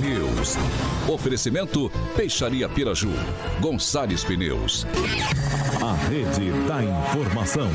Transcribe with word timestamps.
News. 0.00 0.56
Oferecimento 1.08 1.90
Peixaria 2.16 2.68
Piraju. 2.68 3.12
Gonçalves 3.60 4.24
Pneus. 4.24 4.86
A 5.82 5.94
rede 6.08 6.50
da 6.66 6.82
informação. 6.82 7.68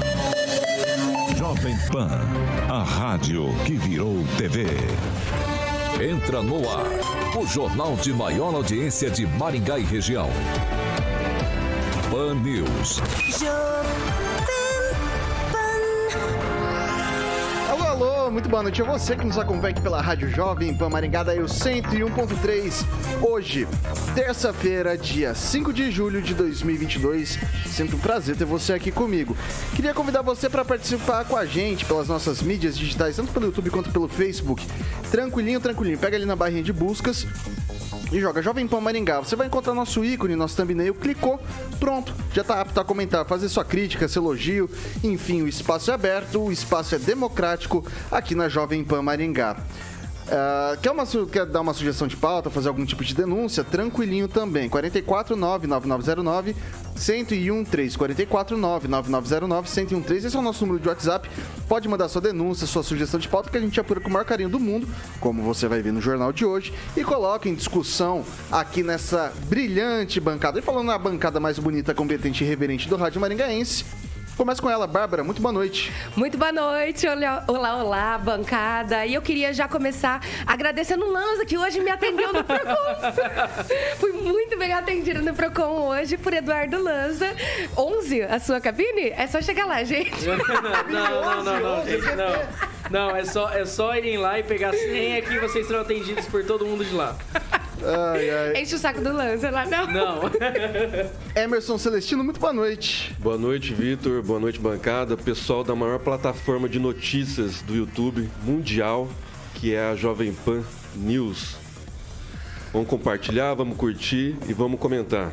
Jovem 1.37 1.77
Pan. 1.91 2.09
A 2.69 2.83
rádio 2.83 3.47
que 3.65 3.73
virou 3.73 4.23
TV. 4.37 4.65
Entra 6.01 6.41
no 6.41 6.69
ar. 6.69 6.85
O 7.37 7.45
jornal 7.45 7.95
de 7.95 8.13
maior 8.13 8.53
audiência 8.55 9.09
de 9.09 9.25
Maringá 9.25 9.77
e 9.77 9.83
região. 9.83 10.29
Pan 12.09 12.35
News. 12.35 13.01
Muito 18.31 18.49
boa 18.49 18.61
noite 18.61 18.81
a 18.81 18.85
você 18.85 19.15
que 19.15 19.25
nos 19.25 19.39
acompanha 19.39 19.71
aqui 19.71 19.81
pela 19.81 20.01
Rádio 20.01 20.29
Jovem 20.29 20.73
Pan 20.73 20.89
Maringá, 20.89 21.23
daí 21.23 21.39
o 21.39 21.45
101.3. 21.45 22.85
Hoje, 23.21 23.67
terça-feira, 24.13 24.95
dia 24.95 25.33
5 25.33 25.73
de 25.73 25.89
julho 25.89 26.21
de 26.21 26.35
2022. 26.35 27.39
Sempre 27.65 27.95
um 27.95 27.99
prazer 27.99 28.35
ter 28.35 28.45
você 28.45 28.73
aqui 28.73 28.91
comigo. 28.91 29.35
Queria 29.75 29.95
convidar 29.95 30.21
você 30.21 30.47
para 30.47 30.63
participar 30.63 31.25
com 31.25 31.35
a 31.35 31.45
gente 31.45 31.85
pelas 31.85 32.07
nossas 32.07 32.41
mídias 32.41 32.77
digitais, 32.77 33.15
tanto 33.15 33.31
pelo 33.31 33.47
YouTube 33.47 33.71
quanto 33.71 33.89
pelo 33.89 34.07
Facebook. 34.07 34.67
Tranquilinho, 35.09 35.59
tranquilinho. 35.59 35.97
Pega 35.97 36.15
ali 36.15 36.25
na 36.25 36.35
barrinha 36.35 36.61
de 36.61 36.71
buscas 36.71 37.25
e 38.11 38.19
joga 38.19 38.41
Jovem 38.41 38.67
Pan 38.67 38.81
Maringá. 38.81 39.19
Você 39.19 39.35
vai 39.35 39.47
encontrar 39.47 39.73
nosso 39.73 40.03
ícone, 40.03 40.35
nosso 40.35 40.55
thumbnail, 40.55 40.93
clicou, 40.93 41.39
pronto, 41.79 42.13
já 42.33 42.41
está 42.41 42.59
apto 42.61 42.79
a 42.79 42.85
comentar, 42.85 43.25
fazer 43.25 43.49
sua 43.49 43.65
crítica, 43.65 44.07
seu 44.07 44.23
elogio, 44.23 44.69
enfim, 45.03 45.41
o 45.41 45.47
espaço 45.47 45.91
é 45.91 45.93
aberto, 45.93 46.41
o 46.41 46.51
espaço 46.51 46.95
é 46.95 46.99
democrático 46.99 47.85
aqui 48.11 48.35
na 48.35 48.49
Jovem 48.49 48.83
Pan 48.83 49.01
Maringá. 49.01 49.57
Uh, 50.29 50.77
quer, 50.79 50.91
uma, 50.91 51.07
quer 51.25 51.45
dar 51.47 51.61
uma 51.61 51.73
sugestão 51.73 52.07
de 52.07 52.15
pauta, 52.15 52.51
fazer 52.51 52.67
algum 52.67 52.85
tipo 52.85 53.03
de 53.03 53.15
denúncia? 53.15 53.63
Tranquilinho 53.63 54.27
também. 54.27 54.69
449-9909 54.69 56.55
1013. 56.95 57.97
449-9909 57.97 59.89
1013. 59.91 60.27
Esse 60.27 60.35
é 60.35 60.39
o 60.39 60.43
nosso 60.43 60.63
número 60.65 60.79
de 60.83 60.87
WhatsApp. 60.87 61.27
Pode 61.67 61.87
mandar 61.87 62.07
sua 62.09 62.21
denúncia, 62.21 62.67
sua 62.67 62.83
sugestão 62.83 63.19
de 63.19 63.27
pauta 63.27 63.49
que 63.49 63.57
a 63.57 63.61
gente 63.61 63.79
apura 63.79 63.99
com 63.99 64.09
o 64.09 64.13
maior 64.13 64.25
carinho 64.25 64.49
do 64.49 64.59
mundo, 64.59 64.87
como 65.19 65.41
você 65.41 65.67
vai 65.67 65.81
ver 65.81 65.91
no 65.91 66.01
jornal 66.01 66.31
de 66.31 66.45
hoje, 66.45 66.71
e 66.95 67.03
coloca 67.03 67.49
em 67.49 67.55
discussão 67.55 68.23
aqui 68.51 68.83
nessa 68.83 69.33
brilhante 69.47 70.19
bancada. 70.19 70.59
E 70.59 70.61
falando 70.61 70.87
na 70.87 70.97
bancada 70.97 71.39
mais 71.39 71.57
bonita, 71.57 71.95
competente 71.95 72.43
e 72.43 72.47
reverente 72.47 72.87
do 72.87 72.95
Rádio 72.95 73.19
Maringaense, 73.19 73.83
Começa 74.39 74.61
com 74.61 74.69
ela, 74.69 74.87
Bárbara. 74.87 75.21
Muito 75.21 75.41
boa 75.41 75.51
noite. 75.51 75.91
Muito 76.15 76.37
boa 76.37 76.53
noite. 76.53 77.05
Olá, 77.05 77.43
olá, 77.45 77.83
olá, 77.83 78.17
bancada. 78.17 79.05
E 79.05 79.13
eu 79.13 79.21
queria 79.21 79.53
já 79.53 79.67
começar 79.67 80.21
agradecendo 80.47 81.03
o 81.03 81.11
Lanza, 81.11 81.45
que 81.45 81.57
hoje 81.57 81.81
me 81.81 81.91
atendeu 81.91 82.31
no 82.31 82.41
Procon. 82.41 82.73
Fui 83.99 84.13
muito 84.13 84.57
bem 84.57 84.71
atendida 84.71 85.19
no 85.19 85.33
Procon 85.33 85.89
hoje 85.89 86.15
por 86.15 86.33
Eduardo 86.33 86.81
Lanza. 86.81 87.35
11, 87.77 88.21
a 88.21 88.39
sua 88.39 88.61
cabine? 88.61 89.09
É 89.09 89.27
só 89.27 89.41
chegar 89.41 89.65
lá, 89.65 89.83
gente. 89.83 90.15
não, 90.89 91.21
não, 91.21 91.43
não, 91.43 91.59
não, 91.59 91.85
gente, 91.85 92.15
não. 92.15 92.79
Não, 92.89 93.13
é 93.13 93.25
só, 93.25 93.51
é 93.51 93.65
só 93.65 93.93
irem 93.97 94.15
lá 94.15 94.39
e 94.39 94.43
pegar 94.43 94.69
a 94.69 94.73
senha 94.73 95.21
que 95.21 95.37
vocês 95.37 95.67
serão 95.67 95.81
atendidos 95.81 96.25
por 96.27 96.45
todo 96.45 96.65
mundo 96.65 96.85
de 96.85 96.95
lá. 96.95 97.13
Ai, 97.83 98.29
ai. 98.29 98.61
Enche 98.61 98.75
o 98.75 98.79
saco 98.79 99.01
do 99.01 99.13
Lanza 99.13 99.49
lá, 99.49 99.65
não. 99.65 99.87
Não. 99.87 100.21
Emerson 101.35 101.77
Celestino, 101.77 102.23
muito 102.23 102.39
boa 102.39 102.53
noite. 102.53 103.15
Boa 103.19 103.37
noite, 103.37 103.73
Vitor. 103.73 104.21
Boa 104.21 104.39
noite, 104.39 104.59
bancada. 104.59 105.15
Pessoal 105.15 105.63
da 105.63 105.75
maior 105.75 105.99
plataforma 105.99 106.67
de 106.67 106.79
notícias 106.79 107.61
do 107.61 107.75
YouTube 107.75 108.29
mundial, 108.43 109.07
que 109.55 109.73
é 109.73 109.89
a 109.89 109.95
Jovem 109.95 110.33
Pan 110.33 110.63
News. 110.95 111.55
Vamos 112.73 112.87
compartilhar, 112.87 113.53
vamos 113.53 113.77
curtir 113.77 114.35
e 114.47 114.53
vamos 114.53 114.79
comentar. 114.79 115.31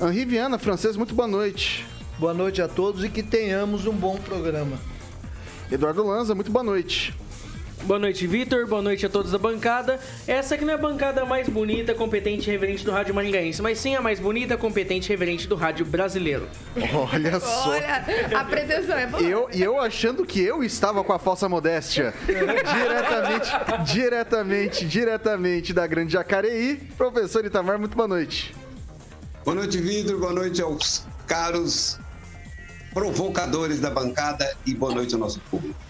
Henri 0.00 0.24
Viana, 0.24 0.58
francês, 0.58 0.96
muito 0.96 1.14
boa 1.14 1.28
noite. 1.28 1.86
Boa 2.18 2.34
noite 2.34 2.60
a 2.60 2.68
todos 2.68 3.04
e 3.04 3.08
que 3.08 3.22
tenhamos 3.22 3.86
um 3.86 3.92
bom 3.92 4.16
programa. 4.16 4.78
Eduardo 5.70 6.04
Lanza, 6.04 6.34
muito 6.34 6.50
boa 6.50 6.62
noite. 6.62 7.14
Boa 7.86 8.00
noite, 8.00 8.26
Vitor. 8.26 8.66
Boa 8.66 8.82
noite 8.82 9.06
a 9.06 9.08
todos 9.08 9.30
da 9.30 9.38
bancada. 9.38 10.00
Essa 10.26 10.56
aqui 10.56 10.64
não 10.64 10.72
é 10.72 10.74
a 10.74 10.78
bancada 10.78 11.24
mais 11.24 11.48
bonita, 11.48 11.94
competente 11.94 12.50
e 12.50 12.52
reverente 12.52 12.84
do 12.84 12.90
rádio 12.90 13.14
maringaense, 13.14 13.62
mas 13.62 13.78
sim 13.78 13.94
a 13.94 14.02
mais 14.02 14.18
bonita, 14.18 14.56
competente 14.56 15.06
e 15.06 15.08
reverente 15.10 15.46
do 15.46 15.54
rádio 15.54 15.86
brasileiro. 15.86 16.48
Olha 16.92 17.38
só. 17.38 17.70
Olha, 17.70 18.04
a 18.34 18.44
pretensão 18.44 18.98
é 18.98 19.06
boa. 19.06 19.22
E 19.22 19.30
eu, 19.30 19.48
eu 19.52 19.80
achando 19.80 20.26
que 20.26 20.42
eu 20.42 20.64
estava 20.64 21.04
com 21.04 21.12
a 21.12 21.18
falsa 21.20 21.48
modéstia. 21.48 22.12
diretamente, 22.26 23.84
diretamente, 23.84 24.84
diretamente 24.84 25.72
da 25.72 25.86
Grande 25.86 26.14
Jacareí. 26.14 26.88
Professor 26.98 27.44
Itamar, 27.44 27.78
muito 27.78 27.96
boa 27.96 28.08
noite. 28.08 28.52
Boa 29.44 29.54
noite, 29.54 29.78
Vitor. 29.78 30.18
Boa 30.18 30.32
noite 30.32 30.60
aos 30.60 31.06
caros 31.24 32.00
provocadores 32.92 33.78
da 33.78 33.90
bancada 33.90 34.56
e 34.66 34.74
boa 34.74 34.92
noite 34.92 35.14
ao 35.14 35.20
nosso 35.20 35.38
público 35.38 35.85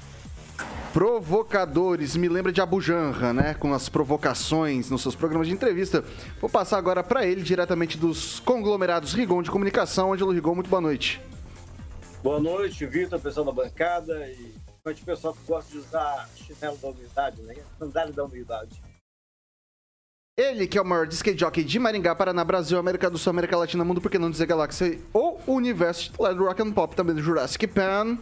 provocadores. 0.97 2.17
Me 2.17 2.27
lembra 2.27 2.51
de 2.51 2.63
Abu 2.63 2.81
Janra, 2.81 3.31
né? 3.31 3.53
Com 3.53 3.75
as 3.75 3.87
provocações 3.87 4.89
nos 4.89 5.03
seus 5.03 5.15
programas 5.15 5.47
de 5.47 5.53
entrevista. 5.53 6.03
Vou 6.41 6.49
passar 6.49 6.79
agora 6.79 7.05
para 7.05 7.27
ele, 7.27 7.43
diretamente 7.43 7.99
dos 7.99 8.41
conglomerados 8.41 9.13
Rigon 9.13 9.43
de 9.43 9.51
Comunicação. 9.51 10.15
Ângelo 10.15 10.33
Rigon, 10.33 10.55
muito 10.55 10.71
boa 10.71 10.81
noite. 10.81 11.21
Boa 12.23 12.41
noite, 12.41 12.87
Vitor, 12.87 13.21
pessoal 13.21 13.45
da 13.45 13.53
bancada 13.53 14.27
e 14.27 14.55
o 14.87 15.05
pessoal 15.05 15.35
que 15.35 15.47
gosta 15.47 15.71
de 15.71 15.77
usar 15.77 16.31
chinelo 16.35 16.79
da 16.79 16.89
humildade, 16.89 17.43
né? 17.43 17.57
Sandália 17.79 18.15
da 18.15 18.25
humildade. 18.25 18.81
Ele 20.35 20.67
que 20.67 20.79
é 20.79 20.81
o 20.81 20.85
maior 20.85 21.07
skate 21.09 21.39
jockey 21.39 21.63
de 21.63 21.79
Maringá, 21.79 22.15
Paraná, 22.15 22.43
Brasil, 22.43 22.79
América 22.79 23.11
do 23.11 23.19
Sul, 23.19 23.33
América 23.33 23.55
Latina, 23.55 23.85
Mundo, 23.85 24.01
por 24.01 24.11
que 24.11 24.19
não 24.19 24.31
dizer 24.31 24.47
Galáxia 24.47 24.99
ou 25.13 25.43
Universo, 25.47 26.05
titular 26.05 26.35
do 26.35 26.47
Rock 26.47 26.63
and 26.63 26.73
Pop, 26.73 26.97
também 26.97 27.15
do 27.15 27.23
Jurassic 27.23 27.67
Pan. 27.67 28.17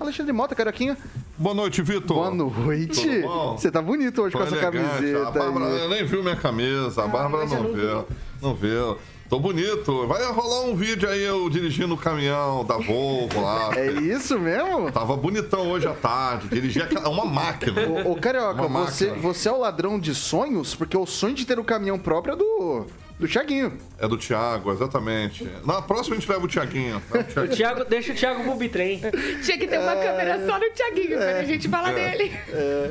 Alexandre 0.00 0.32
Mota, 0.32 0.54
Caraquinha. 0.54 0.96
Boa 1.38 1.54
noite, 1.54 1.82
Vitor. 1.82 2.16
Boa 2.16 2.30
noite. 2.30 3.22
Você 3.52 3.70
tá 3.70 3.80
bonito 3.80 4.22
hoje 4.22 4.32
Tô 4.32 4.38
com 4.38 4.44
essa 4.44 4.56
camiseta. 4.56 5.28
A 5.28 5.30
Bárbara 5.30 5.66
aí. 5.66 5.88
nem 5.88 6.04
viu 6.04 6.22
minha 6.22 6.36
camisa, 6.36 7.04
a 7.04 7.08
Bárbara 7.08 7.46
não, 7.46 7.62
não 7.62 7.72
viu. 7.72 8.06
Não 8.40 8.54
viu. 8.54 8.98
Tô 9.28 9.38
bonito. 9.38 10.06
Vai 10.06 10.22
rolar 10.26 10.66
um 10.66 10.76
vídeo 10.76 11.08
aí 11.08 11.22
eu 11.22 11.48
dirigindo 11.48 11.94
o 11.94 11.96
caminhão 11.96 12.64
da 12.64 12.76
Volvo 12.76 13.40
lá. 13.40 13.70
É 13.74 13.90
isso 13.90 14.38
mesmo? 14.38 14.92
Tava 14.92 15.16
bonitão 15.16 15.70
hoje 15.70 15.86
à 15.86 15.94
tarde. 15.94 16.48
Dirigia 16.48 16.86
uma 17.08 17.24
máquina. 17.24 17.80
Ô, 17.88 18.12
ô 18.12 18.16
Carioca, 18.16 18.68
você, 18.68 19.10
você 19.12 19.48
é 19.48 19.52
o 19.52 19.58
ladrão 19.58 19.98
de 19.98 20.14
sonhos? 20.14 20.74
Porque 20.74 20.96
o 20.96 21.06
sonho 21.06 21.34
de 21.34 21.46
ter 21.46 21.58
um 21.58 21.64
caminhão 21.64 21.98
próprio 21.98 22.34
é 22.34 22.36
do 22.36 22.86
do 23.18 23.28
Thiaguinho. 23.28 23.78
É 23.98 24.08
do 24.08 24.16
Thiago, 24.16 24.72
exatamente. 24.72 25.48
Na 25.64 25.80
próxima 25.82 26.16
a 26.16 26.18
gente 26.18 26.30
leva 26.30 26.44
o 26.44 26.48
Thiaguinho. 26.48 27.02
Tá? 27.10 27.20
O, 27.20 27.24
Thiaguinho. 27.24 27.44
o 27.52 27.56
Thiago, 27.56 27.84
deixa 27.84 28.12
o 28.12 28.16
Thiago 28.16 28.42
pro 28.44 28.54
bitrem. 28.54 29.00
Tinha 29.42 29.58
que 29.58 29.66
ter 29.66 29.78
uma 29.78 29.92
é... 29.92 30.06
câmera 30.06 30.46
só 30.46 30.58
no 30.58 30.70
Thiaguinho 30.70 31.20
é... 31.20 31.32
pra 31.32 31.40
a 31.40 31.44
gente 31.44 31.68
falar 31.68 31.96
é... 31.96 32.10
dele. 32.10 32.32
É. 32.48 32.90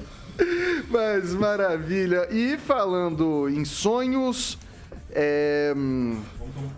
Mas 0.90 1.34
maravilha. 1.34 2.28
E 2.32 2.58
falando 2.58 3.50
em 3.50 3.66
sonhos, 3.66 4.58
é, 5.14 5.74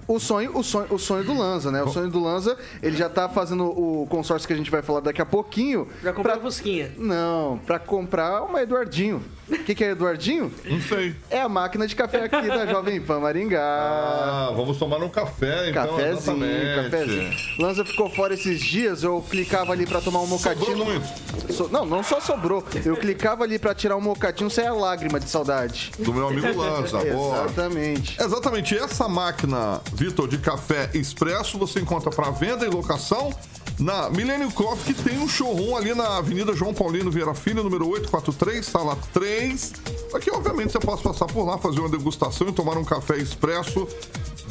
o 0.08 0.20
sonho, 0.20 0.58
o 0.58 0.64
sonho, 0.64 0.88
o 0.90 1.00
sonho 1.00 1.24
do 1.24 1.38
Lanza, 1.38 1.72
né? 1.72 1.82
O 1.84 1.90
sonho 1.90 2.10
do 2.10 2.22
Lanza, 2.22 2.58
ele 2.82 2.96
já 2.96 3.10
tá 3.10 3.30
fazendo 3.30 3.66
o 3.66 4.06
consórcio 4.08 4.48
que 4.48 4.54
a 4.54 4.58
gente 4.58 4.70
vai 4.70 4.82
falar 4.82 5.00
daqui 5.00 5.22
a 5.22 5.26
pouquinho. 5.26 5.88
Já 6.04 6.12
comprou 6.12 6.34
pra... 6.34 6.42
a 6.42 6.44
Fusquinha? 6.44 6.92
Não, 6.98 7.60
para 7.66 7.80
comprar 7.80 8.44
uma 8.44 8.62
Eduardinho. 8.62 9.24
O 9.50 9.64
que, 9.64 9.76
que, 9.76 9.84
é 9.84 9.92
Eduardinho? 9.92 10.52
Não 10.66 10.82
sei. 10.82 11.16
É 11.30 11.42
a 11.42 11.50
máquina 11.50 11.86
de 11.86 11.96
café 11.96 12.24
aqui 12.24 12.48
da 12.48 12.66
Jovem 12.66 13.02
Pan 13.02 13.20
Maringá. 13.20 13.60
Ah, 13.62 14.54
vamos 14.56 14.78
tomar 14.78 14.98
um 15.04 15.10
café, 15.10 15.70
então. 15.70 15.88
Cafézinho, 15.88 16.46
exatamente. 16.46 16.92
cafézinho. 16.92 17.34
Lanza 17.60 17.86
ficou 17.86 18.10
fora 18.10 18.34
esses 18.34 18.62
dias, 18.62 19.04
eu 19.04 19.24
clicava 19.30 19.74
ali 19.74 19.86
para 19.86 20.02
tomar 20.02 20.22
um 20.22 20.28
mocadinho. 20.28 20.66
Sobrou 20.66 20.86
muito. 20.86 21.54
So... 21.54 21.70
Não, 21.70 21.86
não 21.86 22.02
só 22.04 22.20
sobrou. 22.20 22.64
Eu 22.86 22.96
clicava 22.96 23.44
ali 23.44 23.60
para 23.60 23.76
tirar 23.76 23.98
um 23.98 24.02
mocadinho, 24.02 24.50
saia 24.50 24.74
lágrima 24.74 25.20
de 25.20 25.30
saudade. 25.30 25.92
Do 26.00 26.14
meu 26.14 26.28
amigo 26.30 26.58
Lanza, 26.58 27.00
boa. 27.00 27.46
Exatamente. 27.46 28.22
Exatamente. 28.24 28.78
Essa 28.78 29.08
máquina, 29.08 29.82
Vitor, 29.94 30.28
de 30.28 30.38
café 30.38 30.90
expresso, 30.94 31.58
você 31.58 31.80
encontra 31.80 32.10
para 32.10 32.30
venda 32.32 32.66
e 32.66 32.70
locação 32.70 33.32
na 33.80 34.10
Millennium 34.10 34.52
Coffee, 34.52 34.94
que 34.94 35.04
tem 35.04 35.20
um 35.20 35.28
showroom 35.28 35.76
ali 35.76 35.94
na 35.94 36.18
Avenida 36.18 36.54
João 36.54 36.74
Paulino 36.74 37.12
Vieira 37.12 37.34
Filho, 37.34 37.64
número 37.64 37.88
843, 37.88 38.66
sala 38.66 38.98
3. 39.14 39.74
Aqui, 40.14 40.32
obviamente, 40.32 40.72
você 40.72 40.80
pode 40.80 41.02
passar 41.02 41.26
por 41.26 41.46
lá, 41.46 41.58
fazer 41.58 41.80
uma 41.80 41.90
degustação 41.90 42.48
e 42.48 42.52
tomar 42.52 42.78
um 42.78 42.86
café 42.86 43.18
expresso 43.18 43.88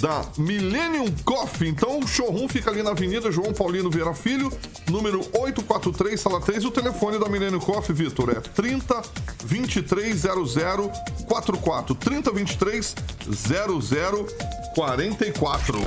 da 0.00 0.24
Millennium 0.36 1.06
Coffee. 1.24 1.69
Então 1.69 2.00
o 2.00 2.06
showroom 2.06 2.48
fica 2.48 2.70
ali 2.70 2.82
na 2.82 2.90
Avenida 2.90 3.30
João 3.30 3.52
Paulino 3.52 3.88
Vieira 3.88 4.12
Filho, 4.12 4.52
número 4.90 5.20
843, 5.32 6.20
sala 6.20 6.40
3. 6.40 6.64
E 6.64 6.66
o 6.66 6.70
telefone 6.70 7.19
da 7.19 7.28
Millennium 7.28 7.60
Coffee, 7.60 7.94
Vitor, 7.94 8.30
é 8.30 8.40
30 8.40 9.00
23 9.44 10.16
00 10.16 10.90
44. 11.28 11.94
30 11.94 12.32
23 12.32 12.94
00 13.30 14.26
44. 14.74 15.78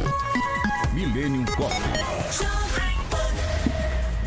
Millennium 0.93 1.45
Coffee. 1.45 2.94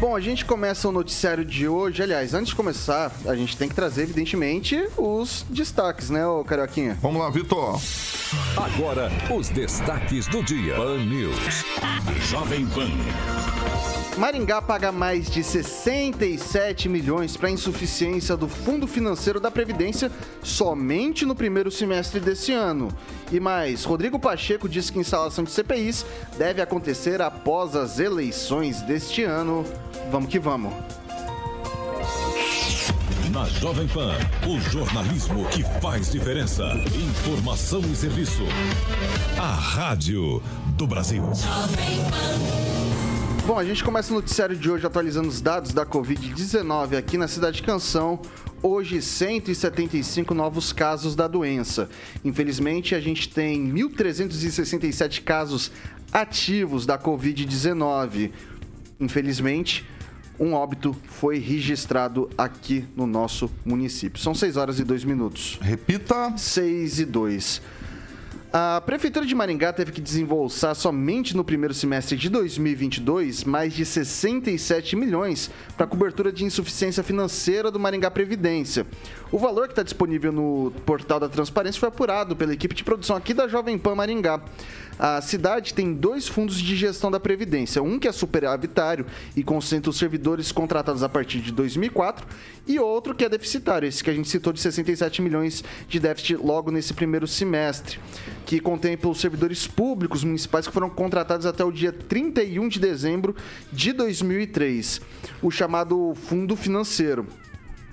Bom, 0.01 0.15
a 0.15 0.21
gente 0.21 0.45
começa 0.45 0.89
o 0.89 0.93
noticiário 0.93 1.45
de 1.45 1.67
hoje. 1.67 2.01
Aliás, 2.05 2.33
antes 2.33 2.51
de 2.51 2.55
começar, 2.55 3.11
a 3.27 3.35
gente 3.35 3.57
tem 3.57 3.69
que 3.69 3.75
trazer, 3.75 4.03
evidentemente, 4.03 4.89
os 4.97 5.45
destaques, 5.51 6.09
né, 6.09 6.25
ô 6.25 6.45
Carioquinha? 6.45 6.97
Vamos 7.03 7.21
lá, 7.21 7.29
Vitor. 7.31 7.81
Agora, 8.57 9.11
os 9.29 9.49
destaques 9.49 10.29
do 10.29 10.41
dia. 10.41 10.77
Pan 10.77 11.05
News. 11.05 11.65
Jovem 12.31 12.65
Pan. 12.67 12.87
Maringá 14.17 14.61
paga 14.61 14.91
mais 14.91 15.31
de 15.31 15.45
67 15.45 16.89
milhões 16.89 17.37
para 17.37 17.51
insuficiência 17.51 18.37
do 18.37 18.49
Fundo 18.49 18.87
Financeiro 18.87 19.39
da 19.39 19.49
Previdência 19.49 20.11
somente 20.43 21.25
no 21.25 21.37
primeiro 21.37 21.71
semestre 21.71 22.19
desse 22.19 22.53
ano. 22.53 22.89
E 23.31 23.39
mais, 23.39 23.85
Rodrigo 23.85 24.19
Pacheco 24.19 24.69
diz 24.69 24.91
que 24.91 24.99
a 24.99 25.03
instalação 25.03 25.45
de 25.45 25.53
CPIs 25.53 26.05
deve 26.37 26.61
acontecer 26.61 27.23
após 27.23 27.77
as 27.77 28.01
eleições 28.01 28.83
deste 28.83 29.23
ano. 29.23 29.65
Vamos 30.11 30.31
que 30.31 30.39
vamos. 30.39 30.73
Na 33.33 33.45
Jovem 33.45 33.87
Pan, 33.89 34.15
o 34.47 34.59
jornalismo 34.71 35.45
que 35.51 35.63
faz 35.81 36.11
diferença. 36.11 36.65
Informação 37.11 37.81
e 37.81 37.95
serviço. 37.95 38.43
A 39.39 39.53
Rádio 39.53 40.43
do 40.77 40.87
Brasil. 40.87 41.23
Bom, 43.47 43.59
a 43.59 43.65
gente 43.65 43.85
começa 43.85 44.13
o 44.13 44.17
noticiário 44.17 44.57
de 44.57 44.71
hoje 44.71 44.87
atualizando 44.87 45.29
os 45.29 45.41
dados 45.41 45.73
da 45.73 45.87
Covid-19 45.87 46.97
aqui 46.97 47.17
na 47.17 47.29
Cidade 47.29 47.57
de 47.57 47.63
Canção. 47.63 48.21
Hoje, 48.63 49.01
175 49.01 50.35
novos 50.35 50.73
casos 50.73 51.15
da 51.15 51.29
doença. 51.29 51.89
Infelizmente, 52.25 52.95
a 52.95 53.01
gente 53.01 53.29
tem 53.29 53.73
1.367 53.73 55.23
casos 55.23 55.71
ativos 56.13 56.85
da 56.85 56.99
Covid-19. 56.99 58.33
Infelizmente, 59.01 59.87
um 60.39 60.55
óbito 60.55 60.97
foi 61.05 61.39
registrado 61.39 62.31
aqui 62.37 62.85
no 62.97 63.07
nosso 63.07 63.51
município. 63.65 64.21
São 64.21 64.35
6 64.35 64.57
horas 64.57 64.79
e 64.79 64.85
2 64.85 65.05
minutos. 65.05 65.59
Repita. 65.61 66.37
6 66.37 67.01
e 67.01 67.05
2. 67.05 67.63
A 68.51 68.81
Prefeitura 68.81 69.27
de 69.27 69.35
Maringá 69.35 69.75
teve 69.75 69.93
que 69.93 70.01
desembolsar 70.01 70.75
somente 70.75 71.37
no 71.37 71.45
primeiro 71.45 71.75
semestre 71.75 72.17
de 72.17 72.31
2022 72.31 73.45
mais 73.45 73.75
de 73.75 73.85
67 73.85 74.97
milhões 74.97 75.51
para 75.77 75.87
cobertura 75.87 76.33
de 76.33 76.47
insuficiência 76.47 77.03
financeira 77.03 77.71
do 77.71 77.79
Maringá 77.79 78.11
Previdência. 78.11 78.87
O 79.31 79.39
valor 79.39 79.67
que 79.67 79.73
está 79.73 79.83
disponível 79.83 80.33
no 80.33 80.73
portal 80.87 81.21
da 81.21 81.29
Transparência 81.29 81.79
foi 81.79 81.91
apurado 81.91 82.35
pela 82.35 82.55
equipe 82.55 82.75
de 82.75 82.83
produção 82.83 83.15
aqui 83.15 83.35
da 83.35 83.47
Jovem 83.47 83.77
Pan 83.77 83.95
Maringá. 83.95 84.41
A 84.99 85.21
cidade 85.21 85.75
tem 85.75 85.93
dois 85.93 86.27
fundos 86.27 86.59
de 86.59 86.75
gestão 86.75 87.11
da 87.11 87.21
Previdência, 87.21 87.83
um 87.83 87.99
que 87.99 88.09
é 88.09 88.13
superavitário 88.13 89.05
e 89.37 89.45
concentra 89.45 89.91
os 89.91 89.99
servidores 89.99 90.51
contratados 90.51 91.03
a 91.03 91.11
partir 91.11 91.41
de 91.41 91.53
2004 91.53 92.27
e 92.67 92.81
outro 92.81 93.15
que 93.15 93.23
é 93.23 93.29
deficitário, 93.29 93.87
esse 93.87 94.03
que 94.03 94.09
a 94.09 94.15
gente 94.15 94.31
citou 94.31 94.51
de 94.51 94.61
67 94.61 95.21
milhões 95.21 95.63
de 95.87 96.01
déficit 96.01 96.37
logo 96.37 96.71
nesse 96.71 96.95
primeiro 96.95 97.27
semestre, 97.27 98.01
que 98.47 98.59
contempla 98.59 99.11
os 99.11 99.21
servidores 99.21 99.67
públicos 99.67 100.25
municipais 100.25 100.67
que 100.67 100.73
foram 100.73 100.89
contratados 100.89 101.45
até 101.45 101.63
o 101.63 101.71
dia 101.71 101.93
31 101.93 102.67
de 102.67 102.81
dezembro 102.81 103.37
de 103.71 103.93
2003, 103.93 105.03
o 105.43 105.51
chamado 105.51 106.15
fundo 106.15 106.57
financeiro. 106.57 107.27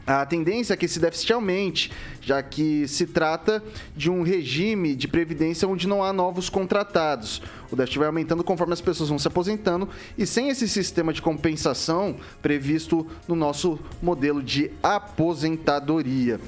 A 0.07 0.23
tendência 0.25 0.73
é 0.73 0.77
que 0.77 0.85
esse 0.85 0.99
déficit 0.99 1.33
aumente, 1.33 1.91
já 2.21 2.41
que 2.43 2.87
se 2.87 3.07
trata 3.07 3.63
de 3.95 4.11
um 4.11 4.21
regime 4.21 4.95
de 4.95 5.07
previdência 5.07 5.67
onde 5.67 5.87
não 5.87 6.03
há 6.03 6.13
novos 6.13 6.47
contratados. 6.47 7.41
O 7.71 7.75
déficit 7.75 7.97
vai 7.97 8.07
aumentando 8.07 8.43
conforme 8.43 8.73
as 8.73 8.81
pessoas 8.81 9.09
vão 9.09 9.17
se 9.17 9.27
aposentando 9.27 9.89
e 10.15 10.25
sem 10.27 10.49
esse 10.49 10.67
sistema 10.67 11.11
de 11.11 11.23
compensação 11.23 12.17
previsto 12.39 13.07
no 13.27 13.35
nosso 13.35 13.79
modelo 13.99 14.43
de 14.43 14.71
aposentadoria. 14.83 16.39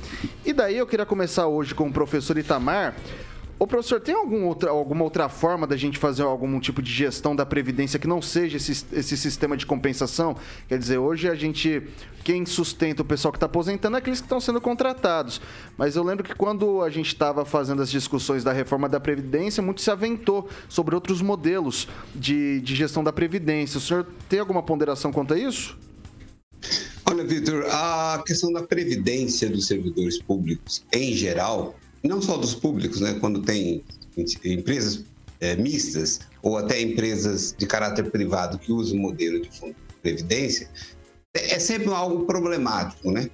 E 0.46 0.54
daí 0.54 0.78
eu 0.78 0.86
queria 0.86 1.06
começar 1.06 1.48
hoje 1.48 1.74
com 1.74 1.88
o 1.88 1.94
professor 1.94 2.38
Itamar. 2.38 2.96
Ô, 3.60 3.66
professor, 3.66 4.00
tem 4.00 4.14
algum 4.14 4.46
outra, 4.46 4.70
alguma 4.70 5.04
outra 5.04 5.28
forma 5.28 5.66
da 5.66 5.76
gente 5.76 5.98
fazer 5.98 6.22
algum 6.22 6.60
tipo 6.60 6.80
de 6.80 6.92
gestão 6.92 7.36
da 7.36 7.44
Previdência 7.44 7.98
que 7.98 8.08
não 8.08 8.22
seja 8.22 8.58
esse, 8.58 8.86
esse 8.94 9.18
sistema 9.18 9.58
de 9.58 9.66
compensação? 9.66 10.36
Quer 10.68 10.78
dizer, 10.78 11.00
hoje 11.00 11.28
a 11.28 11.34
gente. 11.34 11.82
Quem 12.24 12.46
sustenta 12.46 13.02
o 13.02 13.06
pessoal 13.06 13.32
que 13.32 13.38
está 13.38 13.46
aposentando 13.46 13.96
é 13.96 14.00
aqueles 14.00 14.20
que 14.20 14.26
estão 14.26 14.40
sendo 14.40 14.60
contratados. 14.60 15.42
Mas 15.78 15.96
eu 15.96 16.04
lembro 16.04 16.26
que 16.26 16.36
quando 16.36 16.82
a 16.84 16.90
gente 16.90 17.08
estava 17.08 17.46
fazendo 17.46 17.82
as 17.82 17.90
discussões 17.90 18.44
da 18.44 18.52
reforma 18.52 18.88
da 18.90 19.00
Previdência, 19.00 19.64
muito 19.64 19.82
se 19.82 19.90
aventou 19.90 20.48
sobre 20.68 20.94
outros 20.94 21.22
modelos 21.22 21.88
de, 22.14 22.60
de 22.60 22.76
gestão 22.76 23.04
da 23.04 23.14
Previdência. 23.14 23.78
O 23.78 23.82
senhor 23.82 24.06
tem 24.28 24.40
alguma 24.40 24.62
ponderação 24.62 25.12
quanto 25.12 25.34
a 25.34 25.40
isso? 25.40 25.78
Olha, 27.06 27.24
Vitor, 27.24 27.66
a 27.72 28.22
questão 28.26 28.52
da 28.52 28.62
previdência 28.62 29.50
dos 29.50 29.66
servidores 29.66 30.22
públicos 30.22 30.84
em 30.92 31.14
geral 31.14 31.76
não 32.04 32.22
só 32.22 32.38
dos 32.38 32.54
públicos, 32.56 33.02
né? 33.02 33.16
Quando 33.20 33.42
tem 33.42 33.84
empresas 34.44 35.04
é, 35.40 35.56
mistas 35.56 36.20
ou 36.42 36.58
até 36.58 36.82
empresas 36.82 37.56
de 37.58 37.66
caráter 37.66 38.10
privado 38.10 38.58
que 38.58 38.72
usam 38.72 38.98
o 38.98 39.02
modelo 39.02 39.42
de 39.42 39.50
fundo 39.52 39.76
de 39.88 39.96
previdência, 40.02 40.70
é, 41.34 41.56
é 41.56 41.60
sempre 41.60 41.90
algo 41.90 42.26
problemático, 42.26 43.12
né? 43.12 43.30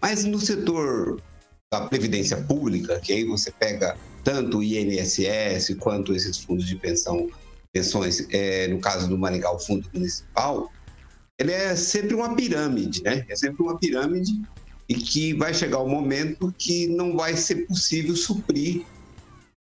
Mas 0.00 0.24
no 0.24 0.38
setor 0.38 1.20
da 1.70 1.82
previdência 1.82 2.36
pública, 2.36 3.00
que 3.00 3.12
aí 3.12 3.24
você 3.24 3.50
pega 3.50 3.96
tanto 4.24 4.58
o 4.58 4.62
INSS 4.62 5.74
quanto 5.78 6.14
esses 6.14 6.38
fundos 6.38 6.66
de 6.66 6.76
pensão, 6.76 7.28
pensões, 7.72 8.26
é, 8.30 8.68
no 8.68 8.78
caso 8.78 9.08
do 9.08 9.18
Maringá, 9.18 9.50
o 9.52 9.58
fundo 9.58 9.88
municipal, 9.92 10.70
ele 11.38 11.52
é 11.52 11.76
sempre 11.76 12.14
uma 12.14 12.34
pirâmide, 12.34 13.02
né? 13.02 13.24
É 13.28 13.36
sempre 13.36 13.62
uma 13.62 13.78
pirâmide 13.78 14.40
e 14.88 14.94
que 14.94 15.34
vai 15.34 15.52
chegar 15.52 15.80
o 15.80 15.88
momento 15.88 16.52
que 16.56 16.86
não 16.86 17.16
vai 17.16 17.36
ser 17.36 17.66
possível 17.66 18.16
suprir 18.16 18.84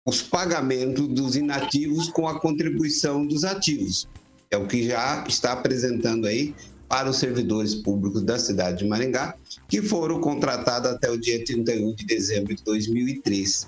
os 0.06 0.20
pagamentos 0.20 1.08
dos 1.08 1.34
inativos 1.34 2.08
com 2.10 2.28
a 2.28 2.38
contribuição 2.38 3.26
dos 3.26 3.42
ativos. 3.42 4.06
É 4.50 4.56
o 4.56 4.66
que 4.66 4.86
já 4.86 5.24
está 5.26 5.52
apresentando 5.52 6.26
aí 6.26 6.54
para 6.86 7.08
os 7.08 7.16
servidores 7.16 7.74
públicos 7.74 8.22
da 8.22 8.38
cidade 8.38 8.78
de 8.78 8.84
Maringá, 8.86 9.34
que 9.66 9.80
foram 9.80 10.20
contratados 10.20 10.90
até 10.90 11.10
o 11.10 11.18
dia 11.18 11.42
31 11.42 11.94
de 11.94 12.04
dezembro 12.04 12.54
de 12.54 12.62
2003. 12.62 13.66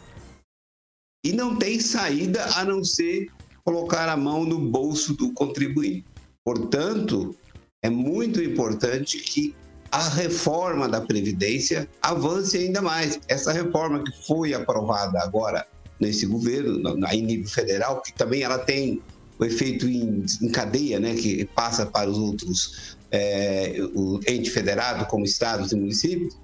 E 1.24 1.32
não 1.32 1.56
tem 1.56 1.80
saída 1.80 2.44
a 2.54 2.64
não 2.64 2.84
ser 2.84 3.28
colocar 3.64 4.08
a 4.08 4.16
mão 4.16 4.44
no 4.44 4.58
bolso 4.58 5.14
do 5.14 5.32
contribuinte. 5.32 6.04
Portanto, 6.44 7.34
é 7.82 7.90
muito 7.90 8.40
importante 8.40 9.18
que 9.18 9.56
a 9.90 10.08
reforma 10.08 10.88
da 10.88 11.00
Previdência 11.00 11.88
avance 12.02 12.56
ainda 12.56 12.82
mais. 12.82 13.20
Essa 13.28 13.52
reforma 13.52 14.02
que 14.02 14.12
foi 14.26 14.54
aprovada 14.54 15.20
agora 15.20 15.66
nesse 15.98 16.26
governo, 16.26 17.06
em 17.12 17.22
nível 17.22 17.48
federal, 17.48 18.02
que 18.02 18.12
também 18.12 18.42
ela 18.42 18.58
tem 18.58 19.00
o 19.38 19.44
efeito 19.44 19.88
em, 19.88 20.24
em 20.42 20.48
cadeia, 20.48 20.98
né, 20.98 21.14
que 21.14 21.44
passa 21.46 21.86
para 21.86 22.08
os 22.08 22.18
outros 22.18 22.96
é, 23.10 23.76
o 23.94 24.20
ente 24.26 24.50
federado, 24.50 25.06
como 25.06 25.24
estados 25.24 25.72
e 25.72 25.76
municípios, 25.76 26.36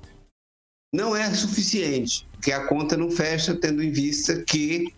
não 0.94 1.16
é 1.16 1.32
suficiente, 1.34 2.28
porque 2.32 2.52
a 2.52 2.66
conta 2.66 2.96
não 2.96 3.10
fecha, 3.10 3.54
tendo 3.54 3.82
em 3.82 3.90
vista 3.90 4.42
que 4.42 4.92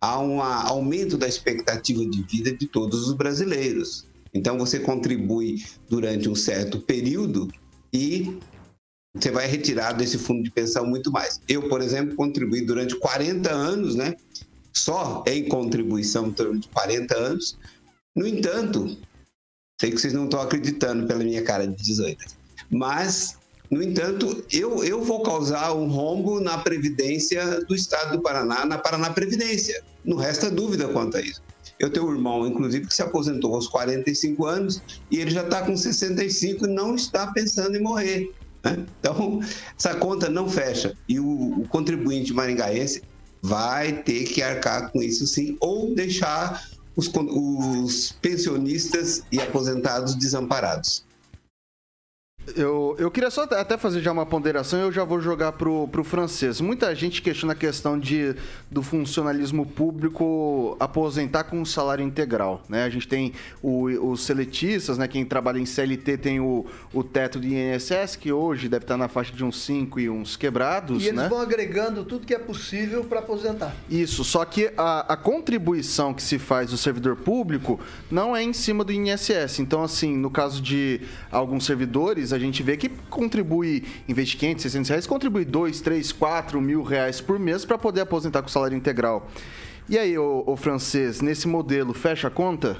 há 0.00 0.18
um 0.20 0.42
aumento 0.42 1.16
da 1.16 1.28
expectativa 1.28 2.04
de 2.04 2.22
vida 2.22 2.52
de 2.52 2.66
todos 2.66 3.08
os 3.08 3.14
brasileiros. 3.14 4.06
Então, 4.34 4.58
você 4.58 4.80
contribui 4.80 5.64
durante 5.88 6.28
um 6.28 6.34
certo 6.34 6.80
período 6.80 7.48
e 7.92 8.38
você 9.14 9.30
vai 9.30 9.46
retirar 9.46 9.92
desse 9.92 10.18
fundo 10.18 10.42
de 10.42 10.50
pensão 10.50 10.86
muito 10.86 11.10
mais. 11.10 11.40
Eu, 11.48 11.68
por 11.68 11.80
exemplo, 11.80 12.14
contribuí 12.14 12.60
durante 12.60 12.94
40 12.96 13.50
anos, 13.50 13.94
né? 13.94 14.14
Só 14.72 15.24
em 15.26 15.48
contribuição 15.48 16.28
durante 16.30 16.68
40 16.68 17.16
anos. 17.16 17.58
No 18.14 18.26
entanto, 18.26 18.96
sei 19.80 19.90
que 19.90 19.98
vocês 19.98 20.12
não 20.12 20.24
estão 20.24 20.40
acreditando 20.40 21.06
pela 21.06 21.24
minha 21.24 21.42
cara 21.42 21.66
de 21.66 21.76
18, 21.82 22.24
mas, 22.70 23.38
no 23.70 23.82
entanto, 23.82 24.44
eu, 24.52 24.84
eu 24.84 25.02
vou 25.02 25.22
causar 25.22 25.72
um 25.72 25.88
rombo 25.88 26.40
na 26.40 26.58
Previdência 26.58 27.60
do 27.64 27.74
Estado 27.74 28.16
do 28.16 28.22
Paraná, 28.22 28.64
na 28.66 28.78
Paraná 28.78 29.10
Previdência. 29.10 29.82
Não 30.04 30.16
resta 30.16 30.50
dúvida 30.50 30.88
quanto 30.88 31.16
a 31.16 31.20
isso. 31.20 31.42
Eu 31.78 31.90
tenho 31.90 32.06
um 32.06 32.12
irmão, 32.12 32.46
inclusive, 32.46 32.86
que 32.86 32.94
se 32.94 33.02
aposentou 33.02 33.54
aos 33.54 33.68
45 33.68 34.46
anos 34.46 34.82
e 35.10 35.18
ele 35.18 35.30
já 35.30 35.42
está 35.42 35.62
com 35.62 35.76
65 35.76 36.66
e 36.66 36.68
não 36.68 36.94
está 36.94 37.26
pensando 37.32 37.76
em 37.76 37.82
morrer. 37.82 38.32
Né? 38.64 38.86
Então, 38.98 39.40
essa 39.78 39.94
conta 39.94 40.28
não 40.28 40.48
fecha. 40.48 40.96
E 41.08 41.20
o, 41.20 41.60
o 41.60 41.68
contribuinte 41.68 42.32
maringaense 42.32 43.02
vai 43.42 44.02
ter 44.02 44.24
que 44.24 44.42
arcar 44.42 44.90
com 44.90 45.02
isso 45.02 45.26
sim, 45.26 45.56
ou 45.60 45.94
deixar 45.94 46.64
os, 46.96 47.10
os 47.14 48.12
pensionistas 48.20 49.22
e 49.30 49.40
aposentados 49.40 50.14
desamparados. 50.14 51.04
Eu, 52.54 52.94
eu 52.98 53.10
queria 53.10 53.30
só 53.30 53.42
até 53.42 53.76
fazer 53.76 54.00
já 54.00 54.12
uma 54.12 54.24
ponderação 54.24 54.78
e 54.78 54.82
eu 54.82 54.92
já 54.92 55.02
vou 55.02 55.20
jogar 55.20 55.52
pro, 55.52 55.88
pro 55.88 56.04
francês. 56.04 56.60
Muita 56.60 56.94
gente 56.94 57.20
questiona 57.20 57.54
a 57.54 57.56
questão 57.56 57.98
de, 57.98 58.36
do 58.70 58.82
funcionalismo 58.82 59.66
público 59.66 60.76
aposentar 60.78 61.44
com 61.44 61.60
um 61.60 61.64
salário 61.64 62.04
integral. 62.04 62.62
Né? 62.68 62.84
A 62.84 62.90
gente 62.90 63.08
tem 63.08 63.32
o, 63.62 63.86
os 64.10 64.24
seletistas, 64.24 64.96
né? 64.96 65.08
quem 65.08 65.24
trabalha 65.24 65.58
em 65.58 65.66
CLT 65.66 66.18
tem 66.18 66.40
o, 66.40 66.66
o 66.92 67.02
teto 67.02 67.40
de 67.40 67.54
INSS, 67.54 68.16
que 68.16 68.30
hoje 68.30 68.68
deve 68.68 68.84
estar 68.84 68.96
na 68.96 69.08
faixa 69.08 69.32
de 69.32 69.44
uns 69.44 69.60
5 69.62 69.98
e 69.98 70.08
uns 70.08 70.36
quebrados. 70.36 71.02
E 71.02 71.08
eles 71.08 71.20
né? 71.22 71.28
vão 71.28 71.40
agregando 71.40 72.04
tudo 72.04 72.26
que 72.26 72.34
é 72.34 72.38
possível 72.38 73.04
para 73.04 73.20
aposentar. 73.20 73.74
Isso, 73.90 74.22
só 74.22 74.44
que 74.44 74.70
a, 74.76 75.12
a 75.12 75.16
contribuição 75.16 76.14
que 76.14 76.22
se 76.22 76.38
faz 76.38 76.70
do 76.70 76.76
servidor 76.76 77.16
público 77.16 77.80
não 78.10 78.36
é 78.36 78.42
em 78.42 78.52
cima 78.52 78.84
do 78.84 78.92
INSS. 78.92 79.58
Então, 79.58 79.82
assim, 79.82 80.16
no 80.16 80.30
caso 80.30 80.62
de 80.62 81.00
alguns 81.30 81.64
servidores, 81.64 82.32
a 82.36 82.38
gente 82.38 82.62
vê 82.62 82.76
que 82.76 82.88
contribui, 82.88 83.84
em 84.08 84.14
vez 84.14 84.28
de 84.28 84.36
500, 84.36 84.62
600 84.62 84.88
reais, 84.90 85.06
contribui 85.06 85.44
2, 85.44 85.80
3, 85.80 86.12
4 86.12 86.60
mil 86.60 86.82
reais 86.82 87.20
por 87.20 87.38
mês 87.38 87.64
para 87.64 87.76
poder 87.78 88.02
aposentar 88.02 88.42
com 88.42 88.48
salário 88.48 88.76
integral. 88.76 89.28
E 89.88 89.98
aí, 89.98 90.18
o, 90.18 90.56
francês, 90.56 91.20
nesse 91.20 91.46
modelo, 91.46 91.94
fecha 91.94 92.28
a 92.28 92.30
conta? 92.30 92.76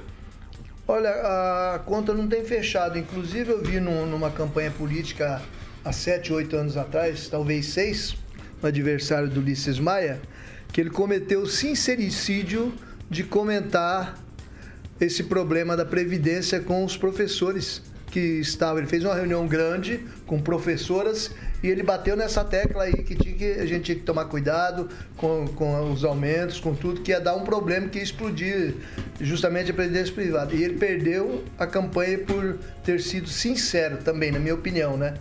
Olha, 0.87 1.09
a 1.09 1.79
conta 1.85 2.13
não 2.13 2.27
tem 2.27 2.43
fechado. 2.43 2.97
Inclusive, 2.97 3.51
eu 3.51 3.63
vi 3.63 3.79
num, 3.79 4.05
numa 4.05 4.29
campanha 4.29 4.71
política 4.71 5.41
há 5.83 5.91
7, 5.91 6.33
8 6.33 6.55
anos 6.55 6.77
atrás, 6.77 7.27
talvez 7.29 7.67
6, 7.67 8.17
no 8.61 8.67
adversário 8.67 9.29
do 9.29 9.39
Ulisses 9.39 9.79
Maia, 9.79 10.21
que 10.71 10.81
ele 10.81 10.89
cometeu 10.89 11.41
o 11.41 11.47
sincericídio 11.47 12.73
de 13.09 13.23
comentar 13.23 14.17
esse 14.99 15.23
problema 15.23 15.77
da 15.77 15.85
Previdência 15.85 16.59
com 16.59 16.83
os 16.83 16.97
professores 16.97 17.81
que 18.07 18.19
estavam. 18.19 18.79
Ele 18.79 18.87
fez 18.87 19.03
uma 19.03 19.13
reunião 19.13 19.47
grande 19.47 20.05
com 20.25 20.39
professoras 20.41 21.31
e 21.61 21.67
ele 21.67 21.83
bateu 21.83 22.15
nessa 22.15 22.43
tecla 22.43 22.83
aí 22.83 22.93
que, 23.03 23.15
tinha 23.15 23.35
que 23.35 23.45
a 23.59 23.65
gente 23.65 23.83
tinha 23.83 23.97
que 23.97 24.03
tomar 24.03 24.25
cuidado 24.25 24.89
com, 25.15 25.47
com 25.47 25.91
os 25.91 26.03
aumentos, 26.03 26.59
com 26.59 26.75
tudo, 26.75 27.01
que 27.01 27.11
ia 27.11 27.19
dar 27.19 27.35
um 27.35 27.43
problema 27.43 27.87
que 27.87 27.97
ia 27.97 28.03
explodir 28.03 28.75
justamente 29.19 29.71
a 29.71 29.73
previdência 29.73 30.13
privada. 30.13 30.53
E 30.53 30.63
ele 30.63 30.77
perdeu 30.77 31.43
a 31.57 31.65
campanha 31.65 32.19
por 32.19 32.57
ter 32.83 33.01
sido 33.01 33.27
sincero 33.27 33.97
também, 33.97 34.31
na 34.31 34.39
minha 34.39 34.55
opinião, 34.55 34.95
né? 34.97 35.15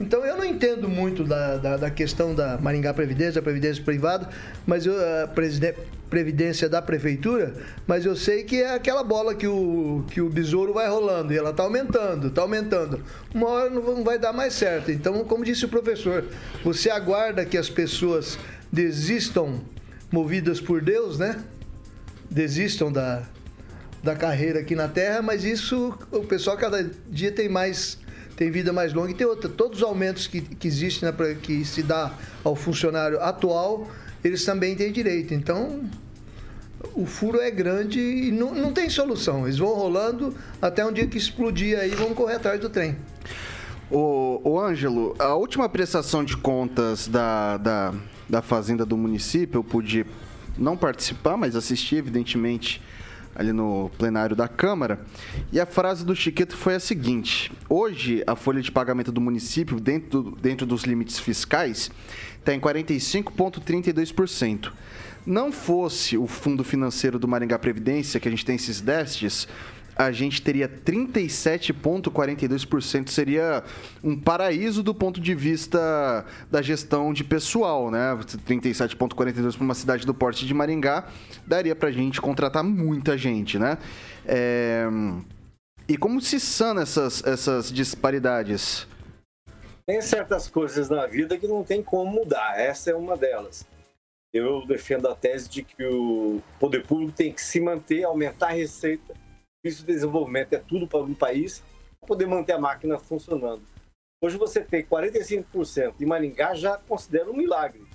Então 0.00 0.24
eu 0.24 0.36
não 0.36 0.44
entendo 0.44 0.88
muito 0.88 1.24
da, 1.24 1.56
da, 1.56 1.76
da 1.76 1.90
questão 1.90 2.34
da 2.34 2.56
Maringá 2.58 2.94
Previdência, 2.94 3.34
da 3.34 3.42
Previdência 3.42 3.82
Privada, 3.82 4.28
mas 4.64 4.86
eu, 4.86 4.94
a 5.24 5.26
Previdência 6.08 6.68
da 6.68 6.80
Prefeitura, 6.80 7.54
mas 7.86 8.04
eu 8.04 8.16
sei 8.16 8.44
que 8.44 8.62
é 8.62 8.74
aquela 8.74 9.02
bola 9.02 9.34
que 9.34 9.46
o, 9.46 10.04
que 10.10 10.20
o 10.20 10.28
besouro 10.28 10.72
vai 10.72 10.88
rolando 10.88 11.32
e 11.32 11.36
ela 11.36 11.50
está 11.50 11.62
aumentando, 11.62 12.28
está 12.28 12.42
aumentando. 12.42 13.02
Uma 13.34 13.48
hora 13.48 13.70
não 13.70 14.02
vai 14.02 14.18
dar 14.18 14.32
mais 14.32 14.54
certo. 14.54 14.90
Então, 14.90 15.24
como 15.24 15.44
disse 15.44 15.64
o 15.64 15.68
professor, 15.68 16.24
você 16.64 16.90
aguarda 16.90 17.44
que 17.44 17.58
as 17.58 17.68
pessoas 17.68 18.38
desistam 18.72 19.60
movidas 20.10 20.60
por 20.60 20.80
Deus, 20.80 21.18
né? 21.18 21.42
Desistam 22.30 22.90
da, 22.90 23.22
da 24.02 24.14
carreira 24.16 24.60
aqui 24.60 24.74
na 24.74 24.88
Terra, 24.88 25.20
mas 25.20 25.44
isso 25.44 25.98
o 26.10 26.24
pessoal 26.24 26.56
cada 26.56 26.82
dia 27.10 27.32
tem 27.32 27.48
mais 27.48 27.98
tem 28.38 28.52
vida 28.52 28.72
mais 28.72 28.92
longa 28.92 29.10
e 29.10 29.14
tem 29.14 29.26
outra. 29.26 29.48
Todos 29.50 29.78
os 29.78 29.84
aumentos 29.84 30.28
que, 30.28 30.40
que 30.40 30.68
existem, 30.68 31.10
né, 31.10 31.36
que 31.42 31.64
se 31.64 31.82
dá 31.82 32.14
ao 32.44 32.54
funcionário 32.54 33.20
atual, 33.20 33.90
eles 34.28 34.44
também 34.44 34.76
têm 34.76 34.92
direito. 34.92 35.34
Então, 35.34 35.82
o 36.94 37.06
furo 37.06 37.40
é 37.40 37.50
grande 37.50 38.00
e 38.00 38.30
não, 38.30 38.54
não 38.54 38.72
tem 38.72 38.88
solução. 38.88 39.44
Eles 39.44 39.58
vão 39.58 39.74
rolando 39.74 40.34
até 40.60 40.84
um 40.84 40.92
dia 40.92 41.06
que 41.06 41.18
explodir 41.18 41.78
aí, 41.78 41.90
vão 41.90 42.14
correr 42.14 42.34
atrás 42.34 42.60
do 42.60 42.68
trem. 42.68 42.96
O, 43.90 44.40
o 44.44 44.60
Ângelo, 44.60 45.14
a 45.18 45.34
última 45.34 45.68
prestação 45.68 46.22
de 46.22 46.36
contas 46.36 47.08
da, 47.08 47.56
da, 47.56 47.94
da 48.28 48.42
Fazenda 48.42 48.84
do 48.84 48.96
município, 48.96 49.58
eu 49.58 49.64
pude 49.64 50.04
não 50.56 50.76
participar, 50.76 51.36
mas 51.36 51.56
assistir, 51.56 51.96
evidentemente, 51.96 52.82
ali 53.38 53.52
no 53.52 53.90
plenário 53.96 54.34
da 54.34 54.48
Câmara. 54.48 55.00
E 55.52 55.60
a 55.60 55.64
frase 55.64 56.04
do 56.04 56.14
Chiqueto 56.14 56.56
foi 56.56 56.74
a 56.74 56.80
seguinte: 56.80 57.52
hoje 57.68 58.24
a 58.26 58.34
folha 58.34 58.60
de 58.60 58.72
pagamento 58.72 59.12
do 59.12 59.20
município, 59.20 59.78
dentro, 59.78 60.36
dentro 60.42 60.66
dos 60.66 60.82
limites 60.82 61.20
fiscais, 61.20 61.90
está 62.38 62.52
em 62.52 62.60
45,32%. 62.60 64.72
Não 65.24 65.52
fosse 65.52 66.16
o 66.16 66.26
fundo 66.26 66.64
financeiro 66.64 67.18
do 67.18 67.28
Maringá 67.28 67.58
Previdência, 67.58 68.18
que 68.18 68.26
a 68.26 68.30
gente 68.30 68.44
tem 68.44 68.56
esses 68.56 68.80
déficits, 68.80 69.46
a 69.98 70.10
gente 70.12 70.40
teria 70.40 70.68
37,42%. 70.68 73.08
Seria 73.08 73.64
um 74.02 74.16
paraíso 74.16 74.80
do 74.80 74.94
ponto 74.94 75.20
de 75.20 75.34
vista 75.34 76.24
da 76.48 76.62
gestão 76.62 77.12
de 77.12 77.24
pessoal, 77.24 77.90
né? 77.90 78.16
37,42% 78.46 79.56
para 79.56 79.64
uma 79.64 79.74
cidade 79.74 80.06
do 80.06 80.14
porte 80.14 80.46
de 80.46 80.54
Maringá 80.54 81.08
daria 81.44 81.74
para 81.74 81.88
a 81.88 81.92
gente 81.92 82.20
contratar 82.20 82.62
muita 82.62 83.18
gente, 83.18 83.58
né? 83.58 83.76
É... 84.24 84.86
E 85.88 85.96
como 85.96 86.20
se 86.20 86.38
sana 86.38 86.82
essas, 86.82 87.26
essas 87.26 87.72
disparidades? 87.72 88.86
Tem 89.84 90.00
certas 90.00 90.48
coisas 90.48 90.88
na 90.88 91.04
vida 91.06 91.36
que 91.36 91.48
não 91.48 91.64
tem 91.64 91.82
como 91.82 92.12
mudar. 92.12 92.60
Essa 92.60 92.90
é 92.90 92.94
uma 92.94 93.16
delas. 93.16 93.66
Eu 94.32 94.64
defendo 94.66 95.08
a 95.08 95.14
tese 95.14 95.48
de 95.48 95.64
que 95.64 95.82
o 95.82 96.40
poder 96.60 96.86
público 96.86 97.10
tem 97.12 97.32
que 97.32 97.40
se 97.40 97.58
manter, 97.58 98.04
aumentar 98.04 98.48
a 98.48 98.52
receita 98.52 99.14
isso 99.64 99.84
de 99.84 99.92
desenvolvimento 99.92 100.52
é 100.52 100.58
tudo 100.58 100.86
para 100.86 101.00
um 101.00 101.14
país 101.14 101.62
para 101.98 102.06
poder 102.06 102.26
manter 102.26 102.52
a 102.52 102.58
máquina 102.58 102.98
funcionando. 102.98 103.62
Hoje 104.22 104.36
você 104.36 104.62
tem 104.62 104.84
45% 104.84 105.94
e 106.00 106.06
Maringá 106.06 106.54
já 106.54 106.76
considera 106.78 107.30
um 107.30 107.36
milagre. 107.36 107.86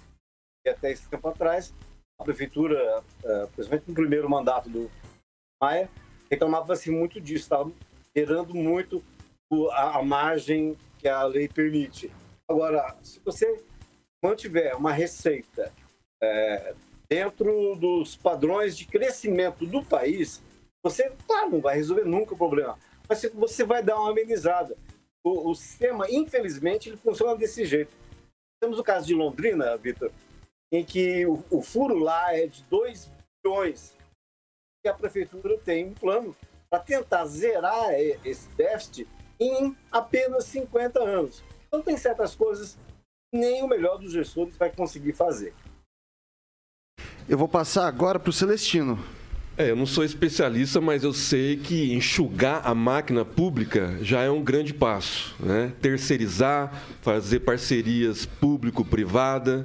E 0.66 0.70
até 0.70 0.92
esse 0.92 1.10
tempo 1.10 1.28
atrás, 1.28 1.74
a 2.20 2.24
prefeitura, 2.24 3.04
eh, 3.24 3.48
principalmente 3.54 3.90
no 3.90 3.94
primeiro 3.94 4.30
mandato 4.30 4.70
do 4.70 4.90
Maia, 5.62 5.90
reclamava-se 6.30 6.90
muito 6.90 7.20
disso, 7.20 7.44
estava 7.44 7.72
gerando 8.16 8.54
muito 8.54 9.04
a, 9.72 10.02
margem 10.02 10.78
que 11.00 11.08
a 11.08 11.24
lei 11.24 11.48
permite. 11.48 12.12
Agora, 12.50 12.96
se 13.02 13.20
você 13.20 13.62
mantiver 14.24 14.76
uma 14.76 14.92
receita 14.92 15.72
é, 16.22 16.74
dentro 17.10 17.76
dos 17.76 18.16
padrões 18.16 18.78
de 18.78 18.86
crescimento 18.86 19.66
do 19.66 19.84
país, 19.84 20.42
você, 20.84 21.10
claro, 21.26 21.52
não 21.52 21.62
vai 21.62 21.78
resolver 21.78 22.04
nunca 22.04 22.34
o 22.34 22.38
problema, 22.38 22.78
mas 23.08 23.24
você 23.34 23.64
vai 23.64 23.82
dar 23.82 23.98
uma 23.98 24.12
amenizada. 24.12 24.76
O, 25.24 25.52
o 25.52 25.56
sistema, 25.56 26.12
infelizmente, 26.12 26.90
ele 26.90 26.98
funciona 26.98 27.36
desse 27.38 27.66
jeito. 27.66 27.92
Temos 28.62 28.78
o 28.78 28.84
caso 28.84 29.08
de 29.08 29.14
Londrina, 29.14 29.78
Vitor, 29.78 30.12
em 30.72 30.84
que 30.84 31.26
o, 31.26 31.44
o, 31.50 31.62
furo 31.62 31.98
lá 31.98 32.36
é 32.36 32.48
de 32.48 32.64
2 32.64 33.10
bilhões 33.42 33.96
e 34.86 34.90
a 34.90 34.94
prefeitura 34.94 35.58
tem 35.58 35.88
um 35.88 35.94
plano 35.94 36.36
para 36.70 36.80
tentar 36.80 37.26
zerar 37.26 37.94
esse 38.26 38.50
déficit 38.50 39.08
em 39.40 39.78
apenas 39.90 40.46
50 40.46 41.02
anos. 41.02 41.44
Então, 41.68 41.82
tem 41.82 41.96
certas 41.96 42.36
coisas 42.36 42.78
que 43.32 43.40
nem 43.40 43.64
o 43.64 43.68
melhor 43.68 43.98
dos 43.98 44.12
gestores 44.12 44.58
vai 44.58 44.70
conseguir 44.70 45.14
fazer. 45.14 45.54
Eu 47.28 47.38
vou 47.38 47.48
passar 47.48 47.88
agora 47.88 48.20
para 48.20 48.30
o 48.30 48.34
Celestino. 48.34 48.98
É, 49.56 49.70
eu 49.70 49.76
não 49.76 49.86
sou 49.86 50.04
especialista, 50.04 50.82
mas 50.82 51.04
eu 51.04 51.14
sei 51.14 51.58
que 51.58 51.94
enxugar 51.94 52.62
a 52.66 52.74
máquina 52.74 53.24
pública 53.24 54.00
já 54.02 54.22
é 54.22 54.30
um 54.30 54.44
grande 54.44 54.74
passo. 54.74 55.36
Né? 55.40 55.72
Terceirizar, 55.80 56.84
fazer 57.04 57.42
parcerias 57.42 58.26
público-privada, 58.26 59.64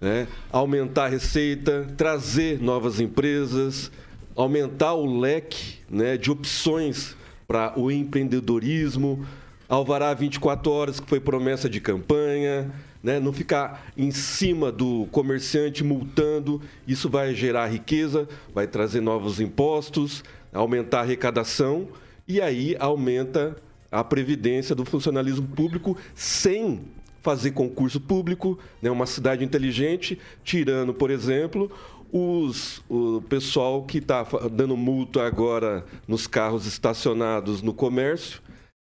né? 0.00 0.26
aumentar 0.50 1.04
a 1.04 1.08
receita, 1.08 1.86
trazer 1.96 2.60
novas 2.60 2.98
empresas, 2.98 3.88
aumentar 4.34 4.94
o 4.94 5.20
leque 5.20 5.78
né, 5.88 6.16
de 6.16 6.32
opções 6.32 7.16
para 7.46 7.78
o 7.78 7.92
empreendedorismo, 7.92 9.24
Alvará 9.68 10.12
24 10.12 10.70
horas, 10.70 11.00
que 11.00 11.08
foi 11.08 11.20
promessa 11.20 11.68
de 11.68 11.80
campanha, 11.80 12.70
né? 13.04 13.20
não 13.20 13.34
ficar 13.34 13.92
em 13.96 14.10
cima 14.10 14.72
do 14.72 15.06
comerciante 15.12 15.84
multando. 15.84 16.60
Isso 16.88 17.10
vai 17.10 17.34
gerar 17.34 17.66
riqueza, 17.66 18.26
vai 18.54 18.66
trazer 18.66 19.02
novos 19.02 19.38
impostos, 19.38 20.24
aumentar 20.52 21.00
a 21.00 21.02
arrecadação 21.02 21.88
e 22.26 22.40
aí 22.40 22.74
aumenta 22.80 23.54
a 23.92 24.02
previdência 24.02 24.74
do 24.74 24.86
funcionalismo 24.86 25.46
público 25.46 25.96
sem 26.14 26.80
fazer 27.22 27.52
concurso 27.52 28.00
público, 28.00 28.58
né? 28.80 28.90
uma 28.90 29.06
cidade 29.06 29.44
inteligente, 29.44 30.18
tirando, 30.42 30.92
por 30.92 31.10
exemplo, 31.10 31.70
os, 32.10 32.82
o 32.88 33.22
pessoal 33.22 33.82
que 33.84 33.98
está 33.98 34.26
dando 34.50 34.76
multa 34.76 35.26
agora 35.26 35.84
nos 36.08 36.26
carros 36.26 36.66
estacionados 36.66 37.62
no 37.62 37.72
comércio, 37.72 38.40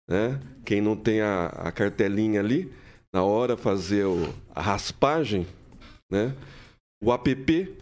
né? 0.08 0.40
quem 0.66 0.82
não 0.82 0.96
tem 0.96 1.22
a, 1.22 1.48
a 1.48 1.72
cartelinha 1.72 2.40
ali, 2.40 2.72
na 3.14 3.24
hora 3.24 3.58
fazer 3.58 4.06
o, 4.06 4.34
a 4.54 4.62
raspagem, 4.62 5.48
né? 6.12 6.34
o 7.04 7.12
APP, 7.12 7.76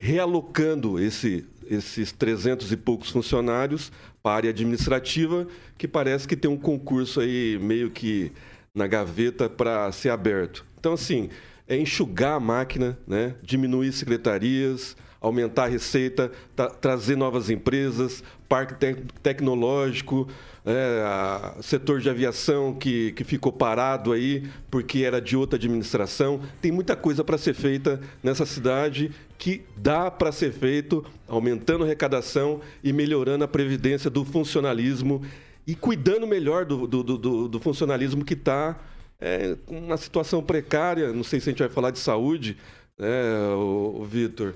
realocando 0.00 0.98
esse, 0.98 1.46
esses 1.68 2.12
300 2.12 2.72
e 2.72 2.76
poucos 2.76 3.10
funcionários 3.10 3.92
para 4.22 4.32
a 4.32 4.36
área 4.36 4.50
administrativa, 4.50 5.46
que 5.78 5.88
parece 5.88 6.26
que 6.26 6.36
tem 6.36 6.50
um 6.50 6.56
concurso 6.56 7.20
aí 7.20 7.58
meio 7.60 7.90
que 7.90 8.32
na 8.74 8.86
gaveta 8.86 9.48
para 9.48 9.90
ser 9.92 10.10
aberto. 10.10 10.64
Então, 10.78 10.94
assim, 10.94 11.30
é 11.66 11.76
enxugar 11.76 12.34
a 12.34 12.40
máquina, 12.40 12.98
né? 13.06 13.34
diminuir 13.42 13.92
secretarias, 13.92 14.96
aumentar 15.20 15.64
a 15.64 15.68
receita, 15.68 16.32
trazer 16.80 17.16
novas 17.16 17.50
empresas, 17.50 18.24
parque 18.48 18.74
te 18.74 18.94
tecnológico, 19.22 20.28
é, 20.64 21.62
setor 21.62 22.00
de 22.00 22.10
aviação 22.10 22.74
que, 22.74 23.12
que 23.12 23.24
ficou 23.24 23.52
parado 23.52 24.12
aí 24.12 24.48
porque 24.70 25.00
era 25.00 25.20
de 25.20 25.36
outra 25.36 25.56
administração. 25.56 26.40
Tem 26.60 26.70
muita 26.70 26.94
coisa 26.94 27.24
para 27.24 27.38
ser 27.38 27.54
feita 27.54 28.00
nessa 28.22 28.44
cidade 28.44 29.10
que 29.38 29.62
dá 29.76 30.10
para 30.10 30.32
ser 30.32 30.52
feito 30.52 31.04
aumentando 31.26 31.82
a 31.82 31.86
arrecadação 31.86 32.60
e 32.84 32.92
melhorando 32.92 33.44
a 33.44 33.48
previdência 33.48 34.10
do 34.10 34.24
funcionalismo 34.24 35.22
e 35.66 35.74
cuidando 35.74 36.26
melhor 36.26 36.64
do, 36.64 36.86
do, 36.86 37.02
do, 37.02 37.48
do 37.48 37.60
funcionalismo 37.60 38.24
que 38.24 38.34
está 38.34 38.78
é, 39.20 39.56
uma 39.66 39.96
situação 39.96 40.42
precária. 40.42 41.12
Não 41.12 41.24
sei 41.24 41.40
se 41.40 41.48
a 41.48 41.52
gente 41.52 41.60
vai 41.60 41.68
falar 41.68 41.90
de 41.90 41.98
saúde, 41.98 42.56
né, 42.98 43.08
o, 43.54 44.00
o 44.00 44.04
Vitor. 44.04 44.54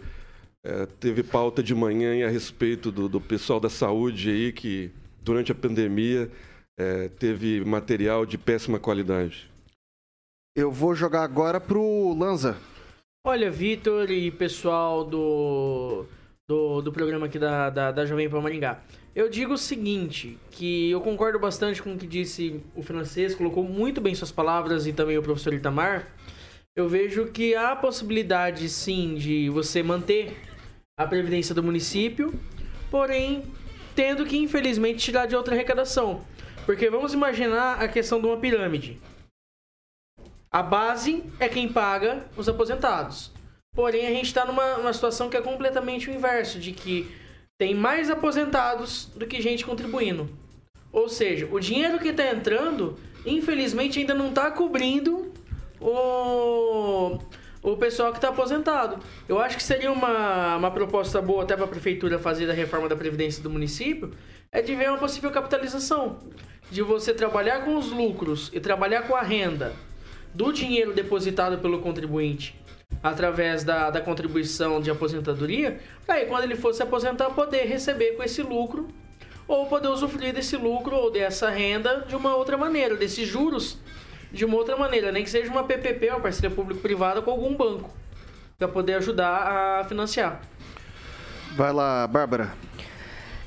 É, 0.63 0.87
teve 0.99 1.23
pauta 1.23 1.63
de 1.63 1.75
manhã 1.75 2.27
a 2.27 2.31
respeito 2.31 2.91
do, 2.91 3.07
do 3.07 3.21
pessoal 3.21 3.61
da 3.61 3.69
saúde 3.69 4.31
aí 4.31 4.53
que 4.53 4.91
durante 5.25 5.51
a 5.51 5.55
pandemia, 5.55 6.31
é, 6.79 7.09
teve 7.09 7.65
material 7.65 8.27
de 8.27 8.37
péssima 8.37 8.79
qualidade. 8.79 9.51
Eu 10.57 10.71
vou 10.71 10.95
jogar 10.95 11.25
agora 11.25 11.61
pro 11.61 12.15
Lanza. 12.17 12.57
Olha, 13.27 13.51
Vitor 13.51 14.11
e 14.11 14.31
pessoal 14.31 15.03
do, 15.05 16.05
do, 16.47 16.83
do, 16.83 16.93
programa 16.93 17.27
aqui 17.27 17.39
da, 17.39 17.71
da, 17.71 17.91
da 17.91 18.07
Jovem 18.07 18.29
Pan 18.29 18.41
Maringá. 18.41 18.83
Eu 19.15 19.31
digo 19.31 19.55
o 19.55 19.59
seguinte, 19.59 20.39
que 20.51 20.91
eu 20.91 21.01
concordo 21.01 21.39
bastante 21.39 21.83
com 21.83 21.95
o 21.95 21.99
que 21.99 22.07
disse 22.07 22.61
o 22.75 22.83
francês, 22.83 23.35
colocou 23.35 23.65
muito 23.65 24.01
bem 24.01 24.15
suas 24.15 24.31
palavras 24.31 24.87
e 24.87 24.93
também 24.93 25.17
o 25.17 25.23
professor 25.23 25.55
Itamar. 25.55 26.07
Eu 26.77 26.89
vejo 26.89 27.27
que 27.27 27.55
há 27.55 27.75
possibilidade, 27.75 28.69
sim, 28.69 29.15
de 29.15 29.49
você 29.49 29.83
manter 29.83 30.37
a 30.97 31.07
previdência 31.07 31.55
do 31.55 31.63
município, 31.63 32.35
porém 32.91 33.43
tendo 33.95 34.27
que 34.27 34.37
infelizmente 34.37 34.99
tirar 34.99 35.27
de 35.27 35.37
outra 35.37 35.55
arrecadação. 35.55 36.25
Porque 36.67 36.89
vamos 36.89 37.13
imaginar 37.13 37.83
a 37.83 37.89
questão 37.89 38.21
de 38.21 38.27
uma 38.27 38.37
pirâmide. 38.37 39.01
A 40.51 40.63
base 40.63 41.25
é 41.41 41.49
quem 41.49 41.69
paga 41.69 42.25
os 42.37 42.49
aposentados. 42.49 43.33
Porém, 43.75 44.07
a 44.07 44.11
gente 44.11 44.27
está 44.27 44.45
numa, 44.45 44.93
situação 44.93 45.29
que 45.29 45.37
é 45.37 45.43
completamente 45.43 46.09
o 46.09 46.15
inverso, 46.15 46.61
de 46.61 46.73
que 46.73 47.11
tem 47.59 47.75
mais 47.75 48.09
aposentados 48.09 49.07
do 49.17 49.27
que 49.27 49.43
gente 49.43 49.65
contribuindo. 49.65 50.31
Ou 50.93 51.09
seja, 51.09 51.49
o 51.51 51.59
dinheiro 51.59 51.99
que 51.99 52.09
está 52.09 52.31
entrando, 52.31 52.97
infelizmente, 53.27 53.99
ainda 53.99 54.15
não 54.15 54.29
está 54.29 54.49
cobrindo 54.51 55.33
o, 55.81 57.19
o 57.65 57.79
pessoal 57.79 58.13
que 58.13 58.19
está 58.19 58.29
aposentado. 58.29 58.99
Eu 59.27 59.41
acho 59.41 59.57
que 59.57 59.63
seria 59.63 59.91
uma, 59.91 60.57
uma 60.57 60.71
proposta 60.71 61.21
boa 61.23 61.45
até 61.45 61.57
para 61.57 61.65
a 61.65 61.69
prefeitura 61.69 62.19
fazer 62.19 62.49
a 62.51 62.53
reforma 62.53 62.89
da 62.91 62.95
previdência 62.95 63.43
do 63.43 63.49
município, 63.49 64.13
é 64.53 64.61
de 64.61 64.75
ver 64.75 64.91
uma 64.91 64.99
possível 64.99 65.31
capitalização, 65.31 66.19
de 66.71 66.83
você 66.83 67.15
trabalhar 67.15 67.65
com 67.65 67.77
os 67.77 67.91
lucros 67.91 68.51
e 68.53 68.61
trabalhar 68.61 69.03
com 69.03 69.17
a 69.17 69.23
renda 69.23 69.73
do 70.35 70.53
dinheiro 70.53 70.93
depositado 70.93 71.59
pelo 71.59 71.81
contribuinte 71.81 72.55
através 73.03 73.65
da, 73.65 73.91
da 73.91 74.01
contribuição 74.01 74.81
de 74.81 74.91
aposentadoria, 74.91 75.81
para 76.05 76.17
aí 76.17 76.27
quando 76.27 76.45
ele 76.45 76.57
fosse 76.57 76.83
aposentar 76.83 77.31
poder 77.31 77.65
receber 77.65 78.13
com 78.13 78.23
esse 78.23 78.43
lucro 78.43 78.89
ou 79.49 79.67
poder 79.67 79.89
usufruir 79.89 80.35
desse 80.35 80.57
lucro 80.57 80.95
ou 80.97 81.11
dessa 81.11 81.49
renda 81.49 82.05
de 82.07 82.15
uma 82.15 82.37
outra 82.37 82.57
maneira, 82.57 82.95
desses 82.95 83.27
juros 83.27 83.79
de 84.35 84.45
uma 84.45 84.57
outra 84.57 84.77
maneira, 84.77 85.13
nem 85.13 85.23
que 85.23 85.31
seja 85.31 85.51
uma 85.51 85.65
PPP, 85.65 86.11
uma 86.11 86.21
parceria 86.21 86.51
público-privada 86.51 87.23
com 87.23 87.31
algum 87.31 87.55
banco, 87.57 87.91
para 88.59 88.69
poder 88.69 88.95
ajudar 88.95 89.81
a 89.81 89.85
financiar. 89.85 90.41
Vai 91.57 91.73
lá, 91.73 92.07
Bárbara. 92.07 92.53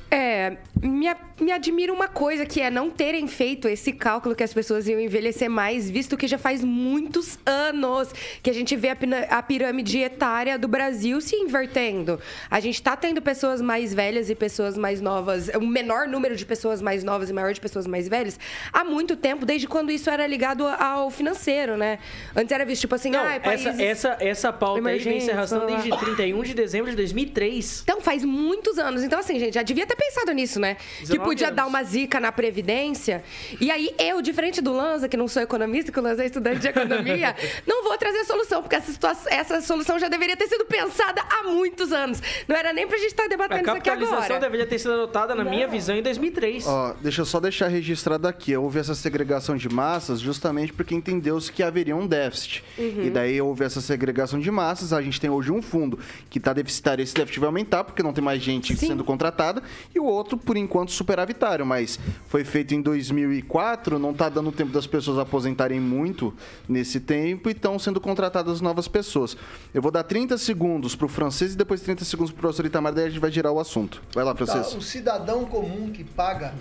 É, 0.10 0.58
me, 0.82 1.08
me 1.42 1.52
admira 1.52 1.92
uma 1.92 2.08
coisa 2.08 2.46
que 2.46 2.62
é 2.62 2.70
não 2.70 2.90
terem 2.90 3.28
feito 3.28 3.68
esse 3.68 3.92
cálculo 3.92 4.34
que 4.36 4.44
as 4.44 4.54
pessoas 4.54 4.88
iam 4.88 5.00
envelhecer 5.00 5.50
mais, 5.50 5.90
visto 5.90 6.16
que 6.16 6.28
já 6.28 6.38
faz 6.38 6.64
muitos 6.64 7.38
anos 7.46 8.14
que 8.42 8.50
a 8.50 8.54
gente 8.54 8.76
vê 8.76 8.90
a, 8.90 8.98
a 9.30 9.44
pirâmide 9.44 10.00
etária 10.00 10.58
do 10.58 10.68
Brasil 10.68 11.20
se 11.20 11.36
invertendo. 11.36 12.20
A 12.50 12.60
gente 12.62 12.76
está 12.76 12.96
tendo 12.96 13.22
pessoas 13.22 13.62
mais 13.62 13.94
velhas 13.94 14.30
e 14.30 14.36
pessoas 14.36 14.78
mais 14.78 15.02
novas, 15.02 15.50
um 15.60 15.68
menor 15.68 16.08
número 16.08 16.38
de 16.38 16.46
pessoas 16.46 16.82
mais 16.82 17.04
novas 17.04 17.30
e 17.30 17.34
maior 17.34 17.54
de 17.54 17.60
pessoas 17.60 17.86
mais 17.86 18.08
velhas 18.08 18.40
há 18.72 18.86
muito 18.86 19.18
tempo, 19.18 19.46
desde 19.46 19.68
quando 19.68 19.92
isso 19.92 20.10
era 20.10 20.26
ligado 20.26 20.66
ao 20.66 21.12
financeiro, 21.12 21.76
né? 21.76 22.00
Antes 22.34 22.52
era 22.52 22.66
visto 22.66 22.82
tipo 22.82 22.96
assim, 22.96 23.10
não, 23.10 23.20
ah, 23.20 23.36
essa, 23.36 23.70
essa, 23.82 24.18
essa 24.22 24.54
pauta 24.54 24.88
aí 24.88 25.00
vem 25.00 25.20
se 25.20 25.32
arrastando 25.32 25.66
desde 25.66 25.90
31 25.90 26.44
de 26.44 26.54
dezembro 26.54 26.90
de 26.90 26.96
2003. 26.96 27.82
Então 27.84 28.00
faz 28.00 28.24
muitos 28.24 28.80
anos. 28.80 29.04
Então 29.04 29.20
assim, 29.20 29.38
gente, 29.38 29.56
já 29.56 29.64
devia 29.64 29.86
ter 29.86 29.97
pensado 29.98 30.32
nisso, 30.32 30.60
né? 30.60 30.78
Que 31.06 31.20
podia 31.20 31.48
anos. 31.48 31.58
dar 31.58 31.66
uma 31.66 31.84
zica 31.84 32.20
na 32.20 32.32
Previdência. 32.32 33.24
E 33.60 33.72
aí 33.72 33.94
eu, 33.98 34.22
diferente 34.22 34.62
do 34.62 34.72
Lanza, 34.72 35.10
que 35.10 35.18
não 35.18 35.28
sou 35.28 35.42
economista, 35.42 35.92
que 35.92 36.00
o 36.00 36.02
Lanza 36.02 36.24
é 36.24 36.28
estudante 36.28 36.60
de 36.60 36.68
economia, 36.68 37.36
não 37.66 37.84
vou 37.84 37.98
trazer 37.98 38.20
a 38.20 38.26
solução, 38.26 38.62
porque 38.62 38.76
essa, 38.76 38.92
situação, 38.92 39.32
essa 39.32 39.62
solução 39.62 40.00
já 40.00 40.08
deveria 40.08 40.38
ter 40.38 40.48
sido 40.48 40.66
pensada 40.66 41.22
há 41.22 41.44
muitos 41.44 41.92
anos. 41.92 42.22
Não 42.48 42.56
era 42.56 42.72
nem 42.72 42.88
pra 42.88 42.98
gente 42.98 43.08
estar 43.08 43.28
debatendo 43.28 43.62
isso 43.62 43.72
aqui 43.72 43.90
agora. 43.90 44.06
A 44.06 44.06
capitalização 44.06 44.40
deveria 44.40 44.66
ter 44.66 44.80
sido 44.80 44.94
adotada, 44.94 45.36
na 45.36 45.44
não. 45.44 45.52
minha 45.52 45.68
visão, 45.68 45.96
em 45.96 46.04
2003. 46.04 46.68
Ó, 46.68 46.96
deixa 47.02 47.22
eu 47.22 47.26
só 47.26 47.40
deixar 47.40 47.68
registrado 47.68 48.28
aqui. 48.28 48.56
Houve 48.56 48.80
essa 48.80 48.96
segregação 48.96 49.56
de 49.56 49.70
massas 49.70 50.20
justamente 50.20 50.74
porque 50.74 50.94
entendeu-se 50.94 51.52
que 51.52 51.64
haveria 51.64 51.96
um 51.96 52.06
déficit. 52.06 52.64
Uhum. 52.78 53.04
E 53.06 53.10
daí 53.10 53.42
houve 53.42 53.64
essa 53.64 53.82
segregação 53.82 54.40
de 54.40 54.52
massas. 54.52 54.94
A 54.94 55.02
gente 55.02 55.20
tem 55.20 55.30
hoje 55.30 55.52
um 55.52 55.62
fundo 55.62 56.00
que 56.30 56.38
está 56.38 56.54
deficitário. 56.54 57.02
Esse 57.02 57.14
déficit 57.14 57.40
vai 57.40 57.48
aumentar 57.48 57.84
porque 57.84 58.04
não 58.04 58.14
tem 58.14 58.24
mais 58.24 58.42
gente 58.42 58.76
Sim. 58.76 58.88
sendo 58.88 59.04
contratada. 59.04 59.62
E 59.94 60.00
o 60.00 60.06
outro 60.06 60.38
por 60.38 60.58
enquanto, 60.58 60.92
superavitário, 60.92 61.66
mas 61.66 62.00
foi 62.28 62.44
feito 62.44 62.74
em 62.74 62.82
2004, 62.82 63.98
não 63.98 64.12
está 64.12 64.30
dando 64.30 64.52
tempo 64.52 64.72
das 64.72 64.86
pessoas 64.86 65.18
aposentarem 65.18 65.80
muito 65.80 66.34
nesse 66.68 67.00
tempo 67.00 67.50
e 67.50 67.52
estão 67.52 67.80
sendo 67.80 68.00
contratadas 68.00 68.62
novas 68.62 68.88
pessoas. 68.88 69.36
Eu 69.74 69.82
vou 69.82 69.92
dar 69.92 70.04
30 70.04 70.38
segundos 70.38 70.96
para 70.96 71.06
o 71.06 71.10
francês 71.10 71.54
e 71.54 71.58
depois 71.58 71.82
30 71.82 72.06
segundos 72.06 72.32
para 72.32 72.40
o 72.40 72.42
professor 72.42 72.66
Itamar, 72.66 72.94
daí 72.94 73.06
a 73.06 73.10
gente 73.10 73.20
vai 73.20 73.32
girar 73.32 73.52
o 73.52 73.60
assunto. 73.60 74.02
Vai 74.14 74.24
lá, 74.24 74.36
francês. 74.36 74.72
Tá, 74.72 74.78
o 74.78 74.82
cidadão 74.82 75.46
comum 75.46 75.92
que 75.92 76.04
paga 76.04 76.54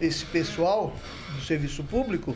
esse 0.00 0.24
pessoal 0.26 0.94
do 1.34 1.42
serviço 1.42 1.82
público, 1.84 2.34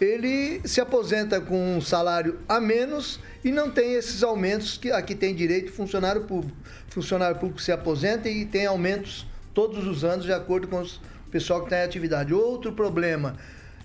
ele 0.00 0.60
se 0.64 0.80
aposenta 0.80 1.40
com 1.40 1.76
um 1.76 1.80
salário 1.80 2.38
a 2.48 2.58
menos 2.58 3.20
e 3.44 3.50
não 3.50 3.70
tem 3.70 3.94
esses 3.94 4.22
aumentos 4.22 4.78
que 4.78 4.90
aqui 4.90 5.14
tem 5.14 5.34
direito 5.34 5.72
funcionário 5.72 6.22
público. 6.22 6.56
Funcionário 6.88 7.38
público 7.38 7.60
se 7.60 7.70
aposenta 7.70 8.28
e 8.28 8.46
tem 8.46 8.66
aumentos 8.66 9.26
todos 9.54 9.86
os 9.86 10.04
anos, 10.04 10.24
de 10.24 10.32
acordo 10.32 10.68
com 10.68 10.82
o 10.82 11.30
pessoal 11.30 11.60
que 11.60 11.66
está 11.66 11.78
em 11.78 11.84
atividade. 11.84 12.32
Outro 12.34 12.72
problema 12.72 13.36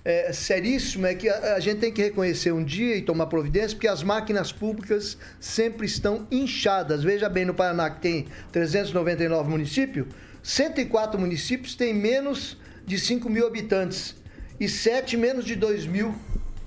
é, 0.05 0.31
seríssimo 0.31 1.07
é 1.07 1.15
que 1.15 1.27
a, 1.27 1.55
a, 1.55 1.59
gente 1.59 1.79
tem 1.79 1.91
que 1.91 2.01
reconhecer 2.01 2.51
um 2.51 2.63
dia 2.63 2.95
e 2.95 3.01
tomar 3.01 3.25
providência, 3.25 3.75
porque 3.75 3.87
as 3.87 4.03
máquinas 4.03 4.51
públicas 4.51 5.17
sempre 5.39 5.87
estão 5.87 6.27
inchadas. 6.29 7.03
Veja 7.03 7.27
bem, 7.27 7.43
no 7.43 7.55
Paraná, 7.55 7.89
que 7.89 8.01
tem 8.01 8.27
399 8.51 9.49
municípios, 9.49 10.07
104 10.43 11.19
municípios 11.19 11.73
têm 11.73 11.91
menos 11.91 12.55
de 12.85 12.99
5 12.99 13.27
mil 13.27 13.47
habitantes 13.47 14.15
e 14.59 14.69
7 14.69 15.17
menos 15.17 15.43
de 15.43 15.55
2 15.55 15.87
mil. 15.87 16.13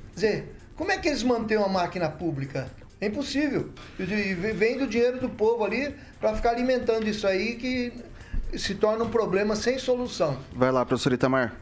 Quer 0.09 0.15
dizer, 0.15 0.55
como 0.75 0.91
é 0.91 0.99
que 0.99 1.07
eles 1.07 1.23
mantêm 1.23 1.59
uma 1.59 1.69
máquina 1.69 2.09
pública? 2.09 2.69
É 3.01 3.07
impossível. 3.07 3.71
Vem 3.97 4.79
do 4.79 4.89
dinheiro 4.89 5.21
do 5.21 5.29
povo 5.29 5.65
ali 5.65 5.95
para 6.19 6.35
ficar 6.35 6.51
alimentando 6.51 7.09
isso 7.09 7.25
aí 7.25 7.55
que 7.55 7.93
se 8.57 8.75
torna 8.75 9.05
um 9.05 9.11
problema 9.11 9.57
sem 9.57 9.79
solução. 9.79 10.39
Vai 10.55 10.73
lá, 10.73 10.85
professor 10.85 11.13
Itamar. 11.13 11.57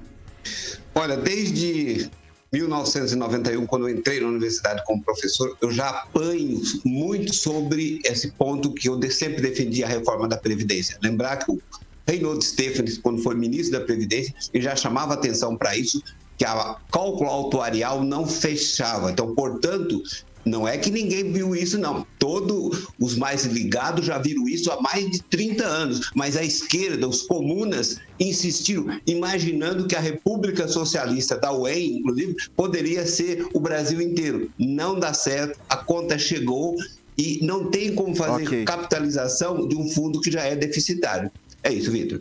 Olha, 0.95 1.17
desde 1.17 2.11
1991, 2.53 3.67
quando 3.67 3.89
eu 3.89 3.97
entrei 3.97 4.21
na 4.21 4.29
universidade 4.29 4.83
como 4.87 5.03
professor, 5.03 5.57
eu 5.61 5.71
já 5.71 5.89
apanho 5.89 6.61
muito 6.85 7.35
sobre 7.35 8.01
esse 8.05 8.31
ponto 8.33 8.73
que 8.73 8.89
eu 8.89 9.01
sempre 9.11 9.43
defendi 9.43 9.83
a 9.83 9.89
reforma 9.89 10.29
da 10.29 10.37
Previdência. 10.37 10.99
Lembrar 11.03 11.37
que 11.37 11.51
o 11.51 11.61
Reinaldo 12.07 12.43
Stephens, 12.43 12.99
quando 12.99 13.23
foi 13.23 13.35
ministro 13.35 13.79
da 13.79 13.85
Previdência, 13.85 14.35
ele 14.55 14.63
já 14.63 14.77
chamava 14.77 15.15
atenção 15.15 15.57
para 15.57 15.77
isso, 15.77 16.03
que 16.39 16.45
a 16.45 16.77
cálculo 16.91 17.29
autuarial 17.29 18.05
não 18.05 18.27
fechava. 18.27 19.11
Então, 19.11 19.35
portanto, 19.35 20.03
não 20.47 20.67
é 20.67 20.79
que 20.79 20.91
ninguém 20.93 21.33
viu 21.33 21.55
isso, 21.57 21.77
não. 21.77 22.07
Todos 22.19 22.87
os 23.01 23.17
mais 23.17 23.45
ligados 23.45 24.07
já 24.07 24.17
viram 24.17 24.49
isso 24.49 24.71
há 24.71 24.81
mais 24.81 25.11
de 25.11 25.21
30 25.25 25.65
anos. 25.65 26.11
Mas 26.15 26.37
a 26.37 26.45
esquerda, 26.45 27.09
os 27.09 27.23
comunas, 27.23 27.99
insistiram, 28.21 28.87
imaginando 29.07 29.89
que 29.89 29.97
a 29.97 30.01
República 30.01 30.69
Socialista 30.69 31.37
da 31.37 31.53
UEM, 31.53 31.99
inclusive, 31.99 32.37
poderia 32.55 33.05
ser 33.05 33.45
o 33.53 33.59
Brasil 33.59 34.01
inteiro. 34.01 34.49
Não 34.57 34.99
dá 34.99 35.13
certo, 35.13 35.59
a 35.69 35.77
conta 35.77 36.17
chegou 36.17 36.77
e 37.19 37.41
não 37.43 37.69
tem 37.71 37.93
como 37.95 38.15
fazer 38.15 38.47
Ok. 38.47 38.65
capitalização 38.65 39.67
de 39.67 39.75
um 39.75 39.89
fundo 39.89 40.21
que 40.21 40.31
já 40.31 40.43
é 40.43 40.55
deficitário. 40.55 41.31
É 41.63 41.73
isso, 41.73 41.91
Vitor. 41.91 42.21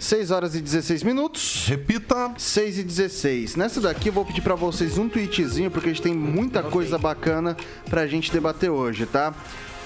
6 0.00 0.30
horas 0.30 0.54
e 0.54 0.62
16 0.62 1.02
minutos. 1.02 1.66
Repita. 1.68 2.32
6 2.38 2.78
e 2.78 2.82
16. 2.82 3.54
Nessa 3.54 3.82
daqui 3.82 4.08
eu 4.08 4.12
vou 4.14 4.24
pedir 4.24 4.40
pra 4.40 4.54
vocês 4.54 4.96
um 4.96 5.10
tweetzinho, 5.10 5.70
porque 5.70 5.90
a 5.90 5.92
gente 5.92 6.02
tem 6.02 6.14
muita 6.14 6.62
coisa 6.62 6.96
bacana 6.96 7.54
pra 7.84 8.06
gente 8.06 8.32
debater 8.32 8.70
hoje, 8.70 9.04
tá? 9.04 9.34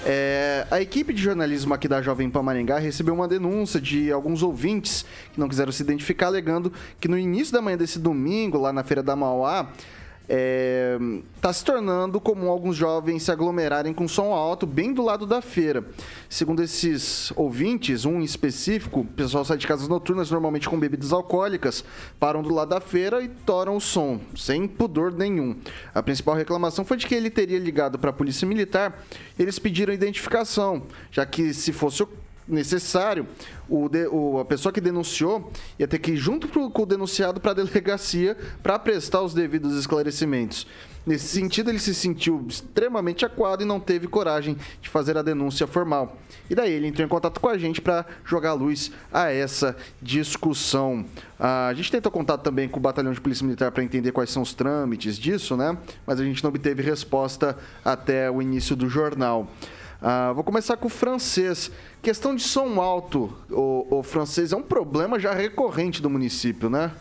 É, 0.05 0.65
a 0.71 0.79
equipe 0.79 1.11
de 1.11 1.21
jornalismo 1.21 1.73
aqui 1.73 1.89
da 1.89 2.01
Jovem 2.01 2.29
Pan 2.29 2.43
Maringá 2.43 2.79
recebeu 2.79 3.13
uma 3.13 3.27
denúncia 3.27 3.81
de 3.81 4.09
alguns 4.09 4.41
ouvintes 4.41 5.05
que 5.33 5.39
não 5.39 5.49
quiseram 5.49 5.71
se 5.73 5.83
identificar, 5.83 6.27
alegando 6.27 6.71
que 6.97 7.09
no 7.09 7.17
início 7.17 7.51
da 7.51 7.61
manhã 7.61 7.75
desse 7.75 7.99
domingo, 7.99 8.57
lá 8.57 8.71
na 8.71 8.85
Feira 8.85 9.03
da 9.03 9.17
Mauá, 9.17 9.67
é, 10.27 10.97
tá 11.39 11.53
se 11.53 11.63
tornando 11.63 12.19
comum 12.19 12.49
alguns 12.49 12.75
jovens 12.75 13.23
se 13.23 13.31
aglomerarem 13.31 13.93
com 13.93 14.07
som 14.07 14.33
alto 14.33 14.65
bem 14.65 14.93
do 14.93 15.03
lado 15.03 15.25
da 15.25 15.41
feira. 15.41 15.83
Segundo 16.29 16.63
esses 16.63 17.31
ouvintes, 17.35 18.05
um 18.05 18.21
em 18.21 18.23
específico, 18.23 19.01
o 19.01 19.05
pessoal 19.05 19.45
sai 19.45 19.57
de 19.57 19.67
casas 19.67 19.87
noturnas 19.87 20.31
normalmente 20.31 20.67
com 20.67 20.79
bebidas 20.79 21.13
alcoólicas, 21.13 21.83
param 22.19 22.41
do 22.41 22.53
lado 22.53 22.69
da 22.69 22.81
feira 22.81 23.21
e 23.21 23.27
toram 23.27 23.77
o 23.77 23.81
som, 23.81 24.19
sem 24.35 24.67
pudor 24.67 25.13
nenhum. 25.13 25.55
A 25.93 26.01
principal 26.01 26.35
reclamação 26.35 26.83
foi 26.83 26.97
de 26.97 27.07
que 27.07 27.15
ele 27.15 27.29
teria 27.29 27.59
ligado 27.59 27.99
para 27.99 28.09
a 28.09 28.13
polícia 28.13 28.47
militar. 28.47 29.03
Eles 29.37 29.59
pediram 29.59 29.93
identificação, 29.93 30.83
já 31.11 31.25
que 31.25 31.53
se 31.53 31.71
fosse 31.71 32.03
o 32.03 32.09
necessário, 32.47 33.27
o, 33.67 33.89
de- 33.89 34.07
o- 34.07 34.39
a 34.39 34.45
pessoa 34.45 34.71
que 34.71 34.79
denunciou 34.81 35.51
ia 35.79 35.87
ter 35.87 35.99
que 35.99 36.11
ir 36.11 36.17
junto 36.17 36.47
pro- 36.47 36.69
com 36.69 36.83
o 36.83 36.85
denunciado 36.85 37.39
para 37.39 37.51
a 37.51 37.53
delegacia 37.65 38.37
para 38.61 38.77
prestar 38.79 39.21
os 39.21 39.33
devidos 39.33 39.75
esclarecimentos. 39.77 40.67
Nesse 41.05 41.27
sentido, 41.27 41.69
ele 41.69 41.77
se 41.77 41.93
sentiu 41.93 42.43
extremamente 42.49 43.23
acuado 43.23 43.61
e 43.61 43.65
não 43.65 43.79
teve 43.79 44.07
coragem 44.07 44.57
de 44.81 44.89
fazer 44.89 45.15
a 45.15 45.21
denúncia 45.21 45.67
formal. 45.67 46.17
E 46.49 46.55
daí 46.55 46.71
ele 46.73 46.87
entrou 46.87 47.05
em 47.05 47.09
contato 47.09 47.39
com 47.39 47.47
a 47.47 47.57
gente 47.59 47.79
para 47.79 48.05
jogar 48.25 48.53
luz 48.53 48.91
a 49.13 49.31
essa 49.31 49.75
discussão. 50.01 51.05
Ah, 51.39 51.67
a 51.67 51.73
gente 51.75 51.91
tentou 51.91 52.11
contato 52.11 52.41
também 52.41 52.67
com 52.67 52.79
o 52.79 52.81
Batalhão 52.81 53.13
de 53.13 53.21
Polícia 53.21 53.45
Militar 53.45 53.71
para 53.71 53.83
entender 53.83 54.11
quais 54.11 54.31
são 54.31 54.41
os 54.41 54.55
trâmites 54.55 55.17
disso, 55.19 55.55
né? 55.55 55.77
Mas 56.07 56.19
a 56.19 56.23
gente 56.23 56.43
não 56.43 56.49
obteve 56.49 56.81
resposta 56.81 57.55
até 57.83 58.29
o 58.31 58.41
início 58.41 58.75
do 58.75 58.89
jornal. 58.89 59.47
Ah, 60.07 60.31
vou 60.33 60.43
começar 60.43 60.77
com 60.77 60.85
o 60.85 60.89
francês. 60.89 61.71
Questão 61.99 62.35
de 62.35 62.43
som 62.43 62.79
alto, 62.79 63.35
o, 63.49 63.87
o 63.89 64.03
francês, 64.03 64.53
é 64.53 64.55
um 64.55 64.61
problema 64.61 65.19
já 65.19 65.33
recorrente 65.33 65.99
do 65.99 66.11
município, 66.11 66.69
né? 66.69 66.91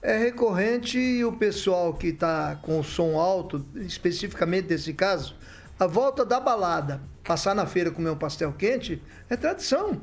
É 0.00 0.16
recorrente 0.16 0.98
e 0.98 1.22
o 1.26 1.32
pessoal 1.32 1.92
que 1.92 2.06
está 2.06 2.58
com 2.62 2.80
o 2.80 2.82
som 2.82 3.18
alto, 3.18 3.62
especificamente 3.76 4.64
desse 4.64 4.94
caso, 4.94 5.36
a 5.78 5.86
volta 5.86 6.24
da 6.24 6.40
balada, 6.40 7.02
passar 7.22 7.54
na 7.54 7.66
feira 7.66 7.90
comer 7.90 8.08
um 8.08 8.16
pastel 8.16 8.50
quente, 8.56 9.02
é 9.28 9.36
tradição. 9.36 10.00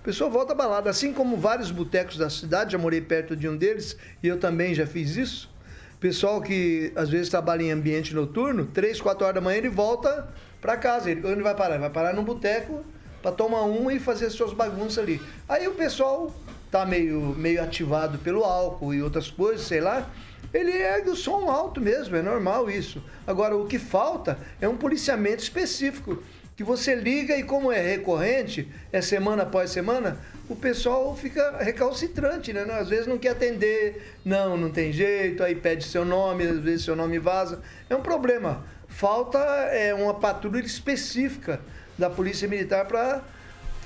O 0.00 0.04
pessoal 0.04 0.30
volta 0.30 0.52
à 0.52 0.54
balada, 0.54 0.88
assim 0.88 1.12
como 1.12 1.36
vários 1.36 1.72
botecos 1.72 2.16
da 2.16 2.30
cidade, 2.30 2.70
já 2.70 2.78
morei 2.78 3.00
perto 3.00 3.34
de 3.34 3.48
um 3.48 3.56
deles 3.56 3.96
e 4.22 4.28
eu 4.28 4.38
também 4.38 4.76
já 4.76 4.86
fiz 4.86 5.16
isso. 5.16 5.50
Pessoal 5.98 6.40
que 6.40 6.92
às 6.94 7.10
vezes 7.10 7.28
trabalha 7.28 7.64
em 7.64 7.72
ambiente 7.72 8.14
noturno, 8.14 8.64
3, 8.66 9.00
4 9.00 9.24
horas 9.24 9.34
da 9.34 9.40
manhã 9.40 9.58
ele 9.58 9.68
volta 9.68 10.32
para 10.60 10.76
casa. 10.76 11.10
Ele, 11.10 11.26
onde 11.26 11.42
vai 11.42 11.54
parar? 11.54 11.74
Ele 11.74 11.80
vai 11.80 11.90
parar 11.90 12.12
num 12.12 12.24
boteco 12.24 12.84
para 13.22 13.32
tomar 13.32 13.64
um 13.64 13.90
e 13.90 13.98
fazer 13.98 14.30
suas 14.30 14.52
bagunças 14.52 14.98
ali. 14.98 15.20
Aí 15.48 15.68
o 15.68 15.72
pessoal 15.72 16.34
tá 16.70 16.86
meio, 16.86 17.34
meio 17.36 17.62
ativado 17.62 18.18
pelo 18.18 18.44
álcool 18.44 18.94
e 18.94 19.02
outras 19.02 19.30
coisas, 19.30 19.66
sei 19.66 19.80
lá. 19.80 20.08
Ele 20.52 20.72
ergue 20.72 21.10
o 21.10 21.16
som 21.16 21.48
alto 21.50 21.80
mesmo, 21.80 22.16
é 22.16 22.22
normal 22.22 22.70
isso. 22.70 23.02
Agora, 23.26 23.56
o 23.56 23.66
que 23.66 23.78
falta 23.78 24.38
é 24.60 24.68
um 24.68 24.76
policiamento 24.76 25.42
específico. 25.42 26.22
Que 26.56 26.64
você 26.64 26.94
liga 26.94 27.36
e, 27.36 27.42
como 27.42 27.72
é 27.72 27.80
recorrente, 27.80 28.68
é 28.92 29.00
semana 29.00 29.44
após 29.44 29.70
semana, 29.70 30.18
o 30.46 30.54
pessoal 30.54 31.16
fica 31.16 31.56
recalcitrante, 31.58 32.52
né? 32.52 32.66
Às 32.78 32.88
vezes 32.88 33.06
não 33.06 33.16
quer 33.16 33.30
atender, 33.30 34.14
não, 34.24 34.58
não 34.58 34.70
tem 34.70 34.92
jeito, 34.92 35.42
aí 35.42 35.54
pede 35.54 35.84
seu 35.84 36.04
nome, 36.04 36.44
às 36.44 36.58
vezes 36.58 36.84
seu 36.84 36.94
nome 36.94 37.18
vaza. 37.18 37.60
É 37.88 37.96
um 37.96 38.02
problema. 38.02 38.62
Falta 38.90 39.38
é, 39.38 39.94
uma 39.94 40.12
patrulha 40.12 40.60
específica 40.60 41.60
da 41.96 42.10
Polícia 42.10 42.46
Militar 42.46 42.86
para 42.86 43.22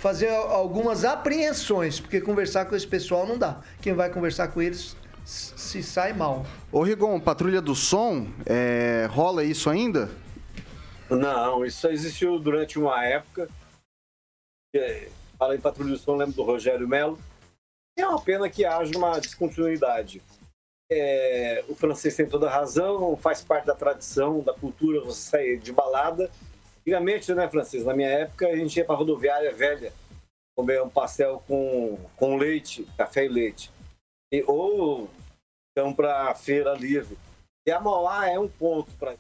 fazer 0.01 0.29
al- 0.29 0.51
algumas 0.51 1.05
apreensões, 1.05 2.01
porque 2.01 2.21
conversar 2.21 2.65
com 2.65 2.75
esse 2.75 2.87
pessoal 2.87 3.27
não 3.27 3.39
dá. 3.39 3.61
Quem 3.81 3.93
vai 3.93 4.11
conversar 4.11 4.49
com 4.49 4.61
eles 4.61 4.97
se 5.25 5.83
sai 5.83 6.13
mal. 6.13 6.45
Ô 6.73 6.83
Rigon, 6.83 7.19
patrulha 7.21 7.61
do 7.61 7.75
som, 7.75 8.27
é, 8.45 9.07
rola 9.11 9.45
isso 9.45 9.71
ainda? 9.71 10.11
Não, 11.09 11.65
isso 11.65 11.81
só 11.83 11.91
existiu 11.91 12.39
durante 12.39 12.79
uma 12.79 13.05
época. 13.05 13.49
É, 14.75 15.09
Fala 15.39 15.55
em 15.55 15.61
Patrulha 15.61 15.91
do 15.91 15.99
Som, 15.99 16.17
lembro 16.17 16.35
do 16.35 16.43
Rogério 16.43 16.89
Melo. 16.89 17.19
É 17.99 18.07
uma 18.07 18.21
pena 18.21 18.49
que 18.49 18.65
haja 18.65 18.97
uma 18.97 19.19
descontinuidade. 19.19 20.23
É, 20.91 21.65
o 21.69 21.75
francês 21.75 22.15
tem 22.15 22.27
toda 22.27 22.47
a 22.47 22.53
razão, 22.53 23.17
faz 23.17 23.43
parte 23.43 23.65
da 23.65 23.75
tradição, 23.75 24.41
da 24.41 24.53
cultura, 24.53 25.01
você 25.01 25.31
sair 25.31 25.59
de 25.59 25.73
balada. 25.73 26.31
Antigamente, 26.81 27.33
né, 27.33 27.49
francês? 27.49 27.85
Na 27.85 27.95
minha 27.95 28.11
época, 28.11 28.47
a 28.47 28.57
gente 28.57 28.77
ia 28.77 28.85
para 28.85 28.95
rodoviária 28.95 29.53
velha 29.53 29.93
comer 30.57 30.83
um 30.83 30.89
pastel 30.89 31.43
com, 31.49 31.99
com 32.17 32.37
leite, 32.37 32.87
café 32.97 33.25
e 33.25 33.29
leite. 33.29 33.73
E, 34.33 34.45
ou 34.47 35.09
então 35.73 35.93
para 35.93 36.31
a 36.31 36.35
feira 36.35 36.75
livre. 36.75 37.19
E 37.67 37.71
a 37.73 37.81
Mauá 37.81 38.29
é 38.29 38.39
um 38.39 38.49
ponto 38.49 38.93
para 38.93 39.17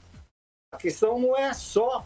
a 0.73 0.77
questão 0.77 1.19
não 1.19 1.37
é 1.37 1.53
só 1.55 2.05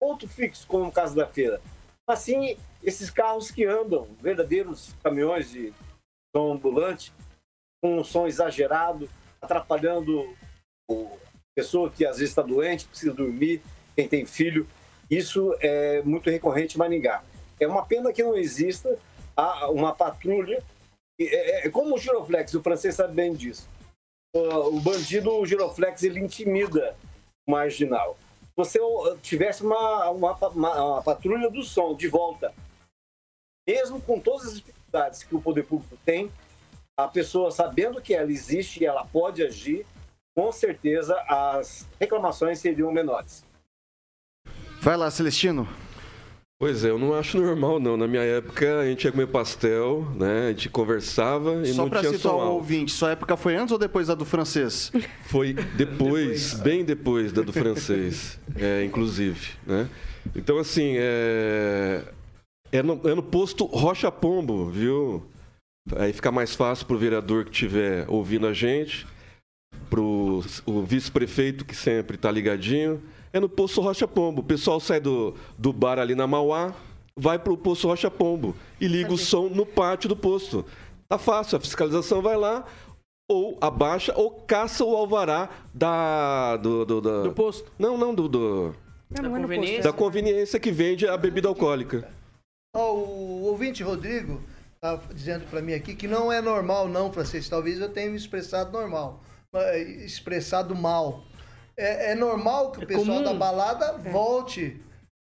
ponto 0.00 0.26
fixo, 0.26 0.66
como 0.66 0.86
no 0.86 0.92
caso 0.92 1.14
da 1.14 1.26
feira, 1.26 1.60
mas 2.06 2.20
sim 2.20 2.56
esses 2.82 3.10
carros 3.10 3.50
que 3.50 3.64
andam, 3.64 4.08
verdadeiros 4.20 4.94
caminhões 5.02 5.50
de 5.50 5.74
som 6.34 6.52
ambulante, 6.52 7.12
com 7.80 7.98
um 7.98 8.04
som 8.04 8.26
exagerado, 8.26 9.08
atrapalhando 9.40 10.34
a 10.90 10.94
pessoa 11.54 11.90
que 11.90 12.04
às 12.04 12.16
vezes 12.18 12.30
está 12.30 12.42
doente, 12.42 12.86
precisa 12.86 13.12
dormir, 13.12 13.62
quem 13.94 14.08
tem 14.08 14.26
filho. 14.26 14.66
Isso 15.10 15.54
é 15.60 16.02
muito 16.02 16.28
recorrente 16.30 16.76
em 16.76 16.78
Maringá. 16.78 17.22
É 17.60 17.66
uma 17.66 17.84
pena 17.84 18.12
que 18.12 18.22
não 18.22 18.36
exista 18.36 18.98
uma 19.70 19.94
patrulha. 19.94 20.62
É, 21.20 21.66
é 21.66 21.70
como 21.70 21.94
o 21.94 21.98
giroflex, 21.98 22.54
o 22.54 22.62
francês 22.62 22.94
sabe 22.94 23.14
bem 23.14 23.34
disso. 23.34 23.68
O, 24.34 24.80
bandido, 24.80 25.32
o 25.32 25.46
giroflex, 25.46 26.02
ele 26.02 26.20
intimida 26.20 26.94
o 27.46 27.52
marginal. 27.52 28.16
Se 28.42 28.78
você 28.78 28.78
tivesse 29.22 29.62
uma, 29.62 30.10
uma, 30.10 30.32
uma- 30.48 30.84
uma 30.84 31.02
patrulha 31.02 31.48
do 31.50 31.62
som 31.62 31.94
de 31.94 32.08
volta, 32.08 32.52
mesmo 33.66 34.00
com 34.00 34.20
todas 34.20 34.48
as 34.48 34.54
dificuldades 34.56 35.22
que 35.22 35.34
o 35.34 35.40
poder 35.40 35.64
público 35.64 35.96
tem, 36.04 36.30
a 36.98 37.06
pessoa 37.06 37.52
sabendo 37.52 38.02
que 38.02 38.12
ela 38.12 38.30
existe 38.30 38.82
e 38.82 38.86
ela 38.86 39.04
pode 39.04 39.40
agir, 39.40 39.86
com 40.34 40.50
certeza 40.50 41.14
as 41.28 41.86
reclamações 42.00 42.58
seriam 42.58 42.92
menores. 42.92 43.44
Vai 44.80 44.96
lá, 44.96 45.08
Celestino. 45.08 45.68
Pois 46.60 46.84
é, 46.84 46.90
eu 46.90 46.98
não 46.98 47.14
acho 47.14 47.38
normal, 47.40 47.78
não. 47.78 47.96
Na 47.96 48.08
minha 48.08 48.22
época, 48.22 48.80
a 48.80 48.84
gente 48.84 49.04
ia 49.04 49.12
comer 49.12 49.28
pastel, 49.28 50.08
né? 50.16 50.46
A 50.46 50.48
gente 50.48 50.68
conversava 50.68 51.62
e 51.64 51.72
Só 51.72 51.82
não 51.82 51.88
pra 51.88 52.00
tinha 52.00 52.12
situar 52.12 52.34
som 52.34 52.40
o 52.40 52.42
alto. 52.42 52.54
ouvinte, 52.54 52.90
sua 52.90 53.12
época 53.12 53.36
foi 53.36 53.54
antes 53.54 53.70
ou 53.70 53.78
depois 53.78 54.08
da 54.08 54.14
do 54.16 54.24
francês? 54.24 54.90
Foi 55.26 55.52
depois, 55.52 56.54
bem 56.54 56.84
depois 56.84 57.32
da 57.32 57.42
do 57.42 57.52
francês, 57.52 58.40
é, 58.58 58.82
inclusive, 58.82 59.50
né? 59.64 59.88
Então, 60.34 60.58
assim, 60.58 60.94
é... 60.96 62.02
É, 62.72 62.82
no, 62.82 63.00
é 63.08 63.14
no 63.14 63.22
posto 63.22 63.64
Rocha 63.64 64.10
Pombo, 64.10 64.68
viu? 64.68 65.24
Aí 65.96 66.12
fica 66.12 66.30
mais 66.30 66.54
fácil 66.54 66.86
pro 66.86 66.98
vereador 66.98 67.44
que 67.44 67.50
estiver 67.50 68.04
ouvindo 68.08 68.46
a 68.46 68.52
gente, 68.52 69.06
pro 69.90 70.42
o 70.66 70.82
vice-prefeito 70.82 71.64
que 71.64 71.74
sempre 71.74 72.16
tá 72.16 72.30
ligadinho. 72.30 73.02
É 73.32 73.38
no 73.40 73.48
posto 73.48 73.80
Rocha 73.80 74.06
Pombo. 74.08 74.40
O 74.40 74.44
pessoal 74.44 74.80
sai 74.80 75.00
do, 75.00 75.34
do 75.56 75.72
bar 75.72 75.98
ali 75.98 76.14
na 76.14 76.26
Mauá, 76.26 76.74
vai 77.16 77.38
pro 77.38 77.56
posto 77.56 77.86
Rocha 77.88 78.10
Pombo 78.10 78.54
e 78.80 78.86
liga 78.86 79.12
o 79.12 79.18
som 79.18 79.48
no 79.48 79.66
pátio 79.66 80.08
do 80.08 80.16
posto. 80.16 80.64
Tá 81.08 81.18
fácil, 81.18 81.56
a 81.56 81.60
fiscalização 81.60 82.20
vai 82.20 82.36
lá, 82.36 82.66
ou 83.30 83.56
abaixa 83.60 84.12
ou 84.16 84.30
caça 84.30 84.84
o 84.84 84.94
alvará 84.96 85.48
da. 85.72 86.56
Do, 86.58 86.84
do, 86.84 87.00
da- 87.00 87.22
Do 87.22 87.32
posto. 87.32 87.70
Não, 87.78 87.96
não, 87.96 88.14
do, 88.14 88.28
do- 88.28 88.74
Da 89.10 89.22
conveniência. 89.28 89.82
da 89.82 89.92
conveniência 89.92 90.60
que 90.60 90.70
vende 90.70 91.06
a 91.06 91.16
bebida 91.16 91.48
alcoólica. 91.48 92.08
Ó, 92.76 92.92
o 92.94 93.42
ouvinte 93.44 93.82
Rodrigo 93.82 94.40
está 94.78 94.96
dizendo 95.12 95.44
para 95.50 95.60
mim 95.60 95.74
aqui 95.74 95.94
que 95.94 96.06
não 96.06 96.32
é 96.32 96.40
normal, 96.40 96.88
não, 96.88 97.12
francês. 97.12 97.48
Talvez 97.48 97.80
eu 97.80 97.88
tenha 97.88 98.08
me 98.10 98.16
expressado 98.16 98.72
normal, 98.72 99.22
expressado 100.04 100.74
mal. 100.74 101.24
É, 101.76 102.12
é 102.12 102.14
normal 102.14 102.70
que 102.72 102.80
o 102.80 102.82
É 102.84 102.86
pessoal 102.86 103.06
comum. 103.18 103.22
da 103.24 103.34
balada 103.34 103.98
volte 104.10 104.80